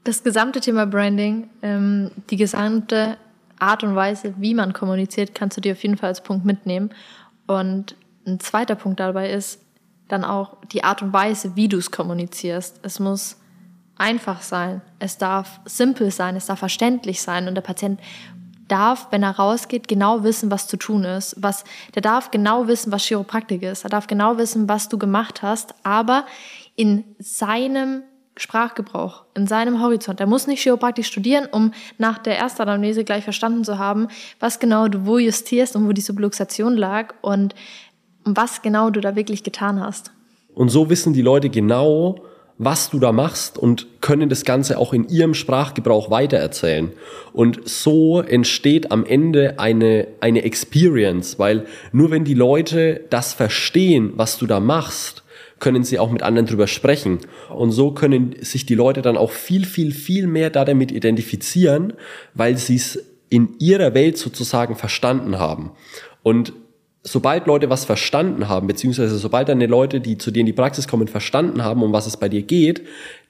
das 0.03 0.23
gesamte 0.23 0.61
Thema 0.61 0.85
Branding, 0.85 1.49
ähm, 1.61 2.11
die 2.29 2.37
gesamte 2.37 3.17
Art 3.59 3.83
und 3.83 3.95
Weise, 3.95 4.33
wie 4.37 4.55
man 4.55 4.73
kommuniziert, 4.73 5.35
kannst 5.35 5.57
du 5.57 5.61
dir 5.61 5.73
auf 5.73 5.83
jeden 5.83 5.97
Fall 5.97 6.09
als 6.09 6.21
Punkt 6.21 6.45
mitnehmen. 6.45 6.89
Und 7.45 7.95
ein 8.25 8.39
zweiter 8.39 8.75
Punkt 8.75 8.99
dabei 8.99 9.31
ist 9.31 9.61
dann 10.07 10.23
auch 10.23 10.57
die 10.71 10.83
Art 10.83 11.01
und 11.01 11.13
Weise, 11.13 11.55
wie 11.55 11.67
du 11.67 11.77
es 11.77 11.91
kommunizierst. 11.91 12.79
Es 12.83 12.99
muss 12.99 13.37
einfach 13.97 14.41
sein, 14.41 14.81
es 14.99 15.17
darf 15.17 15.59
simpel 15.65 16.09
sein, 16.09 16.35
es 16.35 16.47
darf 16.47 16.59
verständlich 16.59 17.21
sein 17.21 17.47
und 17.47 17.55
der 17.55 17.61
Patient 17.61 17.99
darf, 18.67 19.07
wenn 19.11 19.21
er 19.21 19.31
rausgeht, 19.31 19.87
genau 19.87 20.23
wissen, 20.23 20.49
was 20.49 20.67
zu 20.67 20.77
tun 20.77 21.03
ist. 21.03 21.35
Was, 21.37 21.65
der 21.93 22.01
darf 22.01 22.31
genau 22.31 22.67
wissen, 22.67 22.91
was 22.91 23.03
Chiropraktik 23.03 23.61
ist. 23.63 23.83
Er 23.83 23.89
darf 23.89 24.07
genau 24.07 24.37
wissen, 24.37 24.67
was 24.69 24.89
du 24.89 24.97
gemacht 24.97 25.43
hast, 25.43 25.75
aber 25.83 26.25
in 26.75 27.03
seinem 27.19 28.03
Sprachgebrauch 28.37 29.23
in 29.35 29.45
seinem 29.45 29.81
Horizont. 29.81 30.19
Er 30.19 30.25
muss 30.25 30.47
nicht 30.47 30.61
Chiropraktik 30.61 31.05
studieren, 31.05 31.47
um 31.51 31.73
nach 31.97 32.17
der 32.17 32.37
ersten 32.37 32.61
Anamnese 32.61 33.03
gleich 33.03 33.23
verstanden 33.23 33.63
zu 33.63 33.77
haben, 33.77 34.07
was 34.39 34.59
genau 34.59 34.87
du 34.87 35.05
wo 35.05 35.17
justierst 35.17 35.75
und 35.75 35.87
wo 35.87 35.91
die 35.91 36.01
Subluxation 36.01 36.77
lag 36.77 37.13
und 37.21 37.55
was 38.23 38.61
genau 38.61 38.89
du 38.89 39.01
da 39.01 39.15
wirklich 39.15 39.43
getan 39.43 39.79
hast. 39.79 40.11
Und 40.53 40.69
so 40.69 40.89
wissen 40.89 41.13
die 41.13 41.21
Leute 41.21 41.49
genau, 41.49 42.21
was 42.57 42.91
du 42.91 42.99
da 42.99 43.11
machst 43.11 43.57
und 43.57 43.87
können 44.01 44.29
das 44.29 44.45
Ganze 44.45 44.77
auch 44.77 44.93
in 44.93 45.09
ihrem 45.09 45.33
Sprachgebrauch 45.33 46.11
weitererzählen. 46.11 46.91
Und 47.33 47.67
so 47.67 48.21
entsteht 48.21 48.91
am 48.91 49.03
Ende 49.03 49.57
eine, 49.57 50.07
eine 50.19 50.43
Experience, 50.43 51.39
weil 51.39 51.65
nur 51.91 52.11
wenn 52.11 52.23
die 52.23 52.35
Leute 52.35 53.05
das 53.09 53.33
verstehen, 53.33 54.13
was 54.15 54.37
du 54.37 54.45
da 54.45 54.59
machst, 54.59 55.23
können 55.61 55.85
sie 55.85 55.99
auch 55.99 56.11
mit 56.11 56.23
anderen 56.23 56.47
drüber 56.47 56.67
sprechen. 56.67 57.19
Und 57.49 57.71
so 57.71 57.91
können 57.91 58.35
sich 58.41 58.65
die 58.65 58.75
Leute 58.75 59.01
dann 59.01 59.15
auch 59.15 59.31
viel, 59.31 59.63
viel, 59.63 59.93
viel 59.93 60.27
mehr 60.27 60.49
da 60.49 60.65
damit 60.65 60.91
identifizieren, 60.91 61.93
weil 62.33 62.57
sie 62.57 62.75
es 62.75 62.99
in 63.29 63.55
ihrer 63.59 63.93
Welt 63.93 64.17
sozusagen 64.17 64.75
verstanden 64.75 65.39
haben. 65.39 65.71
Und 66.23 66.51
sobald 67.03 67.47
Leute 67.47 67.69
was 67.69 67.85
verstanden 67.85 68.49
haben, 68.49 68.67
beziehungsweise 68.67 69.17
sobald 69.17 69.49
deine 69.49 69.67
Leute, 69.67 70.01
die 70.01 70.17
zu 70.17 70.31
dir 70.31 70.41
in 70.41 70.45
die 70.45 70.53
Praxis 70.53 70.87
kommen, 70.87 71.07
verstanden 71.07 71.63
haben, 71.63 71.81
um 71.81 71.93
was 71.93 72.07
es 72.07 72.17
bei 72.17 72.27
dir 72.27 72.41
geht, 72.41 72.81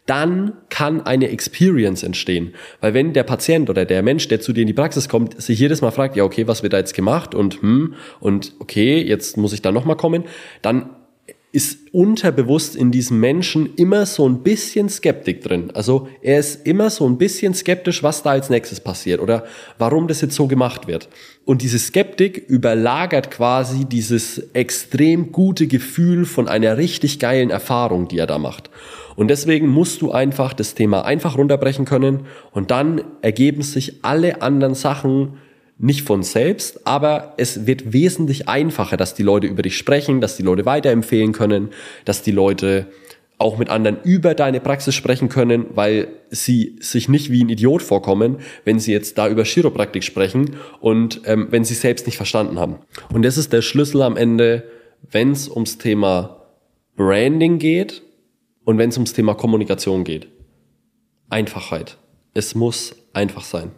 dann 0.08 0.54
kann 0.70 1.02
eine 1.02 1.30
Experience 1.30 2.02
entstehen. 2.02 2.54
Weil 2.80 2.94
wenn 2.94 3.14
der 3.14 3.24
Patient 3.24 3.70
oder 3.70 3.86
der 3.86 4.02
Mensch, 4.02 4.28
der 4.28 4.42
zu 4.42 4.52
dir 4.52 4.62
in 4.62 4.68
die 4.68 4.74
Praxis 4.74 5.08
kommt, 5.08 5.40
sich 5.40 5.60
jedes 5.60 5.82
Mal 5.82 5.92
fragt, 5.92 6.16
ja, 6.16 6.24
okay, 6.24 6.48
was 6.48 6.64
wird 6.64 6.74
da 6.74 6.78
jetzt 6.78 6.96
gemacht 6.96 7.36
und 7.36 7.62
hm, 7.62 7.94
und 8.20 8.54
okay, 8.60 9.02
jetzt 9.02 9.38
muss 9.38 9.54
ich 9.54 9.62
da 9.62 9.72
nochmal 9.72 9.98
kommen, 9.98 10.24
dann 10.62 10.90
ist 11.54 11.80
unterbewusst 11.92 12.78
in 12.78 12.92
diesem 12.92 13.20
Menschen 13.20 13.76
immer 13.76 14.06
so 14.06 14.28
ein 14.28 14.42
bisschen 14.42 14.88
Skeptik 14.88 15.44
drin. 15.44 15.72
Also 15.74 16.08
er 16.22 16.40
ist 16.40 16.66
immer 16.66 16.90
so 16.90 17.06
ein 17.08 17.18
bisschen 17.18 17.54
skeptisch, 17.54 18.04
was 18.04 18.24
da 18.24 18.32
als 18.32 18.50
nächstes 18.50 18.80
passiert 18.80 19.20
oder 19.20 19.44
warum 19.78 20.08
das 20.08 20.22
jetzt 20.22 20.36
so 20.36 20.48
gemacht 20.48 20.88
wird. 20.88 21.10
Und 21.44 21.62
diese 21.62 21.80
Skeptik 21.80 22.38
überlagert 22.48 23.32
quasi 23.32 23.84
dieses 23.84 24.38
extrem 24.54 25.34
gute 25.34 25.68
Gefühl 25.68 26.26
von 26.26 26.48
einer 26.48 26.78
richtig 26.78 27.20
geilen 27.20 27.50
Erfahrung, 27.50 28.08
die 28.08 28.20
er 28.20 28.28
da 28.28 28.38
macht. 28.38 28.70
Und 29.18 29.28
deswegen 29.28 29.68
musst 29.68 30.02
du 30.02 30.12
einfach 30.12 30.54
das 30.54 30.74
Thema 30.74 31.04
einfach 31.04 31.38
runterbrechen 31.38 31.84
können 31.84 32.22
und 32.52 32.72
dann 32.72 33.02
ergeben 33.22 33.62
sich 33.62 34.06
alle 34.06 34.42
anderen 34.42 34.74
Sachen 34.74 35.34
nicht 35.82 36.04
von 36.04 36.22
selbst, 36.22 36.86
aber 36.86 37.34
es 37.38 37.66
wird 37.66 37.92
wesentlich 37.92 38.48
einfacher, 38.48 38.98
dass 38.98 39.16
die 39.16 39.24
Leute 39.24 39.48
über 39.48 39.64
dich 39.64 39.78
sprechen, 39.78 40.22
dass 40.22 40.38
die 40.38 40.44
Leute 40.44 40.66
weiterempfehlen 40.66 41.32
können, 41.32 41.70
dass 42.06 42.22
die 42.22 42.32
Leute 42.32 42.88
auch 43.40 43.58
mit 43.58 43.70
anderen 43.70 43.98
über 44.04 44.36
deine 44.36 44.60
Praxis 44.60 44.94
sprechen 44.94 45.28
können, 45.28 45.66
weil 45.74 46.10
sie 46.30 46.76
sich 46.80 47.10
nicht 47.10 47.32
wie 47.32 47.44
ein 47.44 47.50
Idiot 47.50 47.82
vorkommen, 47.82 48.38
wenn 48.64 48.80
sie 48.80 48.92
jetzt 48.92 49.18
da 49.18 49.28
über 49.28 49.44
Chiropraktik 49.44 50.04
sprechen 50.04 50.58
und 50.80 51.22
ähm, 51.26 51.48
wenn 51.50 51.66
sie 51.66 51.74
selbst 51.74 52.06
nicht 52.06 52.18
verstanden 52.18 52.60
haben. 52.60 52.78
Und 53.12 53.24
das 53.24 53.40
ist 53.40 53.52
der 53.52 53.64
Schlüssel 53.64 54.04
am 54.04 54.16
Ende, 54.16 54.64
wenn 55.10 55.32
es 55.32 55.50
ums 55.50 55.80
Thema 55.80 56.46
Branding 56.96 57.58
geht 57.58 58.04
und 58.64 58.78
wenn 58.78 58.90
es 58.90 58.98
ums 58.98 59.14
Thema 59.14 59.34
Kommunikation 59.34 60.04
geht. 60.04 60.28
Einfachheit. 61.30 61.98
Es 62.36 62.54
muss 62.54 62.96
einfach 63.14 63.44
sein. 63.44 63.72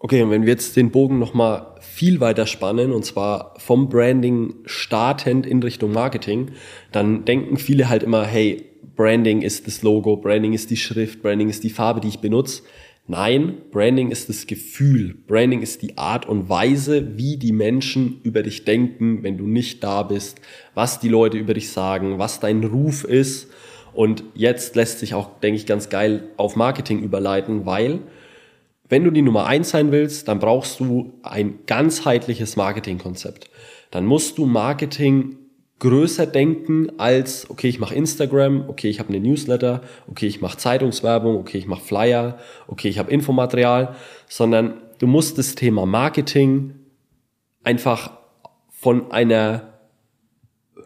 Okay, 0.00 0.22
und 0.22 0.30
wenn 0.30 0.42
wir 0.42 0.50
jetzt 0.50 0.76
den 0.76 0.92
Bogen 0.92 1.18
nochmal 1.18 1.74
viel 1.80 2.20
weiter 2.20 2.46
spannen, 2.46 2.92
und 2.92 3.04
zwar 3.04 3.54
vom 3.58 3.88
Branding 3.88 4.54
startend 4.64 5.44
in 5.44 5.60
Richtung 5.60 5.90
Marketing, 5.90 6.52
dann 6.92 7.24
denken 7.24 7.56
viele 7.56 7.88
halt 7.88 8.04
immer, 8.04 8.24
hey, 8.24 8.64
Branding 8.94 9.42
ist 9.42 9.66
das 9.66 9.82
Logo, 9.82 10.16
Branding 10.16 10.52
ist 10.52 10.70
die 10.70 10.76
Schrift, 10.76 11.20
Branding 11.20 11.48
ist 11.48 11.64
die 11.64 11.70
Farbe, 11.70 12.00
die 12.00 12.08
ich 12.08 12.20
benutze. 12.20 12.62
Nein, 13.08 13.62
Branding 13.72 14.10
ist 14.10 14.28
das 14.28 14.46
Gefühl. 14.46 15.16
Branding 15.26 15.62
ist 15.62 15.82
die 15.82 15.98
Art 15.98 16.28
und 16.28 16.48
Weise, 16.48 17.16
wie 17.16 17.36
die 17.36 17.52
Menschen 17.52 18.20
über 18.22 18.42
dich 18.42 18.64
denken, 18.64 19.22
wenn 19.22 19.38
du 19.38 19.46
nicht 19.46 19.82
da 19.82 20.04
bist, 20.04 20.40
was 20.74 21.00
die 21.00 21.08
Leute 21.08 21.38
über 21.38 21.54
dich 21.54 21.70
sagen, 21.70 22.18
was 22.18 22.38
dein 22.38 22.62
Ruf 22.62 23.02
ist. 23.02 23.48
Und 23.94 24.22
jetzt 24.34 24.76
lässt 24.76 25.00
sich 25.00 25.14
auch, 25.14 25.40
denke 25.40 25.56
ich, 25.56 25.66
ganz 25.66 25.88
geil 25.88 26.28
auf 26.36 26.54
Marketing 26.54 27.02
überleiten, 27.02 27.66
weil 27.66 28.00
wenn 28.88 29.04
du 29.04 29.10
die 29.10 29.22
Nummer 29.22 29.46
eins 29.46 29.70
sein 29.70 29.92
willst, 29.92 30.28
dann 30.28 30.38
brauchst 30.38 30.80
du 30.80 31.12
ein 31.22 31.60
ganzheitliches 31.66 32.56
Marketingkonzept. 32.56 33.50
Dann 33.90 34.06
musst 34.06 34.38
du 34.38 34.46
Marketing 34.46 35.36
größer 35.78 36.26
denken 36.26 36.98
als, 36.98 37.48
okay, 37.50 37.68
ich 37.68 37.78
mache 37.78 37.94
Instagram, 37.94 38.68
okay, 38.68 38.88
ich 38.88 38.98
habe 38.98 39.10
eine 39.10 39.20
Newsletter, 39.20 39.82
okay, 40.10 40.26
ich 40.26 40.40
mache 40.40 40.58
Zeitungswerbung, 40.58 41.36
okay, 41.36 41.58
ich 41.58 41.66
mache 41.66 41.82
Flyer, 41.84 42.38
okay, 42.66 42.88
ich 42.88 42.98
habe 42.98 43.10
Infomaterial, 43.10 43.94
sondern 44.26 44.74
du 44.98 45.06
musst 45.06 45.38
das 45.38 45.54
Thema 45.54 45.86
Marketing 45.86 46.74
einfach 47.62 48.18
von 48.70 49.12
einer 49.12 49.74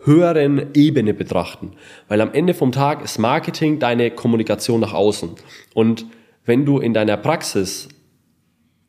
höheren 0.05 0.75
Ebene 0.75 1.15
betrachten. 1.15 1.73
Weil 2.09 2.21
am 2.21 2.33
Ende 2.33 2.55
vom 2.55 2.73
Tag 2.73 3.03
ist 3.03 3.19
Marketing 3.19 3.79
deine 3.79 4.11
Kommunikation 4.11 4.81
nach 4.81 4.93
außen. 4.93 5.31
Und 5.75 6.07
wenn 6.45 6.65
du 6.65 6.79
in 6.79 6.95
deiner 6.95 7.17
Praxis 7.17 7.89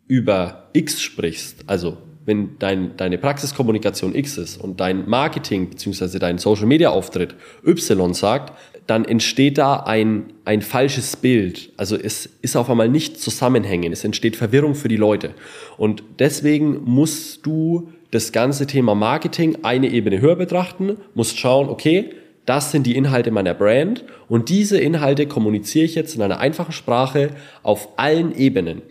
über 0.08 0.70
X 0.74 1.02
sprichst, 1.02 1.64
also 1.68 1.98
wenn 2.26 2.58
dein, 2.60 2.96
deine 2.98 3.18
Praxiskommunikation 3.18 4.16
X 4.16 4.38
ist 4.38 4.58
und 4.58 4.80
dein 4.80 5.10
Marketing 5.10 5.70
bzw. 5.70 6.20
dein 6.20 6.38
Social 6.38 6.66
Media 6.66 6.90
Auftritt 6.90 7.36
Y 7.66 8.14
sagt, 8.14 8.54
dann 8.88 9.06
entsteht 9.06 9.58
da 9.58 9.78
ein, 9.78 10.34
ein 10.46 10.62
falsches 10.62 11.16
Bild. 11.16 11.72
Also 11.78 11.96
es 11.96 12.30
ist 12.42 12.56
auf 12.56 12.70
einmal 12.70 12.90
nicht 12.90 13.20
zusammenhängend. 13.20 13.94
Es 13.94 14.04
entsteht 14.04 14.36
Verwirrung 14.36 14.76
für 14.76 14.88
die 14.88 14.98
Leute. 14.98 15.34
Und 15.78 16.04
deswegen 16.20 16.84
musst 16.84 17.46
du 17.46 17.90
das 18.12 18.32
ganze 18.32 18.68
Thema 18.68 18.94
Marketing 18.94 19.60
eine 19.64 19.90
Ebene 19.90 20.22
höher 20.22 20.36
betrachten, 20.36 20.98
musst 21.16 21.40
schauen, 21.40 21.70
okay, 21.70 22.12
das 22.46 22.72
sind 22.72 22.86
die 22.86 22.96
Inhalte 22.96 23.32
meiner 23.32 23.54
Brand 23.54 24.04
und 24.28 24.50
diese 24.50 24.78
Inhalte 24.78 25.28
kommuniziere 25.28 25.86
ich 25.86 25.96
jetzt 25.96 26.16
in 26.16 26.22
einer 26.22 26.40
einfachen 26.40 26.74
Sprache 26.74 27.32
auf 27.62 27.90
allen 27.98 28.36
Ebenen. 28.36 28.82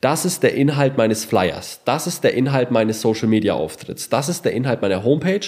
Das 0.00 0.24
ist 0.24 0.42
der 0.42 0.54
Inhalt 0.54 0.96
meines 0.96 1.24
Flyers. 1.24 1.80
Das 1.84 2.06
ist 2.06 2.24
der 2.24 2.34
Inhalt 2.34 2.70
meines 2.70 3.00
Social 3.00 3.28
Media 3.28 3.54
Auftritts. 3.54 4.08
Das 4.08 4.28
ist 4.28 4.44
der 4.44 4.52
Inhalt 4.52 4.80
meiner 4.82 5.04
Homepage. 5.04 5.46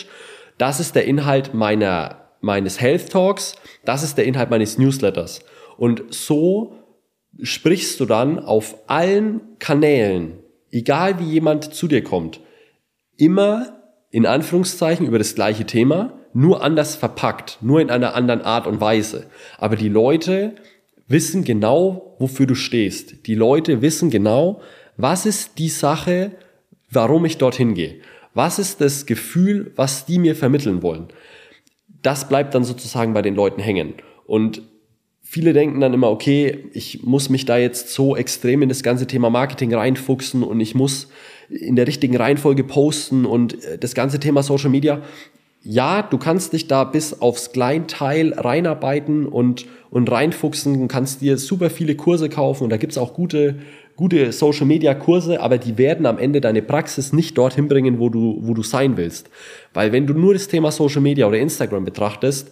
Das 0.59 0.81
ist 0.81 0.95
der 0.95 1.07
Inhalt 1.07 1.55
meiner, 1.55 2.29
meines 2.41 2.81
Health 2.81 3.11
Talks. 3.11 3.57
Das 3.85 4.03
ist 4.03 4.19
der 4.19 4.27
Inhalt 4.27 4.51
meines 4.51 4.77
Newsletters. 4.77 5.41
Und 5.79 6.03
so 6.11 6.75
sprichst 7.43 7.99
du 8.01 8.05
dann 8.05 8.39
auf 8.39 8.77
allen 8.89 9.59
Kanälen, 9.59 10.39
egal 10.71 11.19
wie 11.19 11.25
jemand 11.25 11.75
zu 11.75 11.89
dir 11.89 12.05
kommt, 12.05 12.41
immer 13.17 13.79
in 14.11 14.27
Anführungszeichen 14.27 15.07
über 15.07 15.19
das 15.19 15.35
gleiche 15.35 15.65
Thema, 15.65 16.19
nur 16.35 16.63
anders 16.63 16.97
verpackt, 16.97 17.59
nur 17.61 17.81
in 17.81 17.91
einer 17.91 18.15
anderen 18.15 18.43
Art 18.43 18.67
und 18.67 18.81
Weise. 18.81 19.27
Aber 19.59 19.77
die 19.77 19.89
Leute 19.89 20.55
wissen 21.09 21.45
genau, 21.45 22.15
wofür 22.19 22.47
du 22.47 22.55
stehst. 22.55 23.27
Die 23.27 23.35
Leute 23.35 23.83
wissen 23.83 24.11
genau, 24.11 24.61
was 24.97 25.27
ist 25.27 25.59
die 25.59 25.69
Sache, 25.69 26.33
warum 26.91 27.25
ich 27.25 27.39
dorthin 27.39 27.75
gehe. 27.75 27.97
Was 28.35 28.59
ist 28.59 28.81
das 28.81 29.07
Gefühl, 29.07 29.73
was 29.77 30.07
die 30.07 30.19
mir 30.19 30.35
vermitteln 30.35 30.83
wollen? 30.83 31.09
Das 32.03 32.29
bleibt 32.29 32.55
dann 32.55 32.65
sozusagen 32.65 33.13
bei 33.13 33.23
den 33.23 33.35
Leuten 33.35 33.61
hängen. 33.61 33.95
Und 34.27 34.63
viele 35.23 35.53
denken 35.53 35.81
dann 35.81 35.95
immer, 35.95 36.11
okay, 36.11 36.67
ich 36.73 37.03
muss 37.03 37.29
mich 37.29 37.45
da 37.45 37.59
jetzt 37.59 37.91
so 37.91 38.17
extrem 38.17 38.63
in 38.63 38.69
das 38.69 38.83
ganze 38.83 39.07
Thema 39.07 39.31
Marketing 39.31 39.75
reinfuchsen 39.75 40.43
und 40.43 40.61
ich 40.61 40.75
muss 40.75 41.09
in 41.49 41.77
der 41.77 41.87
richtigen 41.87 42.17
Reihenfolge 42.17 42.65
posten 42.65 43.27
und 43.27 43.63
äh, 43.65 43.79
das 43.79 43.95
ganze 43.95 44.19
Thema 44.19 44.43
Social 44.43 44.71
Media 44.71 45.03
ja, 45.65 46.03
du 46.03 46.19
kannst 46.19 46.53
dich 46.53 46.67
da 46.67 46.85
bis 46.85 47.21
aufs 47.21 47.53
Kleinteil 47.53 48.35
reinarbeiten 48.35 49.27
und, 49.27 49.67
und 49.91 50.11
reinfuchsen 50.11 50.81
und 50.81 50.89
kannst 50.89 51.21
dir 51.21 51.39
super 51.39 51.71
viele 51.71 51.95
Kurse 51.95 52.29
kaufen 52.29 52.65
und 52.65 52.71
da 52.71 52.77
gibt's 52.77 52.99
auch 52.99 53.15
gute, 53.15 53.57
gute 53.95 54.33
Social 54.33 54.67
Media 54.67 54.95
Kurse, 54.95 55.41
aber 55.41 55.59
die 55.59 55.79
werden 55.79 56.07
am 56.07 56.19
Ende 56.19 56.41
deine 56.41 56.63
Praxis 56.63 57.13
nicht 57.13 57.39
dorthin 57.39 57.69
bringen, 57.69 58.01
wo 58.01 58.09
du, 58.09 58.39
wo 58.41 58.55
du 58.55 58.63
sein 58.63 58.97
willst. 58.97 59.31
Weil 59.73 59.93
wenn 59.93 60.07
du 60.07 60.15
nur 60.15 60.33
das 60.33 60.49
Thema 60.49 60.73
Social 60.73 61.01
Media 61.01 61.27
oder 61.29 61.39
Instagram 61.39 61.85
betrachtest, 61.85 62.51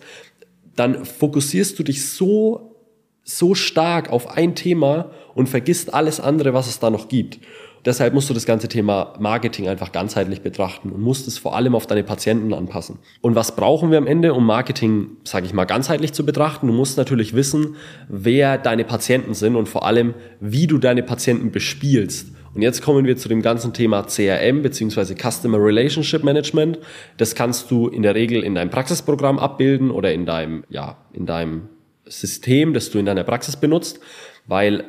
dann 0.76 1.04
fokussierst 1.04 1.78
du 1.78 1.82
dich 1.82 2.08
so, 2.08 2.76
so 3.24 3.56
stark 3.56 4.10
auf 4.10 4.36
ein 4.36 4.54
Thema 4.54 5.10
und 5.34 5.48
vergisst 5.48 5.92
alles 5.92 6.20
andere, 6.20 6.54
was 6.54 6.68
es 6.68 6.78
da 6.78 6.90
noch 6.90 7.08
gibt. 7.08 7.40
Deshalb 7.84 8.12
musst 8.12 8.28
du 8.28 8.34
das 8.34 8.44
ganze 8.44 8.68
Thema 8.68 9.14
Marketing 9.18 9.68
einfach 9.68 9.92
ganzheitlich 9.92 10.42
betrachten 10.42 10.90
und 10.90 11.00
musst 11.00 11.26
es 11.26 11.38
vor 11.38 11.56
allem 11.56 11.74
auf 11.74 11.86
deine 11.86 12.04
Patienten 12.04 12.52
anpassen. 12.52 12.98
Und 13.22 13.34
was 13.34 13.56
brauchen 13.56 13.90
wir 13.90 13.98
am 13.98 14.06
Ende, 14.06 14.34
um 14.34 14.44
Marketing, 14.44 15.16
sage 15.24 15.46
ich 15.46 15.54
mal, 15.54 15.64
ganzheitlich 15.64 16.12
zu 16.12 16.26
betrachten? 16.26 16.66
Du 16.66 16.72
musst 16.72 16.98
natürlich 16.98 17.34
wissen, 17.34 17.76
wer 18.08 18.58
deine 18.58 18.84
Patienten 18.84 19.34
sind 19.34 19.56
und 19.56 19.68
vor 19.68 19.86
allem, 19.86 20.14
wie 20.40 20.66
du 20.66 20.78
deine 20.78 21.02
Patienten 21.02 21.50
bespielst. 21.50 22.28
Und 22.52 22.62
jetzt 22.62 22.82
kommen 22.82 23.06
wir 23.06 23.16
zu 23.16 23.28
dem 23.28 23.42
ganzen 23.42 23.72
Thema 23.72 24.02
CRM 24.02 24.62
bzw. 24.62 25.14
Customer 25.14 25.58
Relationship 25.58 26.24
Management. 26.24 26.78
Das 27.16 27.34
kannst 27.34 27.70
du 27.70 27.88
in 27.88 28.02
der 28.02 28.14
Regel 28.14 28.42
in 28.42 28.56
deinem 28.56 28.70
Praxisprogramm 28.70 29.38
abbilden 29.38 29.90
oder 29.90 30.12
in 30.12 30.26
deinem, 30.26 30.64
ja, 30.68 30.96
in 31.12 31.26
deinem 31.26 31.68
System, 32.06 32.74
das 32.74 32.90
du 32.90 32.98
in 32.98 33.06
deiner 33.06 33.24
Praxis 33.24 33.56
benutzt, 33.56 34.00
weil 34.46 34.84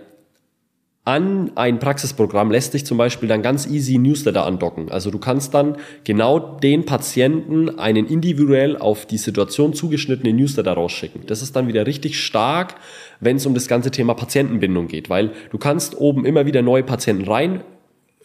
an 1.04 1.52
ein 1.56 1.80
Praxisprogramm 1.80 2.52
lässt 2.52 2.74
sich 2.74 2.86
zum 2.86 2.97
Beispiel 2.97 3.28
dann 3.28 3.41
ganz 3.41 3.66
easy 3.66 3.97
Newsletter 3.97 4.45
andocken. 4.45 4.91
Also 4.91 5.10
du 5.10 5.18
kannst 5.18 5.54
dann 5.56 5.78
genau 6.04 6.38
den 6.39 6.86
Patienten 6.86 7.80
einen 7.80 8.06
individuell 8.06 8.78
auf 8.78 9.08
die 9.08 9.18
Situation 9.18 9.74
zugeschnittenen 9.74 10.36
Newsletter 10.36 10.74
rausschicken. 10.74 11.26
Das 11.26 11.41
ist 11.41 11.56
dann 11.56 11.68
wieder 11.68 11.88
richtig 11.88 12.20
stark, 12.24 12.76
wenn 13.20 13.38
es 13.38 13.45
um 13.47 13.56
das 13.56 13.68
ganze 13.68 13.89
Thema 13.89 14.14
Patientenbindung 14.14 14.88
geht, 14.88 15.10
weil 15.10 15.32
du 15.49 15.58
kannst 15.58 15.99
oben 15.99 16.24
immer 16.24 16.45
wieder 16.45 16.62
neue 16.62 16.84
Patienten 16.84 17.26
rein 17.26 17.64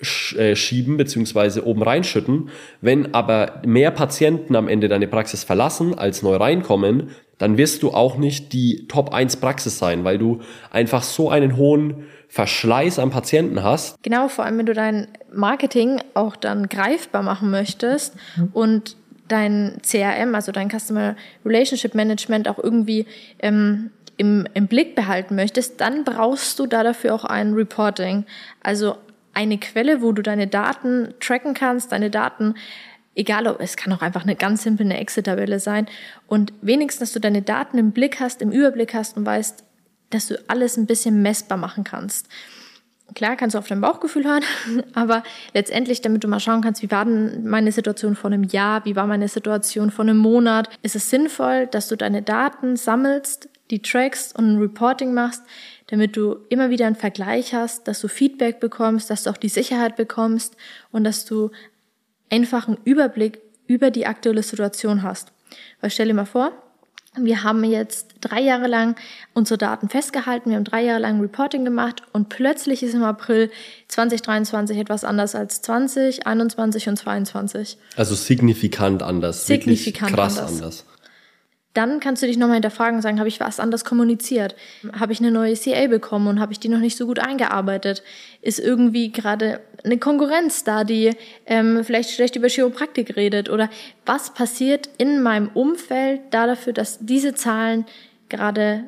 schieben 0.01 0.97
beziehungsweise 0.97 1.67
oben 1.67 1.83
reinschütten. 1.83 2.51
Wenn 2.81 3.15
aber 3.15 3.63
mehr 3.65 3.91
Patienten 3.91 4.55
am 4.57 4.69
Ende 4.69 4.89
deine 4.89 5.09
Praxis 5.09 5.45
verlassen, 5.45 5.99
als 5.99 6.23
neu 6.23 6.37
reinkommen, 6.37 7.11
dann 7.39 7.59
wirst 7.59 7.83
du 7.83 7.91
auch 7.91 8.17
nicht 8.17 8.53
die 8.53 8.87
Top 8.89 9.13
1 9.13 9.37
Praxis 9.37 9.79
sein, 9.79 10.05
weil 10.05 10.19
du 10.19 10.41
einfach 10.71 11.03
so 11.03 11.31
einen 11.31 11.57
hohen 11.57 12.07
Verschleiß 12.29 12.99
am 12.99 13.11
Patienten 13.11 13.63
hast. 13.63 14.03
Genau, 14.03 14.29
vor 14.29 14.45
allem 14.45 14.59
wenn 14.59 14.67
du 14.67 14.75
dein 14.75 15.09
Marketing 15.33 16.01
auch 16.15 16.37
dann 16.37 16.69
greifbar 16.69 17.23
machen 17.23 17.51
möchtest 17.51 18.15
mhm. 18.37 18.49
und 18.53 18.97
dein 19.29 19.79
CRM, 19.83 20.35
also 20.35 20.53
dein 20.53 20.71
Customer 20.71 21.17
Relationship 21.45 21.95
Management 21.95 22.49
auch 22.49 22.59
irgendwie 22.59 23.07
ähm, 23.41 23.91
im, 24.17 24.47
im 24.55 24.67
Blick 24.67 24.95
behalten 24.95 25.35
möchtest, 25.35 25.81
dann 25.81 26.05
brauchst 26.05 26.59
du 26.59 26.67
da 26.67 26.83
dafür 26.83 27.15
auch 27.15 27.25
ein 27.25 27.53
Reporting. 27.55 28.25
Also 28.63 28.97
eine 29.37 29.59
Quelle, 29.59 30.03
wo 30.03 30.13
du 30.13 30.23
deine 30.23 30.47
Daten 30.47 31.15
tracken 31.21 31.55
kannst, 31.55 31.93
deine 31.93 32.11
Daten 32.11 32.55
egal 33.17 33.47
ob 33.47 33.61
es 33.61 33.77
kann 33.77 33.93
auch 33.93 34.03
einfach 34.03 34.23
eine 34.23 34.37
ganz 34.37 34.63
simple 34.63 34.85
eine 34.85 35.01
Excel-Tabelle 35.01 35.59
sein 35.59 35.87
und 36.29 36.53
wenigstens, 36.61 37.01
dass 37.01 37.13
du 37.15 37.21
deine 37.21 37.43
Daten 37.43 37.79
im 37.79 37.93
Blick 37.93 38.21
hast, 38.21 38.43
im 38.43 38.53
Überblick 38.53 38.95
hast 38.95 39.17
und 39.17 39.27
weißt, 39.27 39.65
dass 40.11 40.29
du 40.29 40.39
alles 40.49 40.77
ein 40.77 40.87
bisschen 40.87 41.23
messbar 41.23 41.59
machen 41.59 41.83
kannst. 41.83 42.29
Klar 43.15 43.37
kannst 43.37 43.55
du 43.55 43.59
auf 43.59 43.69
dein 43.69 43.81
Bauchgefühl 43.81 44.25
hören, 44.25 44.43
aber 44.95 45.23
letztendlich, 45.55 46.03
damit 46.03 46.23
du 46.23 46.29
mal 46.29 46.41
schauen 46.41 46.61
kannst, 46.61 46.83
wie 46.83 46.91
war 46.91 47.05
denn 47.05 47.47
meine 47.47 47.73
Situation 47.73 48.15
vor 48.17 48.31
einem 48.31 48.45
Jahr, 48.45 48.85
wie 48.85 48.97
war 48.97 49.07
meine 49.07 49.29
Situation 49.29 49.91
vor 49.91 50.05
einem 50.05 50.19
Monat, 50.19 50.69
ist 50.83 50.97
es 50.97 51.09
sinnvoll, 51.09 51.67
dass 51.67 51.89
du 51.89 51.97
deine 51.97 52.23
Daten 52.23 52.77
sammelst, 52.77 53.49
die 53.71 53.81
trackst 53.81 54.37
und 54.37 54.53
ein 54.53 54.59
Reporting 54.59 55.15
machst, 55.15 55.43
damit 55.89 56.17
du 56.17 56.37
immer 56.49 56.71
wieder 56.71 56.87
einen 56.87 56.97
Vergleich 56.97 57.55
hast, 57.55 57.87
dass 57.89 58.01
du 58.01 58.09
Feedback 58.09 58.61
bekommst, 58.61 59.11
dass 59.11 59.25
du 59.25 59.31
auch 59.31 59.37
die 59.37 59.49
Sicherheit 59.49 59.97
bekommst 59.97 60.57
und 60.91 61.05
dass 61.05 61.25
du 61.25 61.51
einfach 62.31 62.67
einen 62.67 62.79
Überblick 62.85 63.41
über 63.67 63.91
die 63.91 64.07
aktuelle 64.07 64.43
Situation 64.43 65.03
hast. 65.03 65.33
Weil 65.81 65.91
stell 65.91 66.09
dir 66.09 66.15
mal 66.15 66.27
vor, 66.27 66.53
wir 67.19 67.43
haben 67.43 67.65
jetzt 67.65 68.17
drei 68.21 68.41
Jahre 68.41 68.67
lang 68.67 68.95
unsere 69.33 69.57
Daten 69.57 69.89
festgehalten, 69.89 70.51
wir 70.51 70.57
haben 70.57 70.65
drei 70.65 70.85
Jahre 70.85 71.01
lang 71.01 71.21
Reporting 71.21 71.65
gemacht 71.65 72.03
und 72.13 72.29
plötzlich 72.29 72.83
ist 72.83 72.95
im 72.95 73.05
April 73.05 73.51
2023 73.89 74.77
etwas 74.77 75.03
anders 75.05 75.35
als 75.35 75.63
20, 75.63 76.27
21 76.27 76.89
und 76.89 76.97
22. 76.97 77.79
Also 77.97 78.15
signifikant 78.15 79.03
anders. 79.03 79.47
Signifikant 79.47 80.13
krass 80.13 80.39
anders. 80.39 80.53
anders 80.53 80.87
dann 81.77 82.01
kannst 82.01 82.23
du 82.23 82.27
dich 82.27 82.39
nochmal 82.39 82.57
hinterfragen 82.57 82.97
und 82.97 83.03
sagen, 83.03 83.19
habe 83.19 83.29
ich 83.29 83.39
was 83.41 83.61
anders 83.61 83.85
kommuniziert? 83.85 84.57
Habe 84.99 85.13
ich 85.13 85.21
eine 85.21 85.31
neue 85.31 85.55
CA 85.55 85.87
bekommen 85.89 86.27
und 86.27 86.41
habe 86.41 86.53
ich 86.53 86.59
die 86.59 86.69
noch 86.69 86.79
nicht 86.79 86.97
so 86.97 87.07
gut 87.07 87.19
eingearbeitet? 87.19 88.03
Ist 88.41 88.59
irgendwie 88.59 89.13
gerade 89.13 89.61
eine 89.85 89.99
Konkurrenz 89.99 90.65
da, 90.65 90.85
die 90.85 91.13
ähm, 91.45 91.85
vielleicht 91.85 92.11
schlecht 92.11 92.37
über 92.37 92.49
Chiropraktik 92.49 93.17
redet? 93.17 93.51
Oder 93.51 93.69
was 94.07 94.33
passiert 94.33 94.89
in 94.97 95.23
meinem 95.23 95.49
Umfeld 95.49 96.21
da 96.31 96.47
dafür, 96.47 96.73
dass 96.73 96.99
diese 97.01 97.35
Zahlen 97.35 97.85
gerade 98.29 98.85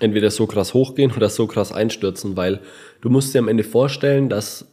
entweder 0.00 0.30
so 0.30 0.46
krass 0.46 0.74
hochgehen 0.74 1.12
oder 1.12 1.30
so 1.30 1.46
krass 1.46 1.72
einstürzen? 1.72 2.36
Weil 2.36 2.60
du 3.00 3.08
musst 3.08 3.34
dir 3.34 3.38
am 3.38 3.48
Ende 3.48 3.64
vorstellen, 3.64 4.28
dass, 4.28 4.66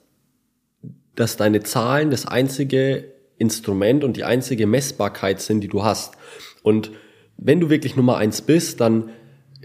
dass 1.16 1.38
deine 1.38 1.64
Zahlen 1.64 2.12
das 2.12 2.26
einzige 2.26 3.14
Instrument 3.38 4.04
und 4.04 4.18
die 4.18 4.26
einzige 4.26 4.68
Messbarkeit 4.68 5.42
sind, 5.42 5.62
die 5.62 5.68
du 5.70 5.84
hast. 5.84 6.16
Und 6.64 6.92
wenn 7.44 7.60
du 7.60 7.70
wirklich 7.70 7.96
Nummer 7.96 8.18
eins 8.18 8.42
bist, 8.42 8.80
dann 8.80 9.10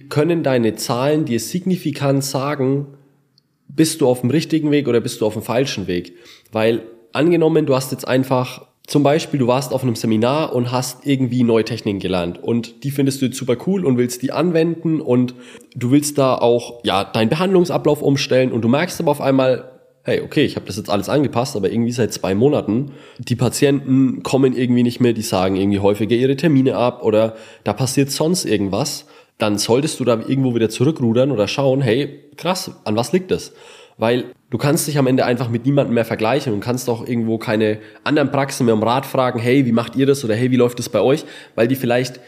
können 0.08 0.42
deine 0.42 0.74
Zahlen 0.74 1.24
dir 1.24 1.40
signifikant 1.40 2.24
sagen, 2.24 2.86
bist 3.68 4.00
du 4.00 4.08
auf 4.08 4.22
dem 4.22 4.30
richtigen 4.30 4.70
Weg 4.70 4.88
oder 4.88 5.00
bist 5.00 5.20
du 5.20 5.26
auf 5.26 5.34
dem 5.34 5.42
falschen 5.42 5.86
Weg? 5.86 6.14
Weil 6.52 6.82
angenommen, 7.12 7.66
du 7.66 7.74
hast 7.74 7.92
jetzt 7.92 8.06
einfach 8.06 8.66
zum 8.86 9.02
Beispiel, 9.02 9.38
du 9.38 9.46
warst 9.46 9.72
auf 9.72 9.82
einem 9.82 9.96
Seminar 9.96 10.54
und 10.54 10.72
hast 10.72 11.06
irgendwie 11.06 11.44
neue 11.44 11.64
Techniken 11.64 11.98
gelernt 11.98 12.42
und 12.42 12.84
die 12.84 12.90
findest 12.90 13.20
du 13.20 13.26
jetzt 13.26 13.36
super 13.36 13.56
cool 13.66 13.84
und 13.84 13.98
willst 13.98 14.22
die 14.22 14.32
anwenden 14.32 15.02
und 15.02 15.34
du 15.76 15.90
willst 15.90 16.16
da 16.16 16.34
auch 16.34 16.82
ja 16.84 17.04
deinen 17.04 17.28
Behandlungsablauf 17.28 18.00
umstellen 18.00 18.50
und 18.50 18.62
du 18.62 18.68
merkst 18.68 18.98
aber 19.00 19.10
auf 19.10 19.20
einmal, 19.20 19.77
hey, 20.08 20.22
okay, 20.22 20.44
ich 20.44 20.56
habe 20.56 20.66
das 20.66 20.76
jetzt 20.76 20.90
alles 20.90 21.08
angepasst, 21.08 21.54
aber 21.54 21.70
irgendwie 21.70 21.92
seit 21.92 22.12
zwei 22.12 22.34
Monaten, 22.34 22.92
die 23.18 23.36
Patienten 23.36 24.22
kommen 24.22 24.56
irgendwie 24.56 24.82
nicht 24.82 25.00
mehr, 25.00 25.12
die 25.12 25.22
sagen 25.22 25.56
irgendwie 25.56 25.80
häufiger 25.80 26.16
ihre 26.16 26.36
Termine 26.36 26.76
ab 26.76 27.02
oder 27.02 27.36
da 27.64 27.72
passiert 27.72 28.10
sonst 28.10 28.44
irgendwas, 28.44 29.06
dann 29.36 29.58
solltest 29.58 30.00
du 30.00 30.04
da 30.04 30.14
irgendwo 30.26 30.54
wieder 30.54 30.68
zurückrudern 30.68 31.30
oder 31.30 31.46
schauen, 31.46 31.80
hey, 31.80 32.20
krass, 32.36 32.72
an 32.84 32.96
was 32.96 33.12
liegt 33.12 33.30
das? 33.30 33.52
Weil 33.98 34.26
du 34.50 34.58
kannst 34.58 34.88
dich 34.88 34.96
am 34.96 35.06
Ende 35.06 35.24
einfach 35.24 35.50
mit 35.50 35.66
niemandem 35.66 35.94
mehr 35.94 36.04
vergleichen 36.04 36.52
und 36.52 36.60
kannst 36.60 36.88
auch 36.88 37.06
irgendwo 37.06 37.38
keine 37.38 37.78
anderen 38.04 38.30
Praxen 38.30 38.64
mehr 38.64 38.74
um 38.74 38.82
Rat 38.82 39.06
fragen, 39.06 39.38
hey, 39.38 39.66
wie 39.66 39.72
macht 39.72 39.96
ihr 39.96 40.06
das 40.06 40.24
oder 40.24 40.34
hey, 40.34 40.50
wie 40.50 40.56
läuft 40.56 40.78
das 40.78 40.88
bei 40.88 41.00
euch? 41.00 41.24
Weil 41.54 41.68
die 41.68 41.76
vielleicht 41.76 42.20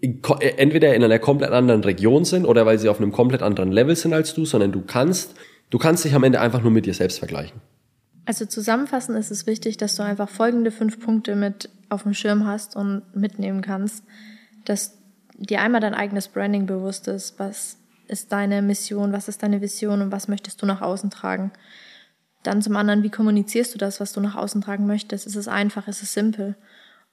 entweder 0.00 0.94
in 0.94 1.02
einer 1.02 1.18
komplett 1.18 1.50
anderen 1.50 1.82
Region 1.82 2.24
sind 2.26 2.44
oder 2.44 2.66
weil 2.66 2.78
sie 2.78 2.90
auf 2.90 3.00
einem 3.00 3.10
komplett 3.10 3.42
anderen 3.42 3.72
Level 3.72 3.96
sind 3.96 4.12
als 4.12 4.34
du, 4.34 4.44
sondern 4.44 4.70
du 4.70 4.82
kannst 4.82 5.34
Du 5.70 5.78
kannst 5.78 6.04
dich 6.04 6.14
am 6.14 6.24
Ende 6.24 6.40
einfach 6.40 6.62
nur 6.62 6.70
mit 6.70 6.86
dir 6.86 6.94
selbst 6.94 7.18
vergleichen. 7.18 7.60
Also 8.26 8.46
zusammenfassend 8.46 9.18
ist 9.18 9.30
es 9.30 9.46
wichtig, 9.46 9.76
dass 9.76 9.96
du 9.96 10.02
einfach 10.02 10.28
folgende 10.28 10.70
fünf 10.70 11.00
Punkte 11.00 11.36
mit 11.36 11.68
auf 11.90 12.04
dem 12.04 12.14
Schirm 12.14 12.46
hast 12.46 12.74
und 12.74 13.02
mitnehmen 13.14 13.60
kannst, 13.60 14.04
dass 14.64 14.96
dir 15.36 15.60
einmal 15.60 15.80
dein 15.80 15.94
eigenes 15.94 16.28
Branding 16.28 16.66
bewusst 16.66 17.08
ist, 17.08 17.38
was 17.38 17.76
ist 18.08 18.32
deine 18.32 18.62
Mission, 18.62 19.12
was 19.12 19.28
ist 19.28 19.42
deine 19.42 19.60
Vision 19.60 20.00
und 20.00 20.12
was 20.12 20.28
möchtest 20.28 20.62
du 20.62 20.66
nach 20.66 20.80
außen 20.80 21.10
tragen. 21.10 21.52
Dann 22.42 22.62
zum 22.62 22.76
anderen, 22.76 23.02
wie 23.02 23.10
kommunizierst 23.10 23.74
du 23.74 23.78
das, 23.78 24.00
was 24.00 24.12
du 24.12 24.20
nach 24.20 24.36
außen 24.36 24.60
tragen 24.60 24.86
möchtest? 24.86 25.26
Ist 25.26 25.36
es 25.36 25.48
einfach, 25.48 25.88
ist 25.88 26.02
es 26.02 26.12
simpel? 26.12 26.56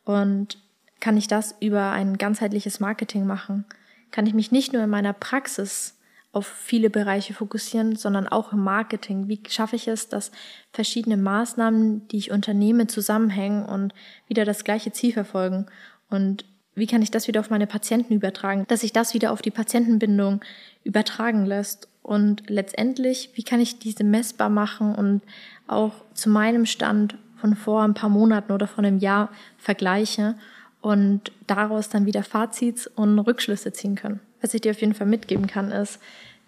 Und 0.03 0.57
kann 0.99 1.17
ich 1.17 1.27
das 1.27 1.55
über 1.59 1.91
ein 1.91 2.17
ganzheitliches 2.17 2.79
Marketing 2.79 3.25
machen? 3.25 3.65
Kann 4.11 4.27
ich 4.27 4.33
mich 4.33 4.51
nicht 4.51 4.73
nur 4.73 4.83
in 4.83 4.89
meiner 4.89 5.13
Praxis 5.13 5.97
auf 6.33 6.47
viele 6.47 6.89
Bereiche 6.89 7.33
fokussieren, 7.33 7.95
sondern 7.95 8.27
auch 8.27 8.53
im 8.53 8.63
Marketing. 8.63 9.27
Wie 9.27 9.41
schaffe 9.49 9.75
ich 9.75 9.87
es, 9.87 10.07
dass 10.07 10.31
verschiedene 10.71 11.17
Maßnahmen, 11.17 12.07
die 12.07 12.17
ich 12.17 12.31
unternehme, 12.31 12.87
zusammenhängen 12.87 13.65
und 13.65 13.93
wieder 14.27 14.45
das 14.45 14.63
gleiche 14.63 14.93
Ziel 14.93 15.11
verfolgen? 15.11 15.65
Und 16.09 16.45
wie 16.73 16.87
kann 16.87 17.01
ich 17.01 17.11
das 17.11 17.27
wieder 17.27 17.41
auf 17.41 17.49
meine 17.49 17.67
Patienten 17.67 18.13
übertragen, 18.13 18.65
dass 18.69 18.79
sich 18.79 18.93
das 18.93 19.13
wieder 19.13 19.33
auf 19.33 19.41
die 19.41 19.51
Patientenbindung 19.51 20.41
übertragen 20.85 21.45
lässt? 21.45 21.89
Und 22.01 22.49
letztendlich, 22.49 23.31
wie 23.35 23.43
kann 23.43 23.59
ich 23.59 23.79
diese 23.79 24.03
messbar 24.05 24.49
machen 24.49 24.95
und 24.95 25.21
auch 25.67 25.93
zu 26.13 26.29
meinem 26.29 26.65
Stand 26.65 27.17
von 27.35 27.55
vor 27.55 27.83
ein 27.83 27.93
paar 27.93 28.09
Monaten 28.09 28.53
oder 28.53 28.67
von 28.67 28.85
einem 28.85 28.99
Jahr 28.99 29.29
vergleiche 29.57 30.35
und 30.79 31.31
daraus 31.45 31.89
dann 31.89 32.05
wieder 32.05 32.23
Fazits 32.23 32.87
und 32.87 33.19
Rückschlüsse 33.19 33.73
ziehen 33.73 33.95
können? 33.95 34.21
Was 34.41 34.53
ich 34.53 34.61
dir 34.61 34.71
auf 34.71 34.81
jeden 34.81 34.93
Fall 34.93 35.07
mitgeben 35.07 35.47
kann, 35.47 35.71
ist, 35.71 35.99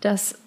dass 0.02 0.40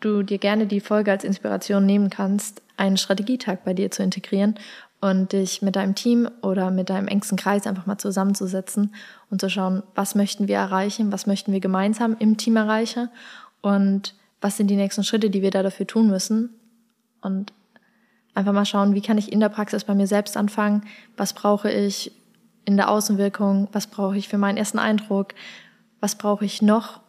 du 0.00 0.22
dir 0.22 0.38
gerne 0.38 0.66
die 0.66 0.80
Folge 0.80 1.10
als 1.10 1.24
Inspiration 1.24 1.86
nehmen 1.86 2.10
kannst, 2.10 2.62
einen 2.76 2.96
Strategietag 2.96 3.58
bei 3.64 3.74
dir 3.74 3.90
zu 3.90 4.02
integrieren 4.02 4.56
und 5.00 5.32
dich 5.32 5.62
mit 5.62 5.76
deinem 5.76 5.94
Team 5.94 6.28
oder 6.42 6.70
mit 6.70 6.90
deinem 6.90 7.08
engsten 7.08 7.36
Kreis 7.36 7.66
einfach 7.66 7.86
mal 7.86 7.98
zusammenzusetzen 7.98 8.94
und 9.30 9.40
zu 9.40 9.48
schauen, 9.48 9.82
was 9.94 10.14
möchten 10.14 10.48
wir 10.48 10.56
erreichen, 10.56 11.12
was 11.12 11.26
möchten 11.26 11.52
wir 11.52 11.60
gemeinsam 11.60 12.16
im 12.18 12.36
Team 12.36 12.56
erreichen 12.56 13.08
und 13.60 14.14
was 14.40 14.56
sind 14.56 14.68
die 14.68 14.76
nächsten 14.76 15.04
Schritte, 15.04 15.30
die 15.30 15.42
wir 15.42 15.50
da 15.50 15.62
dafür 15.62 15.86
tun 15.86 16.08
müssen. 16.08 16.50
Und 17.20 17.52
einfach 18.34 18.52
mal 18.52 18.64
schauen, 18.64 18.94
wie 18.94 19.00
kann 19.00 19.18
ich 19.18 19.32
in 19.32 19.40
der 19.40 19.48
Praxis 19.48 19.84
bei 19.84 19.94
mir 19.94 20.06
selbst 20.06 20.36
anfangen, 20.36 20.82
was 21.16 21.32
brauche 21.32 21.70
ich 21.70 22.12
in 22.64 22.76
der 22.76 22.90
Außenwirkung, 22.90 23.68
was 23.72 23.86
brauche 23.86 24.16
ich 24.16 24.28
für 24.28 24.38
meinen 24.38 24.56
ersten 24.56 24.78
Eindruck, 24.78 25.34
was 26.02 26.16
brauche 26.16 26.44
ich 26.44 26.60
noch, 26.60 27.00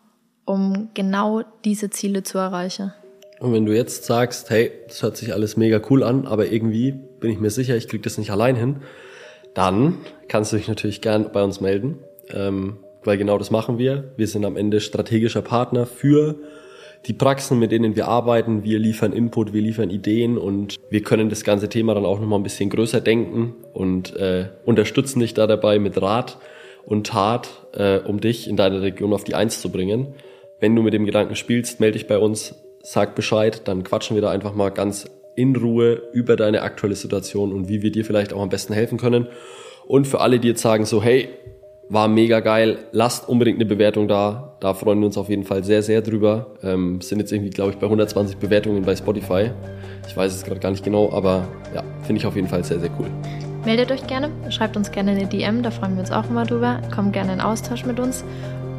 um 0.46 0.90
genau 0.94 1.42
diese 1.66 1.90
Ziele 1.90 2.24
zu 2.24 2.38
erreichen. 2.38 2.94
Und 3.40 3.52
wenn 3.52 3.66
du 3.66 3.76
jetzt 3.76 4.06
sagst, 4.06 4.50
hey, 4.52 4.72
das 4.88 5.02
hört 5.02 5.18
sich 5.18 5.34
alles 5.34 5.58
mega 5.58 5.82
cool 5.90 6.04
an, 6.04 6.28
aber 6.28 6.52
irgendwie 6.52 6.94
bin 7.20 7.32
ich 7.32 7.40
mir 7.40 7.50
sicher, 7.50 7.76
ich 7.76 7.88
kriege 7.88 8.04
das 8.04 8.18
nicht 8.18 8.30
allein 8.30 8.56
hin, 8.56 8.78
dann 9.56 9.98
kannst 10.28 10.54
du 10.54 10.58
dich 10.58 10.68
natürlich 10.68 11.02
gern 11.02 11.32
bei 11.34 11.44
uns 11.44 11.60
melden, 11.60 11.98
ähm, 12.30 12.78
weil 13.04 13.18
genau 13.18 13.38
das 13.38 13.50
machen 13.50 13.80
wir. 13.80 14.14
Wir 14.16 14.28
sind 14.28 14.46
am 14.46 14.56
Ende 14.56 14.80
strategischer 14.80 15.42
Partner 15.42 15.86
für 15.88 16.36
die 17.08 17.14
Praxen, 17.14 17.60
mit 17.60 17.72
denen 17.72 17.96
wir 17.96 18.08
arbeiten. 18.08 18.64
Wir 18.64 18.80
liefern 18.80 19.12
Input, 19.12 19.54
wir 19.54 19.62
liefern 19.62 19.90
Ideen 19.90 20.38
und 20.38 20.78
wir 20.90 21.02
können 21.02 21.30
das 21.30 21.44
ganze 21.44 21.68
Thema 21.68 21.96
dann 21.96 22.06
auch 22.06 22.20
nochmal 22.20 22.40
ein 22.40 22.44
bisschen 22.44 22.70
größer 22.70 23.02
denken 23.02 23.56
und 23.74 24.16
äh, 24.16 24.50
unterstützen 24.66 25.20
dich 25.20 25.34
da 25.34 25.48
dabei 25.48 25.80
mit 25.80 26.00
Rat 26.00 26.38
und 26.86 27.08
Tat, 27.08 27.50
äh, 27.74 28.00
um 28.00 28.20
dich 28.20 28.48
in 28.48 28.58
deiner 28.58 28.82
Region 28.82 29.14
auf 29.14 29.24
die 29.24 29.36
Eins 29.36 29.62
zu 29.62 29.72
bringen. 29.72 30.16
Wenn 30.60 30.76
du 30.76 30.82
mit 30.82 30.94
dem 30.94 31.06
Gedanken 31.06 31.36
spielst, 31.36 31.80
melde 31.80 31.98
dich 31.98 32.08
bei 32.08 32.18
uns, 32.18 32.56
sag 32.82 33.16
Bescheid, 33.16 33.68
dann 33.68 33.84
quatschen 33.84 34.16
wir 34.16 34.22
da 34.22 34.30
einfach 34.30 34.54
mal 34.54 34.70
ganz 34.70 35.10
in 35.36 35.56
Ruhe 35.56 36.02
über 36.14 36.36
deine 36.36 36.62
aktuelle 36.62 36.96
Situation 36.96 37.52
und 37.52 37.68
wie 37.68 37.82
wir 37.82 37.92
dir 37.92 38.06
vielleicht 38.06 38.34
auch 38.34 38.42
am 38.42 38.50
besten 38.50 38.74
helfen 38.74 38.98
können. 38.98 39.28
Und 39.88 40.08
für 40.08 40.22
alle, 40.22 40.40
die 40.40 40.50
jetzt 40.50 40.62
sagen 40.62 40.86
so, 40.86 41.02
hey, 41.02 41.30
war 41.90 42.08
mega 42.08 42.40
geil, 42.40 42.80
lasst 42.92 43.28
unbedingt 43.28 43.58
eine 43.58 43.66
Bewertung 43.66 44.08
da. 44.08 44.58
Da 44.62 44.74
freuen 44.74 45.00
wir 45.00 45.08
uns 45.08 45.18
auf 45.18 45.30
jeden 45.30 45.44
Fall 45.44 45.64
sehr, 45.64 45.84
sehr 45.84 46.02
drüber. 46.02 46.56
Ähm, 46.64 47.02
sind 47.02 47.20
jetzt 47.20 47.32
irgendwie, 47.32 47.50
glaube 47.50 47.72
ich, 47.72 47.78
bei 47.78 47.86
120 47.86 48.38
Bewertungen 48.38 48.84
bei 48.84 48.96
Spotify. 48.96 49.52
Ich 50.08 50.16
weiß 50.16 50.34
es 50.34 50.44
gerade 50.44 50.60
gar 50.60 50.72
nicht 50.72 50.84
genau, 50.84 51.12
aber 51.12 51.48
ja, 51.76 51.84
finde 52.04 52.20
ich 52.20 52.26
auf 52.26 52.36
jeden 52.36 52.48
Fall 52.48 52.64
sehr, 52.64 52.80
sehr 52.80 52.92
cool. 53.00 53.08
Meldet 53.66 53.92
euch 53.92 54.06
gerne, 54.08 54.30
schreibt 54.52 54.76
uns 54.76 54.92
gerne 54.92 55.12
eine 55.12 55.26
DM, 55.26 55.64
da 55.64 55.72
freuen 55.72 55.94
wir 55.96 56.02
uns 56.02 56.12
auch 56.12 56.30
immer 56.30 56.46
drüber. 56.46 56.82
Kommt 56.94 57.14
gerne 57.14 57.34
in 57.34 57.42
Austausch 57.42 57.86
mit 57.86 58.00
uns 58.00 58.24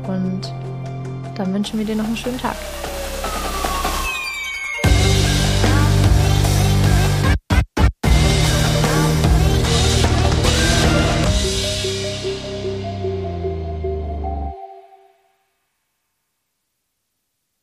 und 0.07 0.53
dann 1.37 1.55
wünschen 1.55 1.78
wir 1.78 1.87
dir 1.87 1.97
noch 1.97 2.05
einen 2.05 2.16
schönen 2.16 2.39
Tag. 2.39 2.57